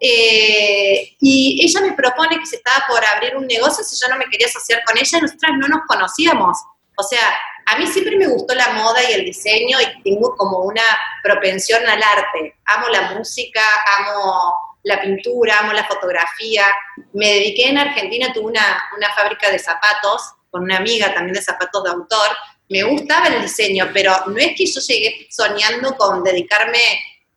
eh, 0.00 1.16
y 1.20 1.60
ella 1.64 1.80
me 1.80 1.92
propone 1.92 2.38
que 2.38 2.46
se 2.46 2.56
estaba 2.56 2.84
por 2.88 3.04
abrir 3.04 3.36
un 3.36 3.46
negocio 3.46 3.82
si 3.82 3.96
yo 4.00 4.08
no 4.12 4.18
me 4.18 4.26
quería 4.26 4.46
asociar 4.46 4.82
con 4.84 4.96
ella, 4.96 5.20
nosotras 5.20 5.52
no 5.58 5.68
nos 5.68 5.80
conocíamos. 5.86 6.56
O 6.96 7.02
sea, 7.02 7.20
a 7.66 7.78
mí 7.78 7.86
siempre 7.86 8.16
me 8.16 8.26
gustó 8.26 8.54
la 8.54 8.70
moda 8.70 8.98
y 9.08 9.12
el 9.12 9.24
diseño 9.24 9.78
y 9.80 10.02
tengo 10.02 10.34
como 10.36 10.60
una 10.60 10.82
propensión 11.22 11.86
al 11.86 12.02
arte. 12.02 12.56
Amo 12.64 12.88
la 12.88 13.12
música, 13.12 13.62
amo 13.98 14.52
la 14.84 15.00
pintura, 15.00 15.60
amo 15.60 15.72
la 15.72 15.84
fotografía. 15.84 16.64
Me 17.12 17.34
dediqué 17.34 17.68
en 17.68 17.78
Argentina, 17.78 18.32
tuve 18.32 18.46
una, 18.46 18.82
una 18.96 19.12
fábrica 19.14 19.50
de 19.50 19.58
zapatos 19.58 20.32
con 20.50 20.62
una 20.62 20.78
amiga 20.78 21.12
también 21.12 21.34
de 21.34 21.42
zapatos 21.42 21.84
de 21.84 21.90
autor. 21.90 22.30
Me 22.68 22.82
gustaba 22.84 23.28
el 23.28 23.42
diseño, 23.42 23.90
pero 23.92 24.12
no 24.26 24.38
es 24.38 24.56
que 24.56 24.66
yo 24.66 24.80
llegué 24.80 25.26
soñando 25.30 25.96
con 25.96 26.22
dedicarme 26.24 26.80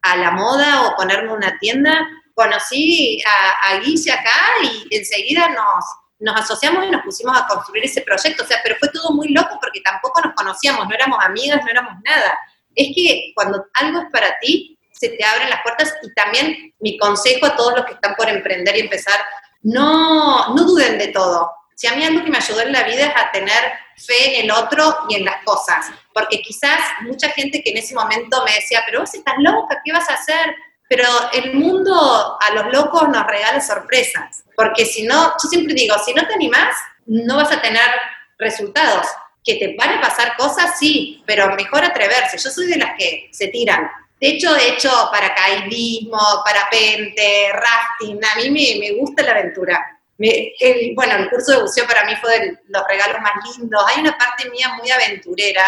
a 0.02 0.16
la 0.18 0.32
moda 0.32 0.88
o 0.88 0.96
ponerme 0.96 1.34
una 1.34 1.58
tienda 1.60 2.08
conocí 2.34 3.22
a, 3.24 3.70
a 3.70 3.80
Guille 3.80 4.12
acá 4.12 4.40
y 4.64 4.96
enseguida 4.96 5.50
nos, 5.50 5.86
nos 6.20 6.40
asociamos 6.40 6.86
y 6.86 6.92
nos 6.92 7.02
pusimos 7.04 7.38
a 7.38 7.48
construir 7.48 7.86
ese 7.86 8.02
proyecto. 8.02 8.44
O 8.44 8.48
sea, 8.48 8.60
pero 8.64 8.76
fue 8.80 8.90
todo 8.90 9.12
muy 9.12 9.30
loco 9.30 9.58
porque 9.60 9.82
tampoco 9.82 10.22
nos 10.22 10.34
conocíamos, 10.36 10.88
no 10.88 10.96
éramos 10.96 11.20
amigas, 11.24 11.62
no 11.64 11.70
éramos 11.70 11.94
nada. 12.04 12.40
Es 12.76 12.96
que 12.96 13.32
cuando 13.36 13.66
algo 13.74 14.02
es 14.02 14.12
para 14.12 14.40
ti, 14.40 14.78
se 14.92 15.10
te 15.10 15.26
abren 15.26 15.50
las 15.50 15.64
puertas 15.64 15.94
y 16.04 16.14
también 16.14 16.74
mi 16.80 16.98
consejo 16.98 17.48
a 17.48 17.56
todos 17.56 17.76
los 17.76 17.86
que 17.86 17.94
están 17.94 18.16
por 18.16 18.30
emprender 18.30 18.78
y 18.78 18.82
empezar, 18.82 19.20
no, 19.64 20.54
no 20.54 20.64
duden 20.64 21.00
de 21.00 21.08
todo. 21.08 21.52
Si 21.76 21.88
a 21.88 21.96
mí 21.96 22.04
algo 22.04 22.24
que 22.24 22.30
me 22.30 22.38
ayudó 22.38 22.62
en 22.62 22.72
la 22.72 22.84
vida 22.84 23.08
es 23.08 23.14
a 23.16 23.32
tener 23.32 23.74
fe 23.98 24.40
en 24.40 24.46
el 24.46 24.52
otro 24.52 25.00
y 25.10 25.16
en 25.16 25.26
las 25.26 25.44
cosas, 25.44 25.88
porque 26.14 26.42
quizás 26.42 26.80
mucha 27.02 27.30
gente 27.30 27.64
que 27.64 27.72
en 27.72 27.78
ese 27.78 27.96
momento 27.96 28.44
me 28.46 28.54
decía, 28.54 28.84
pero 28.86 29.00
vos 29.00 29.14
estás 29.14 29.34
loca, 29.40 29.82
¿qué 29.84 29.92
vas 29.92 30.08
a 30.08 30.14
hacer? 30.14 30.56
Pero 30.92 31.06
el 31.32 31.54
mundo 31.54 32.38
a 32.38 32.54
los 32.54 32.66
locos 32.74 33.08
nos 33.08 33.26
regala 33.26 33.62
sorpresas, 33.62 34.44
porque 34.58 34.86
si 34.86 35.04
no, 35.04 35.32
yo 35.42 35.48
siempre 35.50 35.74
digo, 35.74 35.96
si 36.06 36.14
no 36.14 36.28
te 36.28 36.34
animás, 36.34 36.76
no 37.06 37.38
vas 37.38 37.50
a 37.50 37.62
tener 37.62 37.90
resultados. 38.38 39.08
Que 39.42 39.56
te 39.56 39.74
van 39.78 39.98
a 39.98 40.02
pasar 40.02 40.36
cosas, 40.36 40.78
sí, 40.78 41.24
pero 41.26 41.56
mejor 41.56 41.86
atreverse. 41.86 42.38
Yo 42.38 42.50
soy 42.50 42.68
de 42.68 42.76
las 42.76 42.92
que 42.98 43.30
se 43.32 43.48
tiran. 43.48 43.90
De 44.20 44.32
hecho, 44.32 44.54
he 44.58 44.74
hecho 44.74 44.92
paracaidismo, 45.14 46.20
parapente, 46.44 47.54
rafting. 47.54 48.20
A 48.26 48.36
mí 48.36 48.50
me, 48.50 48.92
gusta 49.00 49.24
la 49.24 49.32
aventura. 49.32 49.98
bueno, 50.18 51.16
el 51.16 51.30
curso 51.30 51.54
de 51.54 51.62
buceo 51.62 51.88
para 51.88 52.04
mí 52.04 52.18
fue 52.18 52.38
de 52.38 52.60
los 52.68 52.84
regalos 52.90 53.22
más 53.22 53.32
lindos. 53.58 53.82
Hay 53.88 54.02
una 54.02 54.18
parte 54.18 54.50
mía 54.50 54.76
muy 54.78 54.92
aventurera 54.92 55.64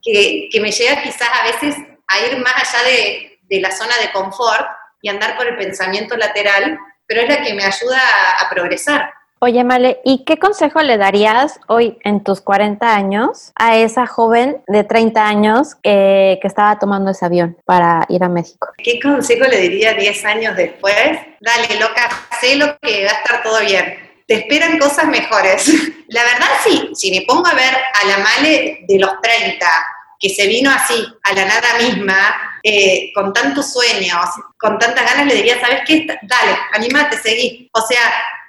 que, 0.00 0.48
que 0.52 0.60
me 0.60 0.70
llega 0.70 1.02
quizás 1.02 1.30
a 1.32 1.46
veces 1.46 1.74
a 2.06 2.20
ir 2.20 2.38
más 2.38 2.54
allá 2.54 2.84
de, 2.84 3.37
de 3.48 3.60
la 3.60 3.70
zona 3.70 3.94
de 4.00 4.12
confort 4.12 4.66
y 5.02 5.08
andar 5.08 5.36
por 5.36 5.46
el 5.46 5.56
pensamiento 5.56 6.16
lateral, 6.16 6.78
pero 7.06 7.22
es 7.22 7.28
la 7.28 7.42
que 7.42 7.54
me 7.54 7.64
ayuda 7.64 8.00
a, 8.40 8.50
progresar. 8.50 9.10
Oye, 9.40 9.62
Male, 9.62 10.00
¿y 10.04 10.24
qué 10.24 10.38
consejo 10.38 10.82
le 10.82 10.96
darías 10.96 11.60
hoy 11.68 11.96
en 12.02 12.24
tus 12.24 12.40
40 12.40 12.92
años 12.92 13.52
a 13.54 13.76
esa 13.76 14.06
joven 14.06 14.62
de 14.66 14.82
30 14.82 15.26
años 15.26 15.76
que, 15.76 16.38
que 16.42 16.48
estaba 16.48 16.78
tomando 16.78 17.12
ese 17.12 17.24
avión 17.24 17.56
para 17.64 18.04
ir 18.08 18.24
a 18.24 18.28
México? 18.28 18.68
¿Qué 18.78 18.98
consejo 19.00 19.44
le 19.44 19.58
diría 19.58 19.94
10 19.94 20.24
años 20.24 20.56
después? 20.56 21.20
Dale, 21.40 21.80
loca, 21.80 22.08
sé 22.40 22.56
lo 22.56 22.76
que 22.80 23.04
va 23.04 23.12
a 23.12 23.14
estar 23.14 23.42
todo 23.44 23.60
bien 23.60 24.08
te 24.28 24.34
esperan 24.34 24.78
cosas 24.78 25.06
mejores. 25.06 25.66
La 26.08 26.22
verdad, 26.22 26.48
sí, 26.62 26.90
si 26.94 27.10
me 27.10 27.22
pongo 27.22 27.46
a 27.48 27.54
ver 27.54 27.74
a 27.74 28.06
la 28.06 28.18
Male 28.18 28.80
de 28.86 28.98
los 28.98 29.10
30, 29.20 29.66
que 30.20 30.28
se 30.28 30.46
vino 30.46 30.70
así, 30.70 31.06
a 31.22 31.32
la 31.32 31.44
nada 31.46 31.78
misma, 31.78 32.47
eh, 32.62 33.12
con 33.14 33.32
tantos 33.32 33.72
sueños, 33.72 34.24
con 34.58 34.78
tantas 34.78 35.04
ganas, 35.04 35.26
le 35.26 35.34
diría, 35.36 35.60
¿sabes 35.60 35.82
qué? 35.86 36.06
Dale, 36.06 36.58
animate, 36.72 37.18
seguí. 37.18 37.68
O 37.72 37.80
sea, 37.80 38.00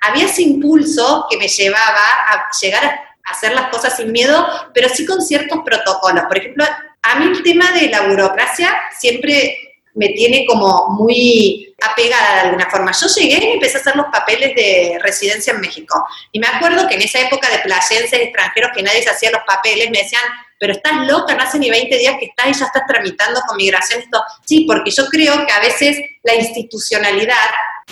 había 0.02 0.26
ese 0.26 0.44
impulso 0.44 1.26
que 1.30 1.38
me 1.38 1.48
llevaba 1.48 2.06
a 2.28 2.48
llegar 2.62 2.84
a 2.86 3.32
hacer 3.32 3.54
las 3.54 3.70
cosas 3.70 3.96
sin 3.96 4.12
miedo, 4.12 4.48
pero 4.74 4.90
sí 4.90 5.06
con 5.06 5.22
ciertos 5.22 5.60
protocolos. 5.64 6.26
Por 6.26 6.38
ejemplo, 6.38 6.66
a 7.02 7.16
mí 7.16 7.26
el 7.26 7.44
tema 7.44 7.72
de 7.72 7.90
la 7.90 8.02
burocracia 8.02 8.76
siempre 8.98 9.58
me 9.94 10.10
tiene 10.10 10.46
como 10.46 10.90
muy 10.90 11.76
apegada 11.82 12.36
de 12.36 12.42
alguna 12.42 12.70
forma. 12.70 12.92
Yo 12.92 13.08
llegué 13.08 13.46
y 13.46 13.54
empecé 13.54 13.78
a 13.78 13.82
hacer 13.82 13.96
los 13.96 14.06
papeles 14.08 14.56
de 14.56 15.00
residencia 15.02 15.54
en 15.54 15.62
México. 15.62 16.06
Y 16.32 16.40
me 16.40 16.48
acuerdo 16.48 16.88
que 16.88 16.96
en 16.96 17.02
esa 17.02 17.20
época 17.20 17.50
de 17.50 17.60
playenses 17.60 18.14
extranjeros 18.14 18.72
que 18.76 18.84
nadie 18.84 19.04
se 19.04 19.10
hacía 19.10 19.32
los 19.32 19.44
papeles, 19.46 19.90
me 19.90 20.00
decían, 20.00 20.22
pero 20.60 20.74
estás 20.74 21.08
loca, 21.08 21.34
no 21.36 21.44
hace 21.44 21.58
ni 21.58 21.70
20 21.70 21.98
días 21.98 22.16
que 22.20 22.26
estás 22.26 22.48
y 22.48 22.54
ya 22.54 22.66
estás 22.66 22.84
tramitando 22.86 23.40
con 23.48 23.58
migración 23.58 24.02
esto. 24.02 24.22
Sí, 24.46 24.66
porque 24.68 24.92
yo 24.92 25.06
creo 25.08 25.46
que 25.46 25.52
a 25.52 25.60
veces 25.62 25.98
la 26.24 26.36
institucionalidad 26.36 27.36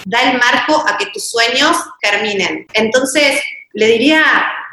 da 0.05 0.29
el 0.29 0.37
marco 0.37 0.83
a 0.87 0.97
que 0.97 1.07
tus 1.07 1.31
sueños 1.31 1.77
terminen. 2.01 2.67
Entonces, 2.73 3.41
le 3.73 3.87
diría, 3.87 4.23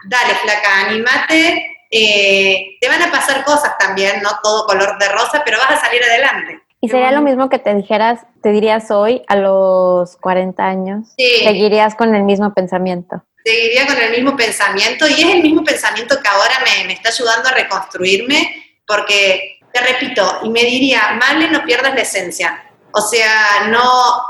dale, 0.08 0.34
flaca, 0.34 0.88
animate, 0.88 1.76
eh, 1.90 2.76
te 2.80 2.88
van 2.88 3.02
a 3.02 3.10
pasar 3.10 3.44
cosas 3.44 3.78
también, 3.78 4.20
no 4.22 4.30
todo 4.42 4.66
color 4.66 4.98
de 4.98 5.08
rosa, 5.08 5.42
pero 5.44 5.58
vas 5.58 5.78
a 5.78 5.84
salir 5.84 6.02
adelante. 6.02 6.60
¿Y 6.80 6.88
sería 6.88 7.12
lo 7.12 7.22
mismo 7.22 7.48
que 7.48 7.58
te 7.58 7.74
dijeras, 7.74 8.26
te 8.42 8.50
dirías 8.50 8.90
hoy 8.90 9.22
a 9.28 9.36
los 9.36 10.16
40 10.16 10.62
años? 10.62 11.14
Sí. 11.16 11.44
¿Seguirías 11.44 11.94
con 11.94 12.14
el 12.14 12.24
mismo 12.24 12.52
pensamiento? 12.52 13.22
Seguiría 13.44 13.86
con 13.86 14.00
el 14.00 14.10
mismo 14.10 14.36
pensamiento 14.36 15.06
y 15.06 15.22
es 15.22 15.34
el 15.34 15.42
mismo 15.42 15.62
pensamiento 15.62 16.18
que 16.20 16.28
ahora 16.28 16.60
me, 16.64 16.86
me 16.86 16.94
está 16.94 17.10
ayudando 17.10 17.50
a 17.50 17.52
reconstruirme 17.52 18.78
porque, 18.86 19.58
te 19.72 19.80
repito, 19.80 20.40
y 20.44 20.50
me 20.50 20.62
diría, 20.62 21.18
Male, 21.20 21.48
no 21.48 21.64
pierdas 21.64 21.94
la 21.94 22.00
esencia. 22.00 22.64
O 22.92 23.00
sea, 23.00 23.66
no, 23.68 23.82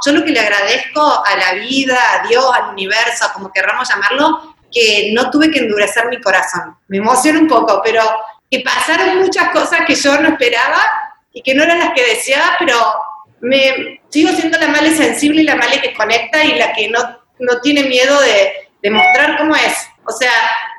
yo 0.04 0.12
lo 0.12 0.24
que 0.24 0.32
le 0.32 0.40
agradezco 0.40 1.00
a 1.02 1.36
la 1.36 1.54
vida, 1.54 1.98
a 2.14 2.26
Dios, 2.26 2.44
al 2.54 2.70
universo, 2.70 3.30
como 3.34 3.52
querramos 3.52 3.88
llamarlo, 3.88 4.56
que 4.72 5.10
no 5.12 5.30
tuve 5.30 5.50
que 5.50 5.58
endurecer 5.58 6.06
mi 6.08 6.20
corazón. 6.20 6.76
Me 6.88 6.96
emociona 6.96 7.38
un 7.38 7.46
poco, 7.46 7.82
pero 7.84 8.02
que 8.50 8.60
pasaron 8.60 9.18
muchas 9.18 9.50
cosas 9.50 9.80
que 9.86 9.94
yo 9.94 10.18
no 10.18 10.30
esperaba 10.30 10.82
y 11.32 11.42
que 11.42 11.54
no 11.54 11.62
eran 11.62 11.78
las 11.78 11.92
que 11.92 12.04
deseaba, 12.04 12.56
pero 12.58 12.76
me 13.40 14.00
sigo 14.08 14.30
siendo 14.32 14.58
la 14.58 14.68
male 14.68 14.96
sensible 14.96 15.42
y 15.42 15.44
la 15.44 15.56
male 15.56 15.82
que 15.82 15.92
conecta 15.92 16.42
y 16.42 16.54
la 16.58 16.72
que 16.72 16.88
no, 16.88 17.00
no 17.40 17.60
tiene 17.60 17.82
miedo 17.84 18.18
de, 18.22 18.63
de 18.84 18.90
mostrar 18.90 19.38
cómo 19.38 19.56
es. 19.56 19.88
O 20.06 20.12
sea, 20.12 20.30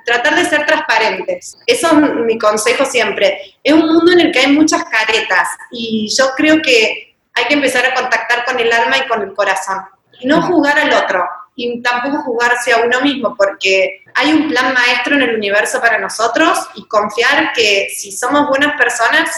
tratar 0.06 0.36
de 0.36 0.46
ser 0.46 0.64
transparentes. 0.68 1.58
Eso 1.66 1.88
es 1.88 2.14
mi 2.24 2.38
consejo 2.38 2.86
siempre. 2.86 3.58
Es 3.64 3.74
un 3.74 3.88
mundo 3.88 4.12
en 4.12 4.20
el 4.20 4.32
que 4.32 4.42
hay 4.42 4.52
muchas 4.52 4.84
caretas 4.86 5.50
y 5.72 6.08
yo 6.16 6.28
creo 6.38 6.62
que 6.62 7.18
hay 7.34 7.46
que 7.46 7.56
empezar 7.56 7.84
a 7.84 7.96
contactar 7.96 8.46
con 8.46 8.60
el 8.60 8.72
alma 8.72 9.00
y 9.00 9.08
con 9.08 9.24
el 9.24 9.34
corazón. 9.34 9.82
Y 10.20 10.28
no 10.28 10.44
jugar 10.44 10.78
al 10.78 10.94
otro 10.94 11.26
y 11.56 11.82
tampoco 11.82 12.22
jugarse 12.22 12.74
a 12.74 12.82
uno 12.86 13.02
mismo, 13.02 13.36
porque 13.36 14.04
hay 14.14 14.34
un 14.34 14.50
plan 14.50 14.74
maestro 14.74 15.16
en 15.16 15.24
el 15.24 15.36
universo 15.36 15.82
para 15.82 15.98
nosotros 15.98 16.60
y 16.76 16.86
confiar 16.88 17.54
que 17.54 17.88
si 17.92 18.12
somos 18.12 18.48
buenas 18.48 18.78
personas, 18.78 19.32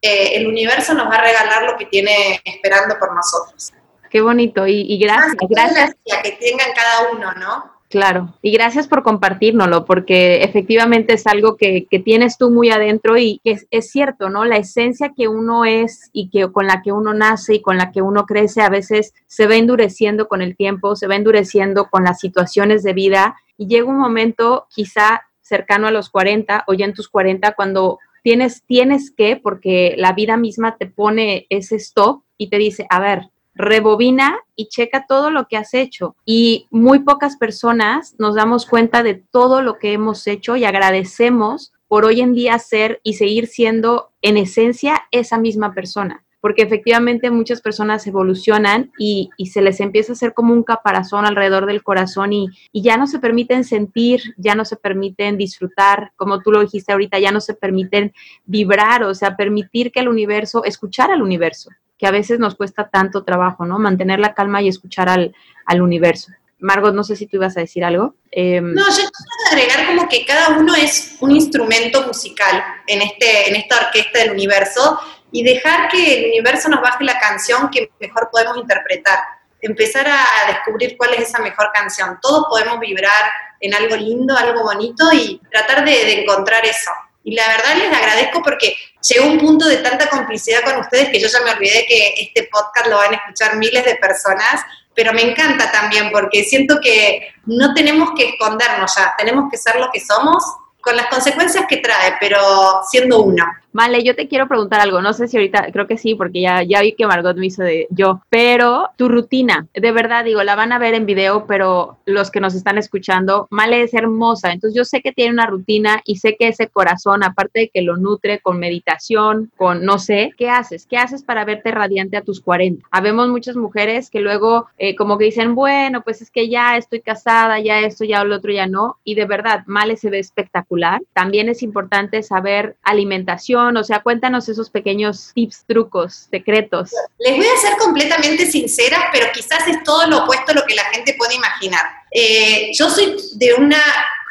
eh, 0.00 0.36
el 0.36 0.46
universo 0.46 0.94
nos 0.94 1.10
va 1.10 1.16
a 1.16 1.22
regalar 1.22 1.64
lo 1.64 1.76
que 1.76 1.86
tiene 1.86 2.40
esperando 2.44 2.96
por 3.00 3.14
nosotros. 3.14 3.72
Qué 4.08 4.20
bonito 4.20 4.66
y, 4.66 4.98
gracias, 4.98 5.34
gracias. 5.48 5.96
Que 6.22 6.32
tengan 6.32 6.72
cada 6.74 7.10
uno, 7.12 7.32
¿no? 7.32 7.71
Claro, 7.92 8.32
y 8.40 8.52
gracias 8.52 8.88
por 8.88 9.02
compartirnoslo, 9.02 9.84
porque 9.84 10.44
efectivamente 10.44 11.12
es 11.12 11.26
algo 11.26 11.58
que, 11.58 11.86
tienes 12.02 12.38
tú 12.38 12.50
muy 12.50 12.70
adentro 12.70 13.18
y 13.18 13.38
que 13.44 13.58
es, 13.70 13.90
cierto, 13.90 14.30
¿no? 14.30 14.46
La 14.46 14.56
esencia 14.56 15.12
que 15.14 15.28
uno 15.28 15.66
es 15.66 16.08
y 16.10 16.30
que 16.30 16.50
con 16.50 16.66
la 16.66 16.80
que 16.80 16.90
uno 16.90 17.12
nace 17.12 17.56
y 17.56 17.60
con 17.60 17.76
la 17.76 17.92
que 17.92 18.00
uno 18.00 18.24
crece 18.24 18.62
a 18.62 18.70
veces 18.70 19.12
se 19.26 19.46
va 19.46 19.56
endureciendo 19.56 20.26
con 20.26 20.40
el 20.40 20.56
tiempo, 20.56 20.96
se 20.96 21.06
va 21.06 21.16
endureciendo 21.16 21.90
con 21.90 22.04
las 22.04 22.18
situaciones 22.18 22.82
de 22.82 22.94
vida 22.94 23.36
y 23.58 23.66
llega 23.66 23.90
un 23.90 23.98
momento 23.98 24.68
quizá 24.74 25.24
cercano 25.42 25.86
a 25.86 25.90
los 25.90 26.08
40 26.08 26.64
o 26.68 26.72
ya 26.72 26.86
en 26.86 26.94
tus 26.94 27.10
40 27.10 27.52
cuando 27.52 27.98
tienes, 28.22 28.62
tienes 28.62 29.10
que, 29.10 29.36
porque 29.36 29.96
la 29.98 30.14
vida 30.14 30.38
misma 30.38 30.78
te 30.78 30.86
pone 30.86 31.46
ese 31.50 31.76
stop 31.76 32.22
y 32.38 32.48
te 32.48 32.56
dice, 32.56 32.86
a 32.88 33.00
ver, 33.00 33.28
rebobina 33.54 34.38
y 34.56 34.68
checa 34.68 35.06
todo 35.06 35.30
lo 35.30 35.46
que 35.46 35.56
has 35.56 35.74
hecho. 35.74 36.16
Y 36.24 36.66
muy 36.70 37.00
pocas 37.00 37.36
personas 37.36 38.14
nos 38.18 38.34
damos 38.34 38.66
cuenta 38.66 39.02
de 39.02 39.14
todo 39.14 39.62
lo 39.62 39.78
que 39.78 39.92
hemos 39.92 40.26
hecho 40.26 40.56
y 40.56 40.64
agradecemos 40.64 41.72
por 41.88 42.04
hoy 42.04 42.20
en 42.20 42.32
día 42.32 42.58
ser 42.58 43.00
y 43.02 43.14
seguir 43.14 43.46
siendo 43.46 44.12
en 44.22 44.36
esencia 44.36 45.02
esa 45.10 45.38
misma 45.38 45.74
persona 45.74 46.24
porque 46.42 46.62
efectivamente 46.62 47.30
muchas 47.30 47.60
personas 47.60 48.04
evolucionan 48.08 48.90
y, 48.98 49.30
se 49.46 49.62
les 49.62 49.78
empieza 49.78 50.10
a 50.12 50.14
hacer 50.14 50.34
como 50.34 50.52
un 50.52 50.64
caparazón 50.64 51.24
alrededor 51.24 51.66
del 51.66 51.84
corazón 51.84 52.32
y, 52.32 52.48
y, 52.72 52.82
ya 52.82 52.96
no 52.96 53.06
se 53.06 53.20
permiten 53.20 53.62
sentir, 53.62 54.20
ya 54.36 54.56
no 54.56 54.64
se 54.64 54.74
permiten 54.74 55.38
disfrutar, 55.38 56.10
como 56.16 56.40
tú 56.40 56.50
lo 56.50 56.60
dijiste 56.60 56.90
ahorita, 56.90 57.20
ya 57.20 57.30
no 57.30 57.40
se 57.40 57.54
permiten 57.54 58.12
vibrar, 58.44 59.04
o 59.04 59.14
sea, 59.14 59.36
permitir 59.36 59.92
que 59.92 60.00
el 60.00 60.08
universo, 60.08 60.64
escuchar 60.64 61.12
al 61.12 61.22
universo, 61.22 61.70
que 62.02 62.08
a 62.08 62.10
veces 62.10 62.40
nos 62.40 62.56
cuesta 62.56 62.88
tanto 62.88 63.22
trabajo, 63.22 63.64
¿no? 63.64 63.78
Mantener 63.78 64.18
la 64.18 64.34
calma 64.34 64.60
y 64.60 64.66
escuchar 64.66 65.08
al, 65.08 65.36
al 65.66 65.80
universo. 65.80 66.32
Margot, 66.58 66.92
no 66.92 67.04
sé 67.04 67.14
si 67.14 67.28
tú 67.28 67.36
ibas 67.36 67.56
a 67.56 67.60
decir 67.60 67.84
algo. 67.84 68.16
Em, 68.32 68.74
no, 68.74 68.82
yo 68.88 68.96
quiero 68.96 69.52
agregar 69.52 69.86
como 69.86 70.08
que 70.08 70.26
cada 70.26 70.58
uno 70.58 70.74
es 70.74 71.14
un 71.20 71.30
instrumento 71.30 72.04
musical 72.04 72.60
en, 72.88 73.02
este, 73.02 73.50
en 73.50 73.54
esta 73.54 73.86
orquesta 73.86 74.18
del 74.18 74.32
universo 74.32 74.98
y 75.30 75.44
dejar 75.44 75.88
que 75.90 76.18
el 76.18 76.30
universo 76.30 76.68
nos 76.68 76.80
baje 76.80 77.04
la 77.04 77.20
canción 77.20 77.70
que 77.70 77.92
mejor 78.00 78.30
podemos 78.32 78.56
interpretar. 78.56 79.20
Empezar 79.60 80.08
a 80.08 80.48
descubrir 80.48 80.96
cuál 80.96 81.14
es 81.14 81.28
esa 81.28 81.38
mejor 81.38 81.70
canción. 81.72 82.18
Todos 82.20 82.46
podemos 82.50 82.80
vibrar 82.80 83.30
en 83.60 83.74
algo 83.74 83.94
lindo, 83.94 84.36
algo 84.36 84.64
bonito 84.64 85.04
y 85.12 85.40
tratar 85.52 85.84
de, 85.84 86.20
encontrar 86.20 86.66
eso. 86.66 86.90
Y 87.24 87.34
la 87.34 87.46
verdad 87.48 87.76
les 87.76 87.92
agradezco 87.92 88.42
porque 88.42 88.74
llegó 89.08 89.26
un 89.26 89.38
punto 89.38 89.66
de 89.66 89.78
tanta 89.78 90.08
complicidad 90.08 90.62
con 90.64 90.80
ustedes 90.80 91.10
que 91.10 91.20
yo 91.20 91.28
ya 91.28 91.40
me 91.44 91.52
olvidé 91.52 91.86
que 91.86 92.14
este 92.18 92.48
podcast 92.50 92.86
lo 92.88 92.96
van 92.96 93.12
a 93.12 93.16
escuchar 93.16 93.56
miles 93.56 93.84
de 93.84 93.96
personas, 93.96 94.62
pero 94.94 95.12
me 95.12 95.22
encanta 95.22 95.70
también 95.70 96.10
porque 96.10 96.44
siento 96.44 96.78
que 96.82 97.32
no 97.46 97.74
tenemos 97.74 98.10
que 98.16 98.30
escondernos 98.30 98.94
ya, 98.96 99.14
tenemos 99.16 99.50
que 99.50 99.56
ser 99.56 99.76
lo 99.76 99.90
que 99.92 100.00
somos 100.00 100.42
con 100.80 100.96
las 100.96 101.06
consecuencias 101.06 101.64
que 101.68 101.78
trae, 101.78 102.16
pero 102.20 102.82
siendo 102.90 103.20
uno. 103.22 103.44
Vale, 103.72 104.04
yo 104.04 104.14
te 104.14 104.28
quiero 104.28 104.48
preguntar 104.48 104.80
algo, 104.80 105.00
no 105.00 105.14
sé 105.14 105.28
si 105.28 105.38
ahorita, 105.38 105.68
creo 105.72 105.86
que 105.86 105.96
sí, 105.96 106.14
porque 106.14 106.42
ya, 106.42 106.62
ya 106.62 106.82
vi 106.82 106.92
que 106.92 107.06
Margot 107.06 107.36
me 107.36 107.46
hizo 107.46 107.62
de 107.62 107.86
yo, 107.90 108.20
pero 108.28 108.90
tu 108.96 109.08
rutina, 109.08 109.66
de 109.72 109.92
verdad 109.92 110.24
digo, 110.24 110.42
la 110.42 110.54
van 110.56 110.72
a 110.72 110.78
ver 110.78 110.92
en 110.94 111.06
video, 111.06 111.46
pero 111.46 111.98
los 112.04 112.30
que 112.30 112.40
nos 112.40 112.54
están 112.54 112.76
escuchando, 112.76 113.46
Male 113.50 113.82
es 113.82 113.94
hermosa, 113.94 114.52
entonces 114.52 114.76
yo 114.76 114.84
sé 114.84 115.00
que 115.00 115.12
tiene 115.12 115.32
una 115.32 115.46
rutina 115.46 116.02
y 116.04 116.16
sé 116.16 116.36
que 116.38 116.48
ese 116.48 116.68
corazón, 116.68 117.24
aparte 117.24 117.60
de 117.60 117.68
que 117.70 117.80
lo 117.80 117.96
nutre 117.96 118.40
con 118.40 118.58
meditación, 118.58 119.50
con 119.56 119.84
no 119.84 119.98
sé, 119.98 120.32
¿qué 120.36 120.50
haces? 120.50 120.86
¿Qué 120.86 120.98
haces 120.98 121.22
para 121.22 121.44
verte 121.46 121.70
radiante 121.70 122.18
a 122.18 122.22
tus 122.22 122.42
40? 122.42 122.86
Habemos 122.90 123.28
muchas 123.28 123.56
mujeres 123.56 124.10
que 124.10 124.20
luego 124.20 124.66
eh, 124.76 124.94
como 124.96 125.16
que 125.16 125.24
dicen, 125.24 125.54
bueno, 125.54 126.02
pues 126.02 126.20
es 126.20 126.30
que 126.30 126.50
ya 126.50 126.76
estoy 126.76 127.00
casada, 127.00 127.58
ya 127.58 127.80
esto, 127.80 128.04
ya 128.04 128.22
lo 128.22 128.36
otro, 128.36 128.52
ya 128.52 128.66
no, 128.66 128.98
y 129.02 129.14
de 129.14 129.24
verdad, 129.24 129.64
Male 129.66 129.96
se 129.96 130.10
ve 130.10 130.18
espectacular. 130.18 131.00
También 131.14 131.48
es 131.48 131.62
importante 131.62 132.22
saber 132.22 132.76
alimentación, 132.82 133.61
o 133.68 133.84
sea, 133.84 134.02
cuéntanos 134.02 134.48
esos 134.48 134.70
pequeños 134.70 135.32
tips, 135.34 135.64
trucos, 135.66 136.26
secretos. 136.30 136.90
Les 137.18 137.36
voy 137.36 137.46
a 137.46 137.60
ser 137.60 137.76
completamente 137.78 138.50
sincera, 138.50 139.08
pero 139.12 139.26
quizás 139.32 139.66
es 139.68 139.82
todo 139.84 140.06
lo 140.06 140.24
opuesto 140.24 140.52
a 140.52 140.54
lo 140.54 140.66
que 140.66 140.74
la 140.74 140.84
gente 140.84 141.14
puede 141.18 141.34
imaginar. 141.34 141.84
Eh, 142.10 142.70
yo 142.74 142.90
soy 142.90 143.16
de 143.34 143.54
una 143.54 143.82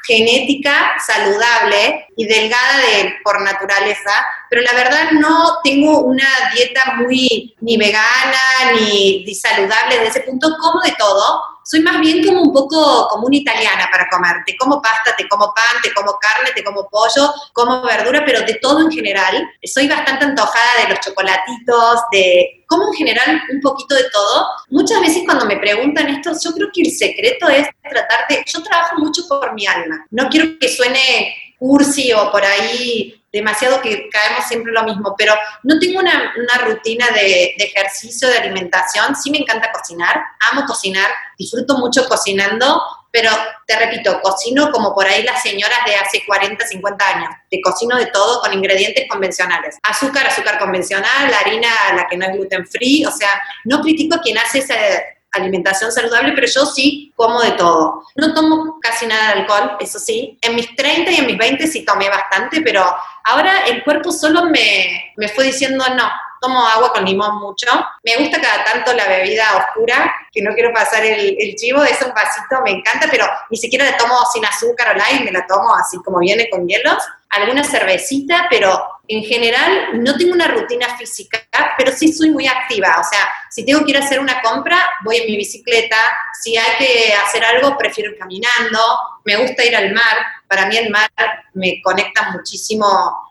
genética 0.04 0.94
saludable 1.06 2.08
y 2.16 2.26
delgada 2.26 2.78
de, 2.78 3.16
por 3.24 3.42
naturaleza, 3.42 4.12
pero 4.50 4.62
la 4.64 4.74
verdad 4.74 5.12
no 5.12 5.60
tengo 5.64 6.02
una 6.02 6.28
dieta 6.54 6.96
muy 6.98 7.56
ni 7.62 7.78
vegana 7.78 8.40
ni, 8.76 9.24
ni 9.24 9.36
saludable 9.36 10.00
de 10.00 10.08
ese 10.08 10.22
punto, 10.22 10.50
como 10.60 10.82
de 10.82 10.94
todo, 10.98 11.42
soy 11.64 11.82
más 11.82 12.00
bien 12.00 12.26
como 12.26 12.42
un 12.42 12.54
poco 12.54 13.08
como 13.10 13.28
una 13.28 13.38
italiana 13.38 13.88
para 13.92 14.08
comer. 14.10 14.38
Te 14.46 14.58
como 14.58 14.82
pasta, 14.82 15.16
te 15.16 15.28
como 15.28 15.54
pan, 15.54 15.82
te 15.84 15.94
como 15.94 16.18
carne, 16.20 16.52
te 16.56 16.64
como 16.64 16.90
pollo, 16.90 17.34
como 17.54 17.82
verdura, 17.84 18.24
pero 18.26 18.42
de 18.42 18.56
todo 18.56 18.82
en 18.82 18.92
general. 18.92 19.48
Soy 19.64 19.88
bastante 19.88 20.26
antojada 20.26 20.84
de 20.84 20.90
los 20.90 21.00
chocolatitos, 21.00 22.02
de 22.12 22.64
como 22.68 22.88
en 22.88 22.94
general 22.94 23.42
un 23.52 23.62
poquito 23.62 23.96
de 23.96 24.10
todo. 24.12 24.48
Muchas 24.70 25.02
veces 25.02 25.24
cuando 25.26 25.46
me 25.46 25.58
preguntan 25.58 26.08
esto, 26.10 26.32
yo 26.44 26.52
creo 26.52 26.70
que 26.74 26.82
el 26.82 26.92
secreto 26.92 27.48
es 27.50 27.68
tratar 27.90 28.28
de, 28.30 28.44
yo 28.46 28.64
trabajo 28.64 28.98
mucho 28.98 29.28
por 29.28 29.54
mi 29.54 29.68
alma. 29.68 30.06
No 30.10 30.30
quiero 30.30 30.58
que 30.60 30.70
suene 30.70 31.36
cursi 31.60 32.12
o 32.12 32.32
por 32.32 32.44
ahí 32.44 33.21
demasiado 33.32 33.82
que 33.82 34.10
caemos 34.10 34.46
siempre 34.48 34.72
lo 34.74 34.84
mismo, 34.84 35.16
pero 35.18 35.34
no 35.64 35.80
tengo 35.80 36.00
una, 36.00 36.34
rutina 36.66 37.08
de, 37.12 37.56
de, 37.58 37.64
ejercicio, 37.64 38.28
de 38.28 38.38
alimentación, 38.38 39.16
sí 39.16 39.32
me 39.32 39.40
encanta 39.40 39.72
cocinar, 39.72 40.22
amo 40.52 40.66
cocinar, 40.66 41.10
disfruto 41.38 41.78
mucho 41.78 42.08
cocinando, 42.08 42.82
pero 43.12 43.30
te 43.68 43.78
repito, 43.78 44.22
cocino 44.22 44.72
como 44.72 44.94
por 44.94 45.06
ahí 45.06 45.24
las 45.24 45.42
señoras 45.44 45.80
de 45.86 45.96
hace 45.96 46.24
40, 46.26 46.66
50 46.66 47.08
años, 47.08 47.30
te 47.50 47.62
cocino 47.62 47.98
de 47.98 48.08
todo 48.08 48.42
con 48.42 48.54
ingredientes 48.54 49.06
convencionales, 49.10 49.78
azúcar, 49.84 50.28
azúcar 50.28 50.58
convencional, 50.58 51.30
la 51.30 51.40
harina, 51.40 51.70
la 51.96 52.08
que 52.08 52.18
no 52.18 52.26
es 52.26 52.34
gluten 52.34 52.66
free, 52.66 53.06
o 53.06 53.12
sea, 53.12 53.42
no 53.66 53.82
critico 53.82 54.16
a 54.16 54.22
quien 54.22 54.38
hace 54.38 54.60
ese 54.60 55.21
alimentación 55.32 55.92
saludable, 55.92 56.34
pero 56.34 56.48
yo 56.48 56.66
sí 56.66 57.12
como 57.16 57.42
de 57.42 57.52
todo. 57.52 58.04
No 58.16 58.34
tomo 58.34 58.80
casi 58.82 59.06
nada 59.06 59.28
de 59.28 59.42
alcohol, 59.42 59.78
eso 59.80 60.00
sí. 60.00 60.38
En 60.42 60.56
mis 60.56 60.76
30 60.76 61.12
y 61.12 61.16
en 61.18 61.26
mis 61.26 61.38
20 61.38 61.68
sí 61.68 61.86
tomé 61.86 62.10
bastante, 62.10 62.62
pero 62.62 62.84
ahora 63.24 63.66
el 63.66 63.84
cuerpo 63.84 64.12
solo 64.12 64.46
me, 64.46 65.14
me 65.18 65.28
fue 65.30 65.46
diciendo 65.46 65.84
no. 65.96 66.10
Tomo 66.42 66.66
agua 66.66 66.92
con 66.92 67.06
limón 67.06 67.40
mucho. 67.40 67.68
Me 68.04 68.18
gusta 68.18 68.42
cada 68.42 68.64
tanto 68.64 68.94
la 68.94 69.08
bebida 69.08 69.46
oscura, 69.58 70.12
que 70.32 70.42
no 70.42 70.56
quiero 70.56 70.74
pasar 70.74 71.06
el, 71.06 71.38
el 71.40 71.56
chivo, 71.56 71.84
es 71.84 72.02
un 72.02 72.12
vasito, 72.16 72.62
me 72.66 72.72
encanta, 72.72 73.08
pero 73.12 73.28
ni 73.52 73.58
siquiera 73.58 73.86
la 73.86 73.96
tomo 73.96 74.16
sin 74.34 74.44
azúcar 74.44 74.96
o 74.96 74.98
light, 74.98 75.24
me 75.24 75.32
la 75.32 75.46
tomo 75.46 75.76
así 75.76 75.98
como 76.04 76.18
viene 76.18 76.50
con 76.50 76.68
hielos. 76.68 76.98
Alguna 77.32 77.64
cervecita, 77.64 78.48
pero 78.50 78.80
en 79.08 79.24
general 79.24 80.02
no 80.02 80.16
tengo 80.18 80.34
una 80.34 80.48
rutina 80.48 80.96
física, 80.98 81.40
pero 81.78 81.92
sí 81.92 82.12
soy 82.14 82.32
muy 82.32 82.48
activa. 82.48 82.96
O 83.00 83.04
sea, 83.04 83.28
si 83.50 83.66
tengo 83.66 83.84
que 83.84 83.92
ir 83.92 83.98
a 83.98 84.02
hacer 84.02 84.20
una 84.20 84.42
compra, 84.42 84.78
voy 85.04 85.18
en 85.18 85.28
mi 85.28 85.38
bicicleta. 85.38 85.98
Si 86.42 86.56
hay 86.56 86.78
que 86.78 87.14
hacer 87.14 87.44
algo, 87.44 87.78
prefiero 87.78 88.12
ir 88.12 88.18
caminando. 88.18 88.80
Me 89.26 89.36
gusta 89.38 89.66
ir 89.66 89.76
al 89.76 89.94
mar. 89.94 90.18
Para 90.48 90.66
mí 90.68 90.78
el 90.78 90.90
mar 90.90 91.10
me 91.54 91.82
conecta 91.82 92.32
muchísimo 92.32 92.86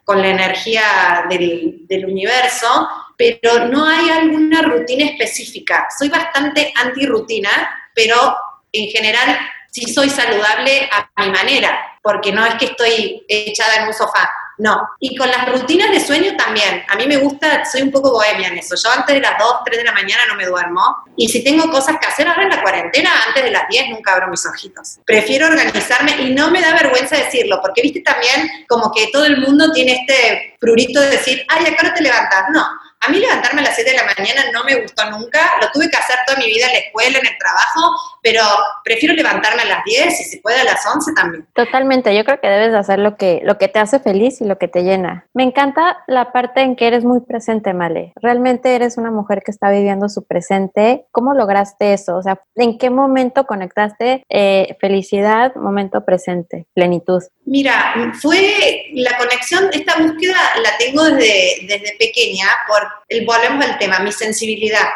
con 0.04 0.20
la 0.20 0.28
energía 0.28 1.24
del, 1.28 1.86
del 1.86 2.06
universo, 2.06 2.88
pero 3.16 3.66
no 3.66 3.86
hay 3.86 4.10
alguna 4.10 4.62
rutina 4.62 5.04
específica. 5.06 5.88
Soy 5.98 6.08
bastante 6.08 6.72
anti-rutina, 6.76 7.50
pero 7.94 8.36
en 8.72 8.88
general 8.90 9.38
sí 9.70 9.92
soy 9.92 10.10
saludable 10.10 10.88
a 10.92 11.22
mi 11.22 11.30
manera, 11.30 11.89
porque 12.02 12.32
no 12.32 12.44
es 12.44 12.54
que 12.54 12.66
estoy 12.66 13.24
echada 13.28 13.76
en 13.76 13.88
un 13.88 13.94
sofá 13.94 14.30
no. 14.60 14.90
Y 15.00 15.16
con 15.16 15.28
las 15.28 15.48
rutinas 15.48 15.90
de 15.90 16.00
sueño 16.00 16.36
también. 16.36 16.84
A 16.88 16.96
mí 16.96 17.06
me 17.06 17.16
gusta, 17.16 17.64
soy 17.64 17.82
un 17.82 17.90
poco 17.90 18.12
bohemia 18.12 18.48
en 18.48 18.58
eso. 18.58 18.76
Yo 18.76 18.90
antes 18.90 19.14
de 19.14 19.20
las 19.20 19.38
2, 19.38 19.54
3 19.64 19.78
de 19.78 19.84
la 19.84 19.92
mañana 19.92 20.20
no 20.28 20.34
me 20.34 20.44
duermo. 20.44 20.98
Y 21.16 21.28
si 21.28 21.42
tengo 21.42 21.70
cosas 21.70 21.96
que 21.98 22.06
hacer 22.06 22.28
ahora 22.28 22.42
en 22.42 22.50
la 22.50 22.62
cuarentena, 22.62 23.10
antes 23.26 23.42
de 23.42 23.50
las 23.50 23.66
10 23.68 23.88
nunca 23.88 24.12
abro 24.12 24.28
mis 24.28 24.44
ojitos. 24.44 24.98
Prefiero 25.06 25.46
organizarme 25.46 26.12
y 26.20 26.34
no 26.34 26.50
me 26.50 26.60
da 26.60 26.74
vergüenza 26.74 27.16
decirlo, 27.16 27.58
porque 27.62 27.80
viste 27.82 28.02
también 28.02 28.66
como 28.68 28.92
que 28.92 29.08
todo 29.10 29.24
el 29.24 29.38
mundo 29.38 29.72
tiene 29.72 29.92
este 29.92 30.56
prurito 30.60 31.00
de 31.00 31.08
decir, 31.08 31.42
ay, 31.48 31.64
acá 31.66 31.88
no 31.88 31.94
te 31.94 32.02
levantas. 32.02 32.44
No, 32.52 32.66
a 33.00 33.08
mí 33.08 33.18
levantarme 33.18 33.60
a 33.62 33.64
las 33.64 33.74
7 33.74 33.90
de 33.90 33.96
la 33.96 34.04
mañana 34.04 34.42
no 34.52 34.62
me 34.64 34.82
gustó 34.82 35.10
nunca, 35.10 35.52
lo 35.60 35.70
tuve 35.70 35.90
que 35.90 35.96
hacer 35.96 36.16
toda 36.26 36.38
mi 36.38 36.46
vida 36.46 36.66
en 36.66 36.72
la 36.72 36.78
escuela, 36.78 37.18
en 37.18 37.26
el 37.26 37.38
trabajo, 37.38 37.96
pero 38.22 38.42
prefiero 38.84 39.14
levantarme 39.14 39.62
a 39.62 39.64
las 39.64 39.84
10 39.84 40.20
y 40.20 40.24
si 40.24 40.36
puede 40.38 40.60
a 40.60 40.64
las 40.64 40.84
11 40.84 41.12
también. 41.14 41.46
Totalmente, 41.54 42.14
yo 42.14 42.24
creo 42.24 42.40
que 42.40 42.48
debes 42.48 42.74
hacer 42.74 42.98
lo 42.98 43.16
que, 43.16 43.40
lo 43.42 43.56
que 43.56 43.68
te 43.68 43.78
hace 43.78 44.00
feliz 44.00 44.42
y 44.42 44.44
lo 44.44 44.58
que 44.58 44.68
te 44.68 44.82
llena. 44.82 45.26
Me 45.32 45.44
encanta 45.44 46.04
la 46.06 46.32
parte 46.32 46.60
en 46.60 46.76
que 46.76 46.86
eres 46.86 47.04
muy 47.04 47.20
presente, 47.20 47.72
Male. 47.72 48.12
Realmente 48.16 48.74
eres 48.74 48.98
una 48.98 49.10
mujer 49.10 49.42
que 49.42 49.50
está 49.50 49.70
viviendo 49.70 50.10
su 50.10 50.26
presente. 50.26 51.06
¿Cómo 51.10 51.32
lograste 51.32 51.94
eso? 51.94 52.16
O 52.16 52.22
sea, 52.22 52.42
¿en 52.56 52.76
qué 52.76 52.90
momento 52.90 53.46
conectaste 53.46 54.24
eh, 54.28 54.76
felicidad, 54.78 55.54
momento 55.54 56.04
presente, 56.04 56.66
plenitud? 56.74 57.22
Mira, 57.46 57.94
fue 58.20 58.84
la 58.92 59.16
conexión, 59.16 59.70
esta 59.72 59.96
búsqueda 59.96 60.36
la 60.62 60.76
tengo 60.78 61.04
desde, 61.04 61.66
desde 61.66 61.96
pequeña 61.98 62.46
por 62.68 62.80
el, 62.80 62.89
volvemos 63.26 63.64
al 63.64 63.78
tema, 63.78 63.98
mi 64.00 64.12
sensibilidad. 64.12 64.88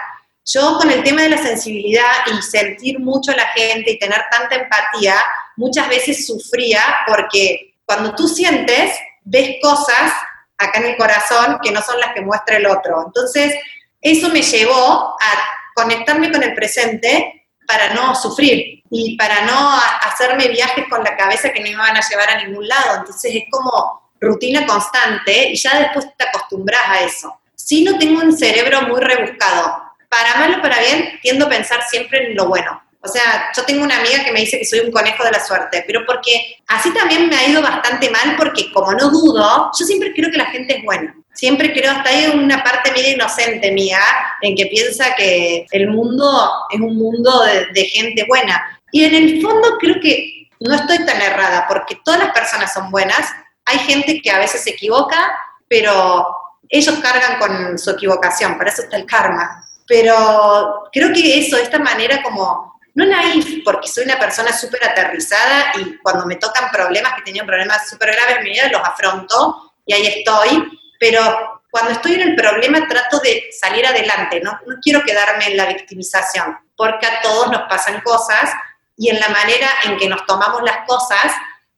Yo 0.47 0.77
con 0.79 0.91
el 0.91 1.03
tema 1.03 1.23
de 1.23 1.31
la 1.31 1.39
sensibilidad 1.39 2.27
y 2.27 2.43
sentir 2.43 2.99
mucho 3.01 3.33
a 3.33 3.37
la 3.37 3.47
gente 3.49 3.93
y 3.93 3.99
tener 3.99 4.23
tanta 4.31 4.57
empatía, 4.57 5.17
muchas 5.57 5.89
veces 5.89 6.27
sufría 6.27 6.83
porque 7.07 7.77
cuando 7.87 8.15
tú 8.15 8.29
sientes, 8.29 8.93
ves 9.23 9.57
cosas 9.63 10.13
acá 10.59 10.81
en 10.81 10.87
el 10.87 10.97
corazón 10.97 11.59
que 11.63 11.71
no 11.71 11.81
son 11.83 11.99
las 11.99 12.13
que 12.15 12.21
muestra 12.21 12.59
el 12.59 12.67
otro. 12.67 13.05
Entonces, 13.07 13.55
eso 14.03 14.29
me 14.29 14.43
llevó 14.43 15.17
a 15.19 15.45
conectarme 15.75 16.31
con 16.31 16.43
el 16.43 16.55
presente 16.55 17.47
para 17.67 17.95
no 17.95 18.15
sufrir 18.15 18.83
y 18.91 19.17
para 19.17 19.47
no 19.47 19.81
hacerme 20.03 20.49
viajes 20.49 20.85
con 20.91 21.03
la 21.03 21.17
cabeza 21.17 21.51
que 21.51 21.61
no 21.61 21.71
me 21.71 21.77
van 21.77 21.97
a 21.97 22.07
llevar 22.07 22.29
a 22.29 22.45
ningún 22.45 22.69
lado. 22.69 22.99
Entonces 22.99 23.35
es 23.35 23.45
como 23.51 24.13
rutina 24.21 24.67
constante 24.67 25.49
y 25.49 25.57
ya 25.57 25.79
después 25.79 26.07
te 26.17 26.29
acostumbras 26.29 26.83
a 26.87 27.01
eso 27.01 27.41
sí 27.65 27.83
no 27.83 27.99
tengo 27.99 28.21
un 28.21 28.37
cerebro 28.37 28.83
muy 28.83 29.01
rebuscado. 29.01 29.83
Para 30.09 30.37
mal 30.37 30.59
o 30.59 30.63
para 30.63 30.79
bien, 30.79 31.19
tiendo 31.23 31.47
a 31.47 31.49
pensar 31.49 31.83
siempre 31.89 32.29
en 32.29 32.37
lo 32.37 32.47
bueno. 32.47 32.81
O 33.01 33.09
sea, 33.09 33.51
yo 33.55 33.65
tengo 33.65 33.83
una 33.83 33.99
amiga 33.99 34.25
que 34.25 34.33
me 34.33 34.41
dice 34.41 34.59
que 34.59 34.65
soy 34.65 34.81
un 34.81 34.93
conejo 34.93 35.25
de 35.25 35.33
la 35.33 35.45
suerte, 35.45 35.85
pero 35.87 36.07
porque 36.07 36.59
así 36.69 36.93
también 36.95 37.29
me 37.29 37.37
ha 37.37 37.49
ido 37.49 37.61
bastante 37.61 38.11
mal, 38.11 38.37
porque 38.37 38.73
como 38.73 38.93
no 38.93 39.11
dudo, 39.11 39.71
yo 39.79 39.85
siempre 39.85 40.13
creo 40.15 40.31
que 40.31 40.39
la 40.39 40.47
gente 40.47 40.79
es 40.79 40.85
buena. 40.85 41.15
Siempre 41.35 41.73
creo, 41.73 41.91
hasta 41.91 42.11
hay 42.11 42.27
una 42.27 42.63
parte 42.63 42.93
media 42.93 43.11
inocente 43.11 43.73
mía, 43.73 43.99
en 44.41 44.55
que 44.55 44.67
piensa 44.67 45.15
que 45.17 45.67
el 45.73 45.89
mundo 45.89 46.51
es 46.71 46.81
un 46.81 46.97
mundo 46.97 47.43
de 47.43 47.85
gente 47.87 48.25
buena. 48.29 48.81
Y 48.93 49.05
en 49.05 49.15
el 49.15 49.43
fondo 49.43 49.77
creo 49.79 49.97
que 50.01 50.49
no 50.61 50.75
estoy 50.75 51.05
tan 51.05 51.21
errada, 51.21 51.67
porque 51.69 51.99
todas 52.05 52.21
las 52.21 52.33
personas 52.33 52.73
son 52.73 52.91
buenas. 52.91 53.29
Hay 53.65 53.81
gente 53.81 54.21
que 54.23 54.31
a 54.31 54.39
veces 54.39 54.63
se 54.63 54.71
equivoca, 54.71 55.37
pero 55.69 56.44
ellos 56.75 56.99
cargan 57.01 57.39
con 57.39 57.79
su 57.79 57.91
equivocación, 57.91 58.59
para 58.59 58.71
eso 58.71 58.83
está 58.83 58.97
el 58.97 59.07
karma. 59.07 59.65
Pero 59.87 60.89
creo 60.93 61.13
que 61.13 61.39
eso, 61.39 61.57
esta 61.57 61.79
manera 61.79 62.21
como, 62.23 62.81
no 62.95 63.07
naif, 63.07 63.63
porque 63.65 63.87
soy 63.87 64.05
una 64.05 64.19
persona 64.19 64.53
súper 64.53 64.83
aterrizada 64.85 65.73
y 65.77 65.99
cuando 65.99 66.27
me 66.27 66.37
tocan 66.37 66.71
problemas, 66.73 67.15
que 67.15 67.23
tenía 67.23 67.47
problemas 67.47 67.89
súper 67.89 68.13
graves 68.13 68.39
en 68.39 68.45
mi 68.45 68.51
vida, 68.51 68.69
los 68.73 68.83
afronto 68.83 69.73
y 69.87 69.95
ahí 69.95 70.07
estoy, 70.07 70.81
pero 70.99 71.63
cuando 71.71 71.93
estoy 71.93 72.15
en 72.15 72.31
el 72.31 72.35
problema 72.35 72.89
trato 72.89 73.21
de 73.21 73.51
salir 73.53 73.87
adelante, 73.87 74.41
¿no? 74.41 74.59
no 74.67 74.77
quiero 74.83 75.03
quedarme 75.05 75.47
en 75.49 75.57
la 75.57 75.67
victimización, 75.67 76.59
porque 76.77 77.07
a 77.07 77.21
todos 77.21 77.53
nos 77.53 77.63
pasan 77.69 78.01
cosas 78.01 78.51
y 78.97 79.11
en 79.11 79.21
la 79.21 79.29
manera 79.29 79.69
en 79.85 79.97
que 79.97 80.09
nos 80.09 80.27
tomamos 80.27 80.63
las 80.63 80.87
cosas 80.89 81.33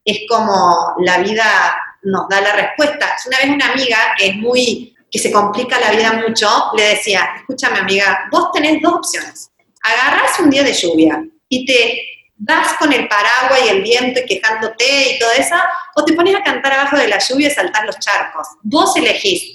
es 0.04 0.20
como 0.28 0.94
la 1.00 1.18
vida 1.18 1.76
nos 2.06 2.28
da 2.28 2.40
la 2.40 2.52
respuesta. 2.52 3.16
Una 3.26 3.38
vez 3.38 3.48
una 3.48 3.72
amiga 3.72 3.98
que 4.16 4.28
es 4.28 4.36
muy, 4.36 4.96
que 5.10 5.18
se 5.18 5.32
complica 5.32 5.78
la 5.78 5.90
vida 5.90 6.12
mucho, 6.12 6.48
le 6.76 6.90
decía, 6.90 7.28
escúchame 7.36 7.80
amiga, 7.80 8.28
vos 8.30 8.50
tenés 8.52 8.80
dos 8.80 8.94
opciones. 8.94 9.50
Agarras 9.82 10.38
un 10.40 10.50
día 10.50 10.62
de 10.62 10.72
lluvia 10.72 11.22
y 11.48 11.66
te 11.66 12.00
vas 12.38 12.74
con 12.74 12.92
el 12.92 13.08
paraguas 13.08 13.60
y 13.64 13.68
el 13.68 13.82
viento 13.82 14.20
y 14.20 14.26
quejándote 14.26 15.14
y 15.14 15.18
todo 15.18 15.30
eso, 15.32 15.56
o 15.96 16.04
te 16.04 16.12
pones 16.12 16.34
a 16.34 16.42
cantar 16.42 16.72
abajo 16.72 16.96
de 16.96 17.08
la 17.08 17.18
lluvia 17.18 17.48
y 17.48 17.50
saltar 17.50 17.84
los 17.84 17.98
charcos. 17.98 18.46
Vos 18.62 18.96
elegís, 18.96 19.52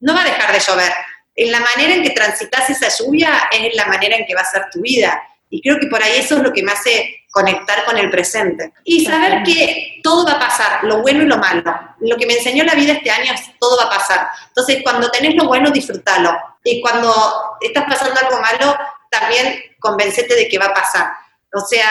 no 0.00 0.14
va 0.14 0.22
a 0.22 0.24
dejar 0.24 0.52
de 0.52 0.60
llover. 0.60 0.92
En 1.34 1.52
la 1.52 1.60
manera 1.60 1.94
en 1.94 2.02
que 2.02 2.10
transitas 2.10 2.68
esa 2.70 2.88
lluvia 2.98 3.48
es 3.50 3.74
la 3.74 3.86
manera 3.86 4.16
en 4.16 4.26
que 4.26 4.34
va 4.34 4.42
a 4.42 4.44
ser 4.44 4.66
tu 4.70 4.80
vida. 4.80 5.20
Y 5.50 5.62
creo 5.62 5.78
que 5.80 5.86
por 5.86 6.02
ahí 6.02 6.18
eso 6.18 6.36
es 6.36 6.42
lo 6.42 6.52
que 6.52 6.62
me 6.62 6.72
hace 6.72 7.17
conectar 7.30 7.84
con 7.84 7.98
el 7.98 8.10
presente. 8.10 8.72
Y 8.84 9.04
saber 9.04 9.42
que 9.42 10.00
todo 10.02 10.26
va 10.26 10.32
a 10.32 10.38
pasar, 10.38 10.84
lo 10.84 11.02
bueno 11.02 11.22
y 11.22 11.26
lo 11.26 11.36
malo. 11.36 11.62
Lo 12.00 12.16
que 12.16 12.26
me 12.26 12.34
enseñó 12.34 12.64
la 12.64 12.74
vida 12.74 12.94
este 12.94 13.10
año 13.10 13.32
es 13.32 13.42
todo 13.58 13.76
va 13.78 13.84
a 13.84 13.98
pasar. 13.98 14.28
Entonces, 14.48 14.80
cuando 14.82 15.10
tenés 15.10 15.34
lo 15.34 15.46
bueno, 15.46 15.70
disfrútalo. 15.70 16.36
Y 16.64 16.80
cuando 16.80 17.12
estás 17.60 17.84
pasando 17.84 18.20
algo 18.20 18.40
malo, 18.40 18.76
también 19.10 19.60
convencete 19.78 20.34
de 20.34 20.48
que 20.48 20.58
va 20.58 20.66
a 20.66 20.74
pasar. 20.74 21.12
O 21.54 21.60
sea, 21.60 21.88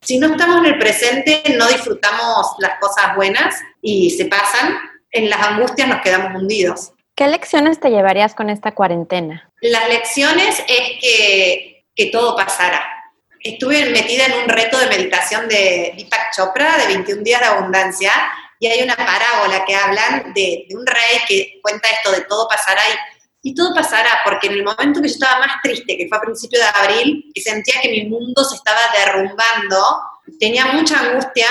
si 0.00 0.18
no 0.18 0.28
estamos 0.28 0.58
en 0.58 0.66
el 0.66 0.78
presente, 0.78 1.42
no 1.56 1.66
disfrutamos 1.68 2.54
las 2.58 2.78
cosas 2.78 3.14
buenas 3.16 3.60
y 3.80 4.10
se 4.10 4.26
pasan. 4.26 4.78
En 5.10 5.30
las 5.30 5.46
angustias 5.46 5.88
nos 5.88 6.00
quedamos 6.00 6.34
hundidos. 6.40 6.92
¿Qué 7.14 7.28
lecciones 7.28 7.78
te 7.78 7.90
llevarías 7.90 8.34
con 8.34 8.50
esta 8.50 8.72
cuarentena? 8.72 9.48
Las 9.60 9.88
lecciones 9.88 10.58
es 10.66 11.00
que, 11.00 11.84
que 11.94 12.06
todo 12.06 12.34
pasará 12.34 12.84
estuve 13.44 13.90
metida 13.90 14.26
en 14.26 14.32
un 14.42 14.48
reto 14.48 14.78
de 14.78 14.86
meditación 14.86 15.46
de 15.48 15.92
Deepak 15.96 16.34
Chopra, 16.34 16.78
de 16.78 16.86
21 16.86 17.22
días 17.22 17.40
de 17.40 17.46
abundancia, 17.46 18.10
y 18.58 18.66
hay 18.66 18.82
una 18.82 18.96
parábola 18.96 19.64
que 19.66 19.76
hablan 19.76 20.32
de, 20.34 20.66
un 20.70 20.86
rey 20.86 21.20
que 21.28 21.60
cuenta 21.62 21.88
esto 21.90 22.10
de 22.10 22.22
todo 22.22 22.48
pasará 22.48 22.80
y 22.88 23.14
y 23.46 23.54
todo 23.54 23.74
pasará, 23.74 24.20
porque 24.24 24.46
en 24.46 24.54
el 24.54 24.64
momento 24.64 25.02
que 25.02 25.08
yo 25.08 25.14
estaba 25.14 25.38
más 25.38 25.60
triste, 25.62 25.98
que 25.98 26.08
fue 26.08 26.16
a 26.16 26.22
principio 26.22 26.58
de 26.58 26.64
abril, 26.64 27.30
que 27.34 27.42
sentía 27.42 27.74
que 27.82 27.90
mi 27.90 28.06
mundo 28.06 28.42
se 28.42 28.56
estaba 28.56 28.80
derrumbando, 28.96 30.00
tenía 30.40 30.64
mucha 30.72 30.98
angustia, 30.98 31.46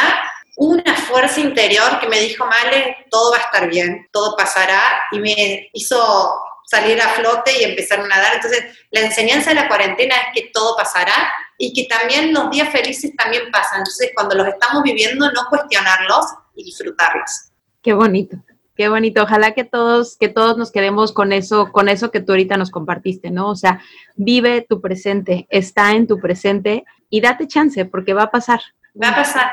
una 0.56 0.96
fuerza 0.96 1.40
interior 1.40 2.00
que 2.00 2.08
me 2.08 2.20
dijo, 2.20 2.48
Male, 2.48 2.98
todo 3.12 3.32
va 3.32 3.38
a 3.38 3.42
estar 3.42 3.70
bien, 3.70 4.08
todo 4.12 4.36
pasará, 4.36 5.04
y 5.12 5.20
me 5.20 5.70
hizo 5.74 6.34
salir 6.66 7.00
a 7.00 7.10
flote 7.10 7.62
y 7.62 7.64
empezar 7.64 8.00
a 8.00 8.08
nadar. 8.08 8.36
Entonces, 8.36 8.66
la 8.90 9.02
enseñanza 9.02 9.52
de 9.52 9.58
la 9.58 9.68
cuarentena 9.68 10.16
es 10.16 10.28
que 10.34 10.50
todo 10.52 10.76
pasará 10.76 11.32
y 11.58 11.74
que 11.74 11.88
también 11.88 12.34
los 12.34 12.50
días 12.52 12.70
felices 12.70 13.12
también 13.16 13.44
pasan. 13.52 13.80
Entonces, 13.80 14.12
cuando 14.16 14.36
los 14.36 14.48
estamos 14.48 14.84
viviendo, 14.84 15.32
no 15.32 15.42
cuestionarlos 15.50 16.26
y 16.56 16.64
disfrutarlos. 16.64 17.52
Qué 17.82 17.94
bonito. 17.94 18.38
Qué 18.76 18.90
bonito. 18.90 19.22
Ojalá 19.22 19.52
que 19.52 19.64
todos, 19.64 20.18
que 20.18 20.30
todos 20.30 20.58
nos 20.58 20.72
quedemos 20.72 21.12
con 21.12 21.32
eso, 21.32 21.72
con 21.72 21.90
eso 21.90 22.10
que 22.10 22.22
tú 22.22 22.32
ahorita 22.32 22.58
nos 22.58 22.72
compartiste, 22.72 23.30
¿no? 23.30 23.50
O 23.50 23.56
sea, 23.56 23.82
vive 24.16 24.66
tu 24.68 24.82
presente, 24.82 25.48
está 25.50 25.92
en 25.92 26.08
tu 26.08 26.20
presente 26.20 26.84
y 27.10 27.22
date 27.22 27.48
chance 27.48 27.86
porque 27.86 28.14
va 28.14 28.24
a 28.24 28.32
pasar. 28.32 28.62
Va 29.02 29.10
a 29.10 29.16
pasar. 29.16 29.52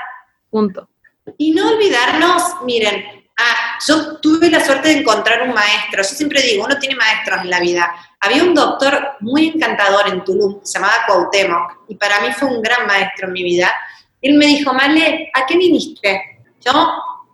Punto. 0.49 0.89
Y 1.37 1.53
no 1.53 1.69
olvidarnos, 1.69 2.43
miren, 2.65 3.05
ah, 3.38 3.79
yo 3.87 4.16
tuve 4.16 4.51
la 4.51 4.64
suerte 4.64 4.88
de 4.88 5.01
encontrar 5.01 5.43
un 5.43 5.55
maestro. 5.55 6.03
Yo 6.03 6.09
siempre 6.09 6.43
digo, 6.43 6.64
uno 6.64 6.79
tiene 6.79 6.95
maestros 6.95 7.40
en 7.43 7.51
la 7.51 7.61
vida. 7.61 7.93
Había 8.21 8.43
un 8.43 8.55
doctor 8.55 9.16
muy 9.21 9.49
encantador 9.49 10.09
en 10.09 10.25
Tulum, 10.25 10.61
se 10.62 10.79
llamaba 10.79 11.05
Cuauhtémoc, 11.07 11.85
y 11.88 11.95
para 11.95 12.21
mí 12.21 12.33
fue 12.33 12.49
un 12.49 12.61
gran 12.61 12.87
maestro 12.87 13.29
en 13.29 13.33
mi 13.33 13.43
vida. 13.43 13.73
Él 14.21 14.37
me 14.37 14.47
dijo, 14.47 14.73
Male, 14.75 15.31
¿a 15.35 15.47
qué 15.47 15.57
viniste? 15.57 16.45
Yo 16.64 16.73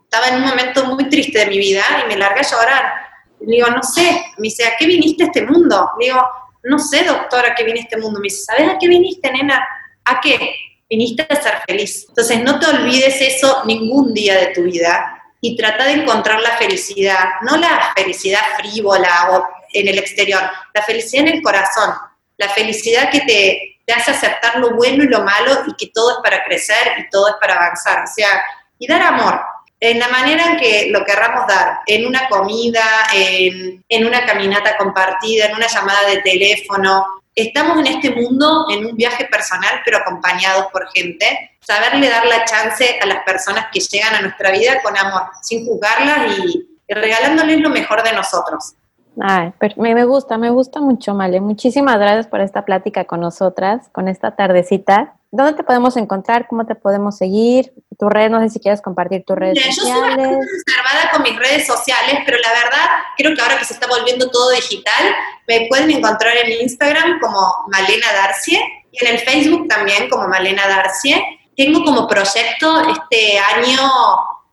estaba 0.05 0.29
en 0.29 0.43
un 0.43 0.49
momento 0.49 0.85
muy 0.87 1.09
triste 1.09 1.41
de 1.41 1.47
mi 1.47 1.59
vida 1.59 1.83
y 2.05 2.09
me 2.09 2.17
largué 2.17 2.41
a 2.41 2.51
llorar. 2.51 2.93
Le 3.41 3.57
digo, 3.57 3.69
no 3.69 3.83
sé. 3.83 4.25
Me 4.39 4.45
dice, 4.45 4.65
¿a 4.65 4.77
qué 4.79 4.87
viniste 4.87 5.25
a 5.25 5.27
este 5.27 5.43
mundo? 5.43 5.91
Le 5.99 6.07
digo, 6.07 6.23
no 6.63 6.79
sé, 6.79 7.05
doctor, 7.05 7.45
¿a 7.45 7.55
qué 7.55 7.65
viniste 7.65 7.95
a 7.95 7.99
este 7.99 8.01
mundo? 8.01 8.21
Me 8.21 8.25
dice, 8.25 8.45
¿sabes 8.45 8.69
a 8.71 8.79
qué 8.79 8.89
viniste, 8.89 9.31
nena? 9.33 9.67
¿A 10.05 10.21
qué? 10.21 10.55
Viniste 10.89 11.27
a 11.29 11.43
ser 11.43 11.55
feliz. 11.67 12.07
Entonces, 12.09 12.43
no 12.43 12.61
te 12.61 12.67
olvides 12.67 13.21
eso 13.21 13.63
ningún 13.67 14.15
día 14.15 14.37
de 14.37 14.47
tu 14.49 14.63
vida 14.63 15.16
y 15.47 15.57
trata 15.57 15.85
de 15.85 15.93
encontrar 15.93 16.41
la 16.41 16.57
felicidad, 16.57 17.25
no 17.43 17.57
la 17.57 17.93
felicidad 17.95 18.41
frívola 18.59 19.29
o 19.31 19.49
en 19.73 19.87
el 19.87 19.97
exterior, 19.97 20.43
la 20.75 20.83
felicidad 20.83 21.29
en 21.29 21.37
el 21.37 21.43
corazón, 21.43 21.95
la 22.37 22.49
felicidad 22.49 23.11
que 23.13 23.21
te, 23.21 23.93
hace 23.95 24.11
aceptar 24.11 24.59
lo 24.59 24.75
bueno 24.75 25.05
y 25.05 25.07
lo 25.07 25.23
malo 25.23 25.63
y 25.69 25.75
que 25.77 25.93
todo 25.95 26.17
es 26.17 26.17
para 26.21 26.43
crecer 26.43 26.95
y 26.99 27.09
todo 27.11 27.29
es 27.29 27.35
para 27.41 27.55
avanzar. 27.55 28.03
O 28.03 28.13
sea, 28.13 28.43
y 28.77 28.89
dar 28.89 29.03
amor, 29.03 29.41
en 29.79 30.01
la 30.01 30.09
manera 30.09 30.51
en 30.51 30.57
que 30.57 30.89
lo 30.91 31.05
querramos 31.05 31.47
dar, 31.47 31.79
en 31.87 32.07
una 32.07 32.29
comida, 32.29 32.83
en, 33.15 33.85
en, 33.89 34.07
una 34.07 34.27
caminata 34.27 34.77
compartida, 34.77 35.47
en 35.47 35.55
una 35.55 35.69
llamada 35.69 36.09
de 36.09 36.23
teléfono. 36.23 37.07
Estamos 37.39 37.79
en 37.81 37.87
este 37.89 38.11
mundo 38.13 38.65
en 38.71 38.87
un 38.87 38.97
viaje 38.97 39.27
personal, 39.27 39.83
pero 39.85 39.99
acompañados 39.99 40.69
por 40.73 40.89
gente. 40.89 41.51
Saberle 41.61 42.09
dar 42.09 42.25
la 42.25 42.47
chance 42.47 42.99
a 42.99 43.05
las 43.05 43.25
personas 43.25 43.67
que 43.71 43.79
llegan 43.79 44.15
a 44.15 44.23
nuestra 44.23 44.51
vida 44.53 44.81
con 44.83 44.97
amor, 44.97 45.25
sin 45.43 45.67
juzgarlas 45.67 46.39
y, 46.39 46.67
regalándoles 46.89 47.61
lo 47.61 47.69
mejor 47.69 48.03
de 48.03 48.15
nosotros. 48.15 48.77
Ay, 49.21 49.53
me 49.77 50.05
gusta, 50.07 50.39
me 50.39 50.49
gusta 50.49 50.81
mucho, 50.81 51.13
Male. 51.15 51.43
Muchísimas 51.43 51.99
gracias 51.99 52.27
por 52.27 52.41
esta 52.41 52.65
plática 52.65 53.05
con 53.05 53.21
nosotras, 53.21 53.91
con 53.93 54.09
esta 54.09 54.35
tardecita. 54.35 55.17
¿Dónde 55.37 55.53
te 55.53 55.65
podemos 55.65 55.97
encontrar? 55.99 56.47
¿Cómo 56.49 56.65
te 56.65 56.75
podemos 56.75 57.19
seguir? 57.19 57.73
Tu 57.99 58.09
red, 58.09 58.31
no 58.31 58.41
sé 58.41 58.49
si 58.49 58.59
quieres 58.59 58.81
compartir 58.81 59.23
tus 59.27 59.37
redes 59.37 59.55
Mira, 59.55 59.73
sociales. 59.73 60.17
Yo 60.17 60.25
soy 60.25 60.27
bastante 60.27 60.47
reservada 60.67 61.11
con 61.13 61.23
mis 61.23 61.39
redes 61.39 61.67
sociales, 61.67 62.21
pero 62.25 62.39
la 62.39 62.49
verdad, 62.49 62.89
creo 63.19 63.35
que 63.35 63.43
ahora 63.43 63.59
que 63.59 63.67
se 63.67 63.75
está 63.75 63.87
volviendo 63.87 64.31
todo 64.31 64.51
digital, 64.53 65.15
me 65.47 65.67
pueden 65.69 65.91
encontrar 65.91 66.35
en 66.39 66.63
Instagram 66.63 67.21
como 67.21 67.39
Malena 67.69 68.07
Darcie 68.15 68.63
y 68.91 69.05
en 69.05 69.13
el 69.13 69.19
Facebook 69.21 69.69
también 69.69 70.09
como 70.09 70.27
Malena 70.27 70.67
Darcie. 70.69 71.23
Tengo 71.55 71.85
como 71.85 72.09
proyecto 72.09 72.81
este 72.89 73.39
año 73.39 73.79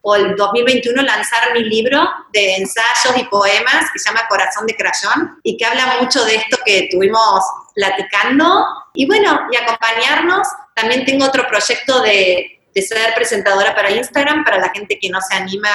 o 0.05 0.15
el 0.15 0.35
2021 0.35 1.01
lanzar 1.01 1.53
mi 1.53 1.63
libro 1.63 2.01
de 2.33 2.57
ensayos 2.57 3.17
y 3.17 3.23
poemas 3.25 3.89
que 3.93 3.99
se 3.99 4.09
llama 4.09 4.27
Corazón 4.27 4.65
de 4.67 4.75
Crayón 4.75 5.39
y 5.43 5.55
que 5.55 5.65
habla 5.65 5.97
mucho 6.01 6.25
de 6.25 6.35
esto 6.35 6.57
que 6.65 6.89
tuvimos 6.91 7.41
platicando. 7.73 8.65
Y 8.93 9.07
bueno, 9.07 9.47
y 9.49 9.55
acompañarnos. 9.55 10.45
También 10.75 11.05
tengo 11.05 11.25
otro 11.25 11.47
proyecto 11.47 12.01
de, 12.01 12.59
de 12.73 12.81
ser 12.81 13.13
presentadora 13.13 13.75
para 13.75 13.91
Instagram, 13.91 14.43
para 14.43 14.59
la 14.59 14.69
gente 14.69 14.97
que 14.99 15.09
no 15.09 15.21
se 15.21 15.35
anima 15.35 15.69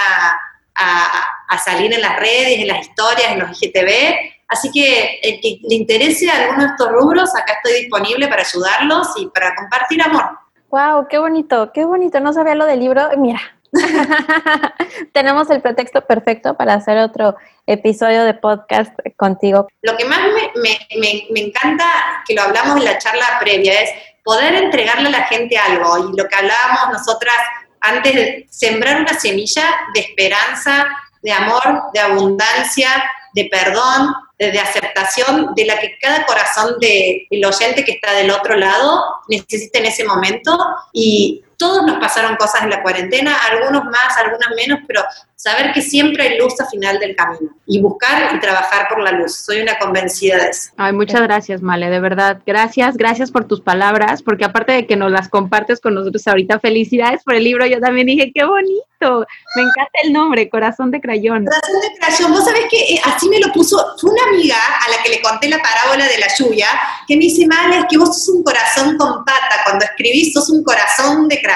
a, 0.74 1.24
a, 1.48 1.58
salir 1.58 1.92
en 1.92 2.00
las 2.00 2.16
redes, 2.16 2.60
en 2.60 2.68
las 2.68 2.86
historias, 2.86 3.32
en 3.32 3.40
los 3.40 3.62
IGTV. 3.62 4.32
Así 4.48 4.70
que 4.70 5.20
el 5.22 5.40
que 5.40 5.58
le 5.68 5.76
interese 5.76 6.30
alguno 6.30 6.64
de 6.64 6.70
estos 6.70 6.88
rubros, 6.90 7.34
acá 7.34 7.54
estoy 7.62 7.80
disponible 7.82 8.28
para 8.28 8.42
ayudarlos 8.42 9.08
y 9.16 9.26
para 9.28 9.54
compartir 9.54 10.02
amor. 10.02 10.38
¡Wow! 10.70 11.08
¡Qué 11.08 11.18
bonito! 11.18 11.72
¡Qué 11.72 11.84
bonito! 11.84 12.20
No 12.20 12.32
sabía 12.32 12.54
lo 12.54 12.66
del 12.66 12.80
libro. 12.80 13.08
Mira, 13.16 13.40
Tenemos 15.12 15.50
el 15.50 15.60
pretexto 15.60 16.06
perfecto 16.06 16.56
para 16.56 16.74
hacer 16.74 16.98
otro 16.98 17.36
episodio 17.66 18.24
de 18.24 18.34
podcast 18.34 18.92
contigo. 19.16 19.68
Lo 19.82 19.96
que 19.96 20.04
más 20.04 20.20
me, 20.20 20.60
me, 20.60 20.78
me, 20.98 21.26
me, 21.30 21.40
encanta, 21.40 21.84
que 22.26 22.34
lo 22.34 22.42
hablamos 22.42 22.78
en 22.78 22.84
la 22.84 22.98
charla 22.98 23.26
previa, 23.40 23.82
es 23.82 23.90
poder 24.28 24.56
entregarle 24.56 25.08
a 25.08 25.12
la 25.12 25.24
gente 25.24 25.56
algo. 25.56 26.10
Y 26.10 26.18
lo 26.18 26.28
que 26.28 26.36
hablábamos 26.36 26.98
nosotras 26.98 27.34
antes 27.80 28.14
de 28.14 28.46
sembrar 28.50 29.00
una 29.00 29.18
semilla 29.18 29.64
de 29.94 30.00
esperanza, 30.00 30.86
de 31.22 31.32
amor, 31.32 31.62
de 31.94 32.00
abundancia, 32.00 32.90
de 33.32 33.48
perdón, 33.50 34.12
de, 34.38 34.60
aceptación, 34.60 35.54
de 35.54 35.64
la 35.64 35.80
que 35.80 35.96
cada 35.98 36.26
corazón 36.26 36.74
del 36.78 37.26
de 37.30 37.46
oyente 37.46 37.86
que 37.86 37.92
está 37.92 38.12
del 38.12 38.30
otro 38.30 38.54
lado 38.54 39.02
necesita 39.28 39.78
en 39.78 39.86
ese 39.86 40.04
momento. 40.04 40.58
Y 40.92 41.42
todos 41.58 41.84
nos 41.84 41.98
pasaron 41.98 42.36
cosas 42.36 42.62
en 42.62 42.70
la 42.70 42.82
cuarentena, 42.82 43.36
algunos 43.50 43.84
más, 43.84 44.16
algunas 44.16 44.48
menos, 44.56 44.78
pero 44.86 45.02
saber 45.34 45.72
que 45.72 45.82
siempre 45.82 46.22
hay 46.22 46.38
luz 46.38 46.54
al 46.60 46.68
final 46.68 46.98
del 46.98 47.14
camino 47.14 47.52
y 47.66 47.80
buscar 47.80 48.34
y 48.34 48.40
trabajar 48.40 48.88
por 48.88 49.00
la 49.00 49.12
luz. 49.12 49.36
Soy 49.36 49.60
una 49.60 49.78
convencida 49.78 50.36
de 50.36 50.50
eso. 50.50 50.70
Ay, 50.76 50.92
muchas 50.92 51.20
gracias, 51.22 51.60
Male, 51.60 51.90
de 51.90 52.00
verdad. 52.00 52.40
Gracias, 52.46 52.96
gracias 52.96 53.30
por 53.30 53.44
tus 53.44 53.60
palabras, 53.60 54.22
porque 54.22 54.44
aparte 54.44 54.72
de 54.72 54.86
que 54.86 54.96
nos 54.96 55.10
las 55.10 55.28
compartes 55.28 55.80
con 55.80 55.94
nosotros 55.94 56.26
ahorita, 56.26 56.60
felicidades 56.60 57.22
por 57.24 57.34
el 57.34 57.44
libro. 57.44 57.66
Yo 57.66 57.80
también 57.80 58.06
dije, 58.06 58.32
qué 58.32 58.44
bonito. 58.44 59.26
Me 59.54 59.62
encanta 59.62 59.92
el 60.02 60.12
nombre, 60.12 60.48
Corazón 60.48 60.90
de 60.90 61.00
Crayón. 61.00 61.44
Corazón 61.44 61.80
de 61.82 61.98
Crayón. 61.98 62.32
Vos 62.32 62.44
sabés 62.44 62.64
que 62.68 62.94
eh, 62.94 63.00
así 63.04 63.28
me 63.28 63.38
lo 63.38 63.52
puso, 63.52 63.94
fue 64.00 64.10
una 64.10 64.22
amiga 64.30 64.56
a 64.56 64.90
la 64.90 65.02
que 65.04 65.10
le 65.10 65.22
conté 65.22 65.48
la 65.48 65.58
parábola 65.58 66.04
de 66.04 66.18
la 66.18 66.26
lluvia, 66.36 66.66
que 67.06 67.14
me 67.16 67.22
dice, 67.22 67.46
Male, 67.46 67.78
es 67.78 67.84
que 67.88 67.96
vos 67.96 68.08
sos 68.08 68.34
un 68.34 68.42
corazón 68.42 68.96
con 68.96 69.24
pata. 69.24 69.62
Cuando 69.64 69.84
escribís, 69.84 70.32
sos 70.32 70.50
un 70.50 70.64
corazón 70.64 71.28
de 71.28 71.40
crayón. 71.40 71.47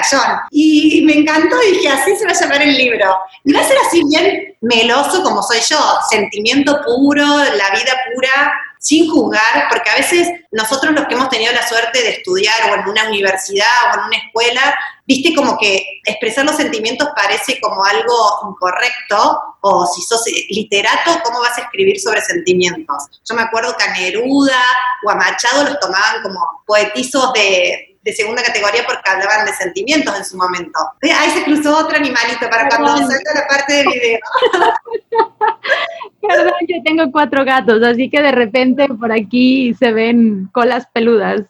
Y 0.51 1.03
me 1.05 1.13
encantó 1.13 1.55
y 1.63 1.73
dije, 1.73 1.89
así 1.89 2.15
se 2.15 2.25
va 2.25 2.31
a 2.31 2.39
llamar 2.39 2.61
el 2.61 2.77
libro. 2.77 3.17
Y 3.43 3.53
va 3.53 3.61
a 3.61 3.67
ser 3.67 3.77
así 3.85 4.01
bien 4.09 4.55
meloso 4.61 5.23
como 5.23 5.43
soy 5.43 5.59
yo, 5.69 5.77
sentimiento 6.09 6.81
puro, 6.85 7.25
la 7.25 7.69
vida 7.71 7.93
pura, 8.13 8.53
sin 8.83 9.09
juzgar, 9.09 9.69
porque 9.69 9.89
a 9.89 9.95
veces 9.95 10.27
nosotros 10.51 10.93
los 10.93 11.07
que 11.07 11.13
hemos 11.13 11.29
tenido 11.29 11.53
la 11.53 11.65
suerte 11.65 12.01
de 12.01 12.09
estudiar 12.09 12.69
o 12.69 12.75
en 12.75 12.89
una 12.89 13.07
universidad 13.07 13.65
o 13.89 13.99
en 13.99 14.05
una 14.07 14.17
escuela, 14.17 14.75
viste 15.07 15.33
como 15.33 15.57
que 15.57 16.01
expresar 16.05 16.43
los 16.43 16.57
sentimientos 16.57 17.07
parece 17.15 17.61
como 17.61 17.81
algo 17.85 18.49
incorrecto, 18.49 19.41
o 19.61 19.85
si 19.87 20.01
sos 20.01 20.25
literato, 20.49 21.17
¿cómo 21.23 21.39
vas 21.39 21.57
a 21.57 21.61
escribir 21.61 21.97
sobre 21.97 22.19
sentimientos? 22.21 23.05
Yo 23.23 23.35
me 23.35 23.43
acuerdo 23.43 23.73
que 23.77 23.85
a 23.85 23.93
Neruda 23.93 24.61
o 25.05 25.09
a 25.09 25.15
Machado 25.15 25.63
los 25.63 25.79
tomaban 25.79 26.21
como 26.21 26.63
poetizos 26.67 27.31
de, 27.31 27.92
de 28.03 28.13
segunda 28.13 28.43
categoría 28.43 28.83
porque 28.85 29.09
hablaban 29.09 29.45
de 29.45 29.53
sentimientos 29.53 30.17
en 30.17 30.25
su 30.25 30.37
momento. 30.37 30.79
Ahí 31.01 31.31
se 31.31 31.43
cruzó 31.43 31.77
otro 31.77 31.95
animalito 31.97 32.49
para 32.49 32.67
cuando 32.67 32.93
me 32.93 32.99
salga 32.99 33.33
la 33.33 33.47
parte 33.47 33.73
de 33.73 33.83
video. 33.83 34.19
Perdón, 36.21 36.53
yo 36.67 36.77
tengo 36.83 37.11
cuatro 37.11 37.43
gatos, 37.43 37.83
así 37.83 38.09
que 38.09 38.21
de 38.21 38.31
repente 38.31 38.87
por 38.87 39.11
aquí 39.11 39.73
se 39.73 39.91
ven 39.91 40.49
colas 40.53 40.87
peludas. 40.93 41.41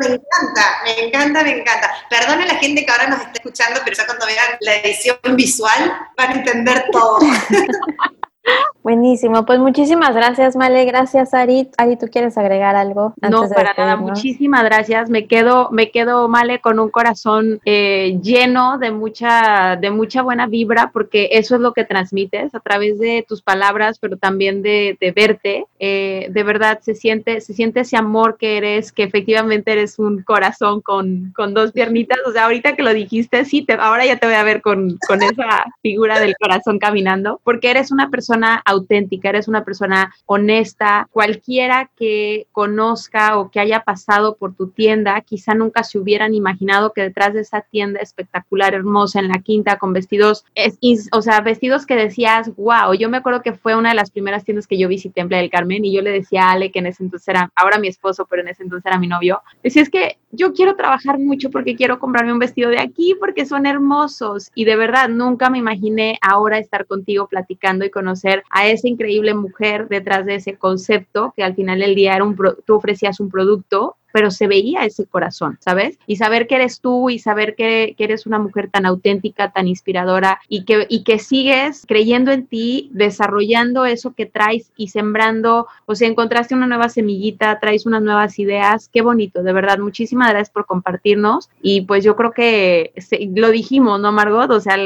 Me 0.00 0.06
encanta, 0.06 0.64
me 0.84 1.06
encanta, 1.06 1.42
me 1.44 1.60
encanta. 1.60 1.90
Perdona 2.08 2.44
a 2.44 2.48
la 2.48 2.54
gente 2.56 2.84
que 2.84 2.90
ahora 2.90 3.08
nos 3.08 3.20
está 3.20 3.32
escuchando, 3.34 3.80
pero 3.84 3.96
ya 3.96 4.06
cuando 4.06 4.26
vean 4.26 4.56
la 4.60 4.76
edición 4.76 5.18
visual 5.36 5.92
van 6.16 6.30
a 6.30 6.34
entender 6.34 6.84
todo. 6.90 7.20
Buenísimo, 8.82 9.44
pues 9.44 9.58
muchísimas 9.58 10.14
gracias, 10.14 10.56
Male, 10.56 10.86
gracias 10.86 11.34
Ari. 11.34 11.68
Ari, 11.76 11.96
¿tú 11.96 12.06
quieres 12.06 12.38
agregar 12.38 12.76
algo? 12.76 13.12
no, 13.20 13.46
para 13.50 13.74
nada, 13.76 13.96
muchísimas 13.96 14.64
gracias. 14.64 15.10
Me 15.10 15.26
quedo, 15.26 15.68
me 15.70 15.90
quedo, 15.90 16.28
Male, 16.28 16.60
con 16.60 16.78
un 16.80 16.88
corazón 16.88 17.60
eh, 17.66 18.18
lleno 18.22 18.78
de 18.78 18.90
mucha, 18.90 19.76
de 19.76 19.90
mucha 19.90 20.22
buena 20.22 20.46
vibra, 20.46 20.90
porque 20.94 21.28
eso 21.32 21.56
es 21.56 21.60
lo 21.60 21.74
que 21.74 21.84
transmites 21.84 22.54
a 22.54 22.60
través 22.60 22.98
de 22.98 23.24
tus 23.28 23.42
palabras, 23.42 23.98
pero 23.98 24.16
también 24.16 24.62
de, 24.62 24.96
de 24.98 25.12
verte. 25.12 25.66
Eh, 25.78 26.28
de 26.30 26.42
verdad 26.42 26.80
se 26.80 26.94
siente, 26.94 27.42
se 27.42 27.52
siente 27.52 27.80
ese 27.80 27.98
amor 27.98 28.38
que 28.38 28.56
eres, 28.56 28.92
que 28.92 29.02
efectivamente 29.02 29.72
eres 29.72 29.98
un 29.98 30.22
corazón 30.22 30.80
con, 30.80 31.32
con 31.36 31.52
dos 31.52 31.72
piernitas. 31.72 32.18
O 32.26 32.32
sea, 32.32 32.44
ahorita 32.46 32.76
que 32.76 32.82
lo 32.82 32.94
dijiste, 32.94 33.44
sí, 33.44 33.62
te, 33.62 33.74
ahora 33.74 34.06
ya 34.06 34.16
te 34.16 34.26
voy 34.26 34.36
a 34.36 34.42
ver 34.42 34.62
con, 34.62 34.96
con 35.06 35.22
esa 35.22 35.64
figura 35.82 36.18
del 36.18 36.34
corazón 36.40 36.78
caminando, 36.78 37.42
porque 37.44 37.70
eres 37.70 37.92
una 37.92 38.08
persona 38.08 38.29
auténtica 38.34 38.90
auténtica, 38.90 39.28
eres 39.28 39.48
una 39.48 39.64
persona 39.64 40.14
honesta. 40.26 41.08
Cualquiera 41.12 41.90
que 41.96 42.46
conozca 42.52 43.38
o 43.38 43.50
que 43.50 43.60
haya 43.60 43.80
pasado 43.80 44.36
por 44.36 44.54
tu 44.54 44.68
tienda, 44.68 45.20
quizá 45.20 45.54
nunca 45.54 45.84
se 45.84 45.98
hubieran 45.98 46.34
imaginado 46.34 46.92
que 46.92 47.02
detrás 47.02 47.34
de 47.34 47.40
esa 47.40 47.60
tienda 47.60 48.00
espectacular, 48.00 48.74
hermosa, 48.74 49.20
en 49.20 49.28
la 49.28 49.38
quinta, 49.38 49.78
con 49.78 49.92
vestidos, 49.92 50.44
es, 50.54 50.78
o 51.12 51.22
sea, 51.22 51.40
vestidos 51.40 51.86
que 51.86 51.94
decías, 51.94 52.50
wow, 52.56 52.94
yo 52.94 53.08
me 53.08 53.18
acuerdo 53.18 53.42
que 53.42 53.52
fue 53.52 53.76
una 53.76 53.90
de 53.90 53.94
las 53.94 54.10
primeras 54.10 54.44
tiendas 54.44 54.66
que 54.66 54.78
yo 54.78 54.88
visité 54.88 55.20
en 55.20 55.28
Playa 55.28 55.42
del 55.42 55.50
Carmen 55.50 55.84
y 55.84 55.92
yo 55.92 56.02
le 56.02 56.10
decía 56.10 56.44
a 56.44 56.52
Ale, 56.52 56.70
que 56.70 56.80
en 56.80 56.86
ese 56.86 57.04
entonces 57.04 57.28
era, 57.28 57.50
ahora 57.54 57.78
mi 57.78 57.88
esposo, 57.88 58.26
pero 58.28 58.42
en 58.42 58.48
ese 58.48 58.62
entonces 58.62 58.86
era 58.86 58.98
mi 58.98 59.06
novio, 59.06 59.40
decía, 59.62 59.82
es 59.82 59.90
que 59.90 60.18
yo 60.32 60.52
quiero 60.52 60.76
trabajar 60.76 61.18
mucho 61.18 61.50
porque 61.50 61.74
quiero 61.74 61.98
comprarme 61.98 62.32
un 62.32 62.38
vestido 62.38 62.70
de 62.70 62.78
aquí 62.78 63.16
porque 63.18 63.46
son 63.46 63.66
hermosos 63.66 64.50
y 64.54 64.64
de 64.64 64.76
verdad 64.76 65.08
nunca 65.08 65.50
me 65.50 65.58
imaginé 65.58 66.18
ahora 66.22 66.58
estar 66.58 66.86
contigo 66.86 67.26
platicando 67.28 67.84
y 67.84 67.90
conocer 67.90 68.19
a 68.50 68.68
esa 68.68 68.88
increíble 68.88 69.34
mujer 69.34 69.88
detrás 69.88 70.26
de 70.26 70.36
ese 70.36 70.56
concepto 70.56 71.32
que 71.36 71.42
al 71.42 71.54
final 71.54 71.80
del 71.80 71.94
día 71.94 72.14
era 72.14 72.24
un 72.24 72.36
tú 72.64 72.74
ofrecías 72.74 73.20
un 73.20 73.30
producto 73.30 73.96
pero 74.12 74.30
se 74.30 74.46
veía 74.46 74.84
ese 74.84 75.06
corazón, 75.06 75.58
¿sabes? 75.60 75.98
Y 76.06 76.16
saber 76.16 76.46
que 76.46 76.56
eres 76.56 76.80
tú 76.80 77.10
y 77.10 77.18
saber 77.18 77.54
que, 77.54 77.94
eres 77.98 78.26
una 78.26 78.38
mujer 78.38 78.70
tan 78.70 78.86
auténtica, 78.86 79.50
tan 79.50 79.68
inspiradora 79.68 80.40
y 80.48 80.64
que, 80.64 80.86
y 80.88 81.04
que 81.04 81.18
sigues 81.18 81.84
creyendo 81.86 82.32
en 82.32 82.46
ti, 82.46 82.90
desarrollando 82.92 83.84
eso 83.84 84.14
que 84.14 84.26
traes 84.26 84.72
y 84.76 84.88
sembrando, 84.88 85.66
o 85.86 85.94
sea, 85.94 86.08
encontraste 86.08 86.54
una 86.54 86.66
nueva 86.66 86.88
semillita, 86.88 87.60
traes 87.60 87.84
unas 87.84 88.02
nuevas 88.02 88.38
ideas, 88.38 88.88
qué 88.92 89.02
bonito, 89.02 89.42
de 89.42 89.52
verdad, 89.52 89.78
muchísimas 89.78 90.30
gracias 90.30 90.50
por 90.50 90.66
compartirnos 90.66 91.50
y 91.62 91.82
pues 91.82 92.04
yo 92.04 92.16
creo 92.16 92.32
que 92.32 92.92
lo 93.34 93.50
dijimos, 93.50 94.00
¿no, 94.00 94.12
Margot? 94.12 94.50
O 94.50 94.60
sea, 94.60 94.76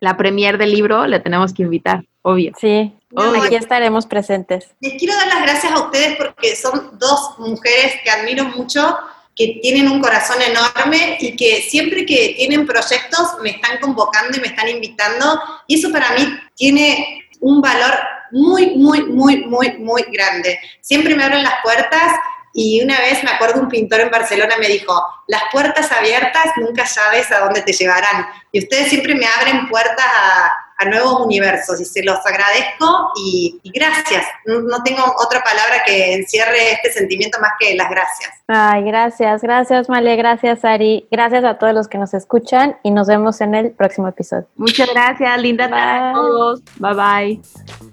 la 0.00 0.16
premier 0.16 0.58
del 0.58 0.72
libro 0.72 1.06
le 1.06 1.20
tenemos 1.20 1.54
que 1.54 1.62
invitar, 1.62 2.04
obvio. 2.22 2.52
Sí, 2.58 2.92
aquí 3.16 3.56
estaremos 3.56 4.06
presentes. 4.06 4.68
Les 4.80 4.94
quiero 4.94 5.14
dar 5.16 5.26
las 5.28 5.42
gracias 5.42 5.72
a 5.72 5.80
ustedes 5.80 6.16
porque 6.16 6.56
son 6.56 6.98
dos 6.98 7.38
mujeres 7.38 7.94
que 8.04 8.10
admiro 8.10 8.44
mucho, 8.44 8.96
que 9.36 9.58
tienen 9.62 9.90
un 9.90 10.00
corazón 10.00 10.36
enorme 10.42 11.16
y 11.20 11.36
que 11.36 11.62
siempre 11.62 12.04
que 12.04 12.34
tienen 12.36 12.66
proyectos 12.66 13.36
me 13.42 13.50
están 13.50 13.78
convocando 13.80 14.36
y 14.36 14.40
me 14.40 14.48
están 14.48 14.68
invitando. 14.68 15.40
Y 15.66 15.78
eso 15.78 15.90
para 15.90 16.12
mí 16.12 16.26
tiene 16.56 17.28
un 17.40 17.60
valor 17.60 17.98
muy, 18.32 18.76
muy, 18.76 19.04
muy, 19.04 19.44
muy, 19.44 19.78
muy 19.78 20.02
grande. 20.12 20.58
Siempre 20.80 21.14
me 21.14 21.24
abren 21.24 21.42
las 21.42 21.54
puertas 21.62 22.12
y 22.52 22.82
una 22.82 22.98
vez 22.98 23.22
me 23.22 23.30
acuerdo 23.30 23.60
un 23.60 23.68
pintor 23.68 24.00
en 24.00 24.10
Barcelona 24.10 24.56
me 24.58 24.66
dijo, 24.66 25.00
las 25.28 25.42
puertas 25.52 25.90
abiertas 25.92 26.46
nunca 26.56 26.84
sabes 26.86 27.30
a 27.30 27.40
dónde 27.40 27.62
te 27.62 27.72
llevarán. 27.72 28.26
Y 28.52 28.60
ustedes 28.60 28.88
siempre 28.88 29.14
me 29.14 29.26
abren 29.26 29.68
puertas 29.68 30.04
a, 30.04 30.52
a 30.80 30.84
nuevos 30.86 31.20
universos 31.26 31.80
y 31.80 31.84
se 31.84 32.02
los 32.02 32.18
agradezco 32.24 33.12
y, 33.16 33.60
gracias. 33.74 34.24
No, 34.46 34.82
tengo 34.82 35.02
otra 35.18 35.42
palabra 35.42 35.82
que 35.84 36.14
encierre 36.14 36.72
este 36.72 36.92
sentimiento 36.92 37.38
más 37.40 37.52
que 37.60 37.74
las 37.74 37.90
gracias. 37.90 38.30
Ay, 38.48 38.82
gracias, 38.84 39.42
gracias 39.42 39.88
Male, 39.88 40.16
gracias 40.16 40.64
Ari, 40.64 41.06
gracias 41.10 41.44
a 41.44 41.58
todos 41.58 41.74
los 41.74 41.86
que 41.86 41.98
nos 41.98 42.14
escuchan 42.14 42.76
y 42.82 42.90
nos 42.90 43.06
vemos 43.06 43.40
en 43.40 43.54
el 43.54 43.70
próximo 43.72 44.08
episodio. 44.08 44.46
Muchas 44.56 44.88
gracias, 44.92 45.40
linda 45.40 45.68
tarde 45.68 46.08
a 46.08 46.12
todos. 46.14 46.62
Bye 46.78 46.94
bye. 46.94 47.89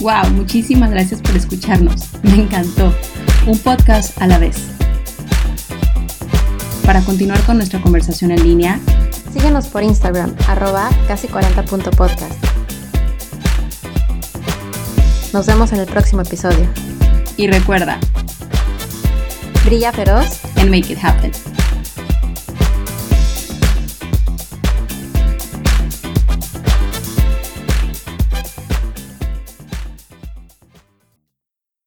Wow, 0.00 0.30
muchísimas 0.30 0.90
gracias 0.90 1.20
por 1.20 1.36
escucharnos. 1.36 2.08
Me 2.22 2.34
encantó. 2.34 2.94
Un 3.46 3.58
podcast 3.58 4.20
a 4.22 4.28
la 4.28 4.38
vez. 4.38 4.68
Para 6.84 7.00
continuar 7.02 7.40
con 7.42 7.56
nuestra 7.56 7.80
conversación 7.80 8.30
en 8.30 8.42
línea, 8.44 8.78
síguenos 9.32 9.66
por 9.66 9.82
Instagram, 9.82 10.34
arroba 10.46 10.88
casi40.podcast. 11.08 12.32
Nos 15.32 15.46
vemos 15.46 15.72
en 15.72 15.80
el 15.80 15.86
próximo 15.86 16.22
episodio. 16.22 16.66
Y 17.36 17.48
recuerda, 17.48 17.98
brilla 19.64 19.92
feroz 19.92 20.40
and 20.56 20.70
make 20.70 20.92
it 20.92 20.98
happen. 21.02 21.32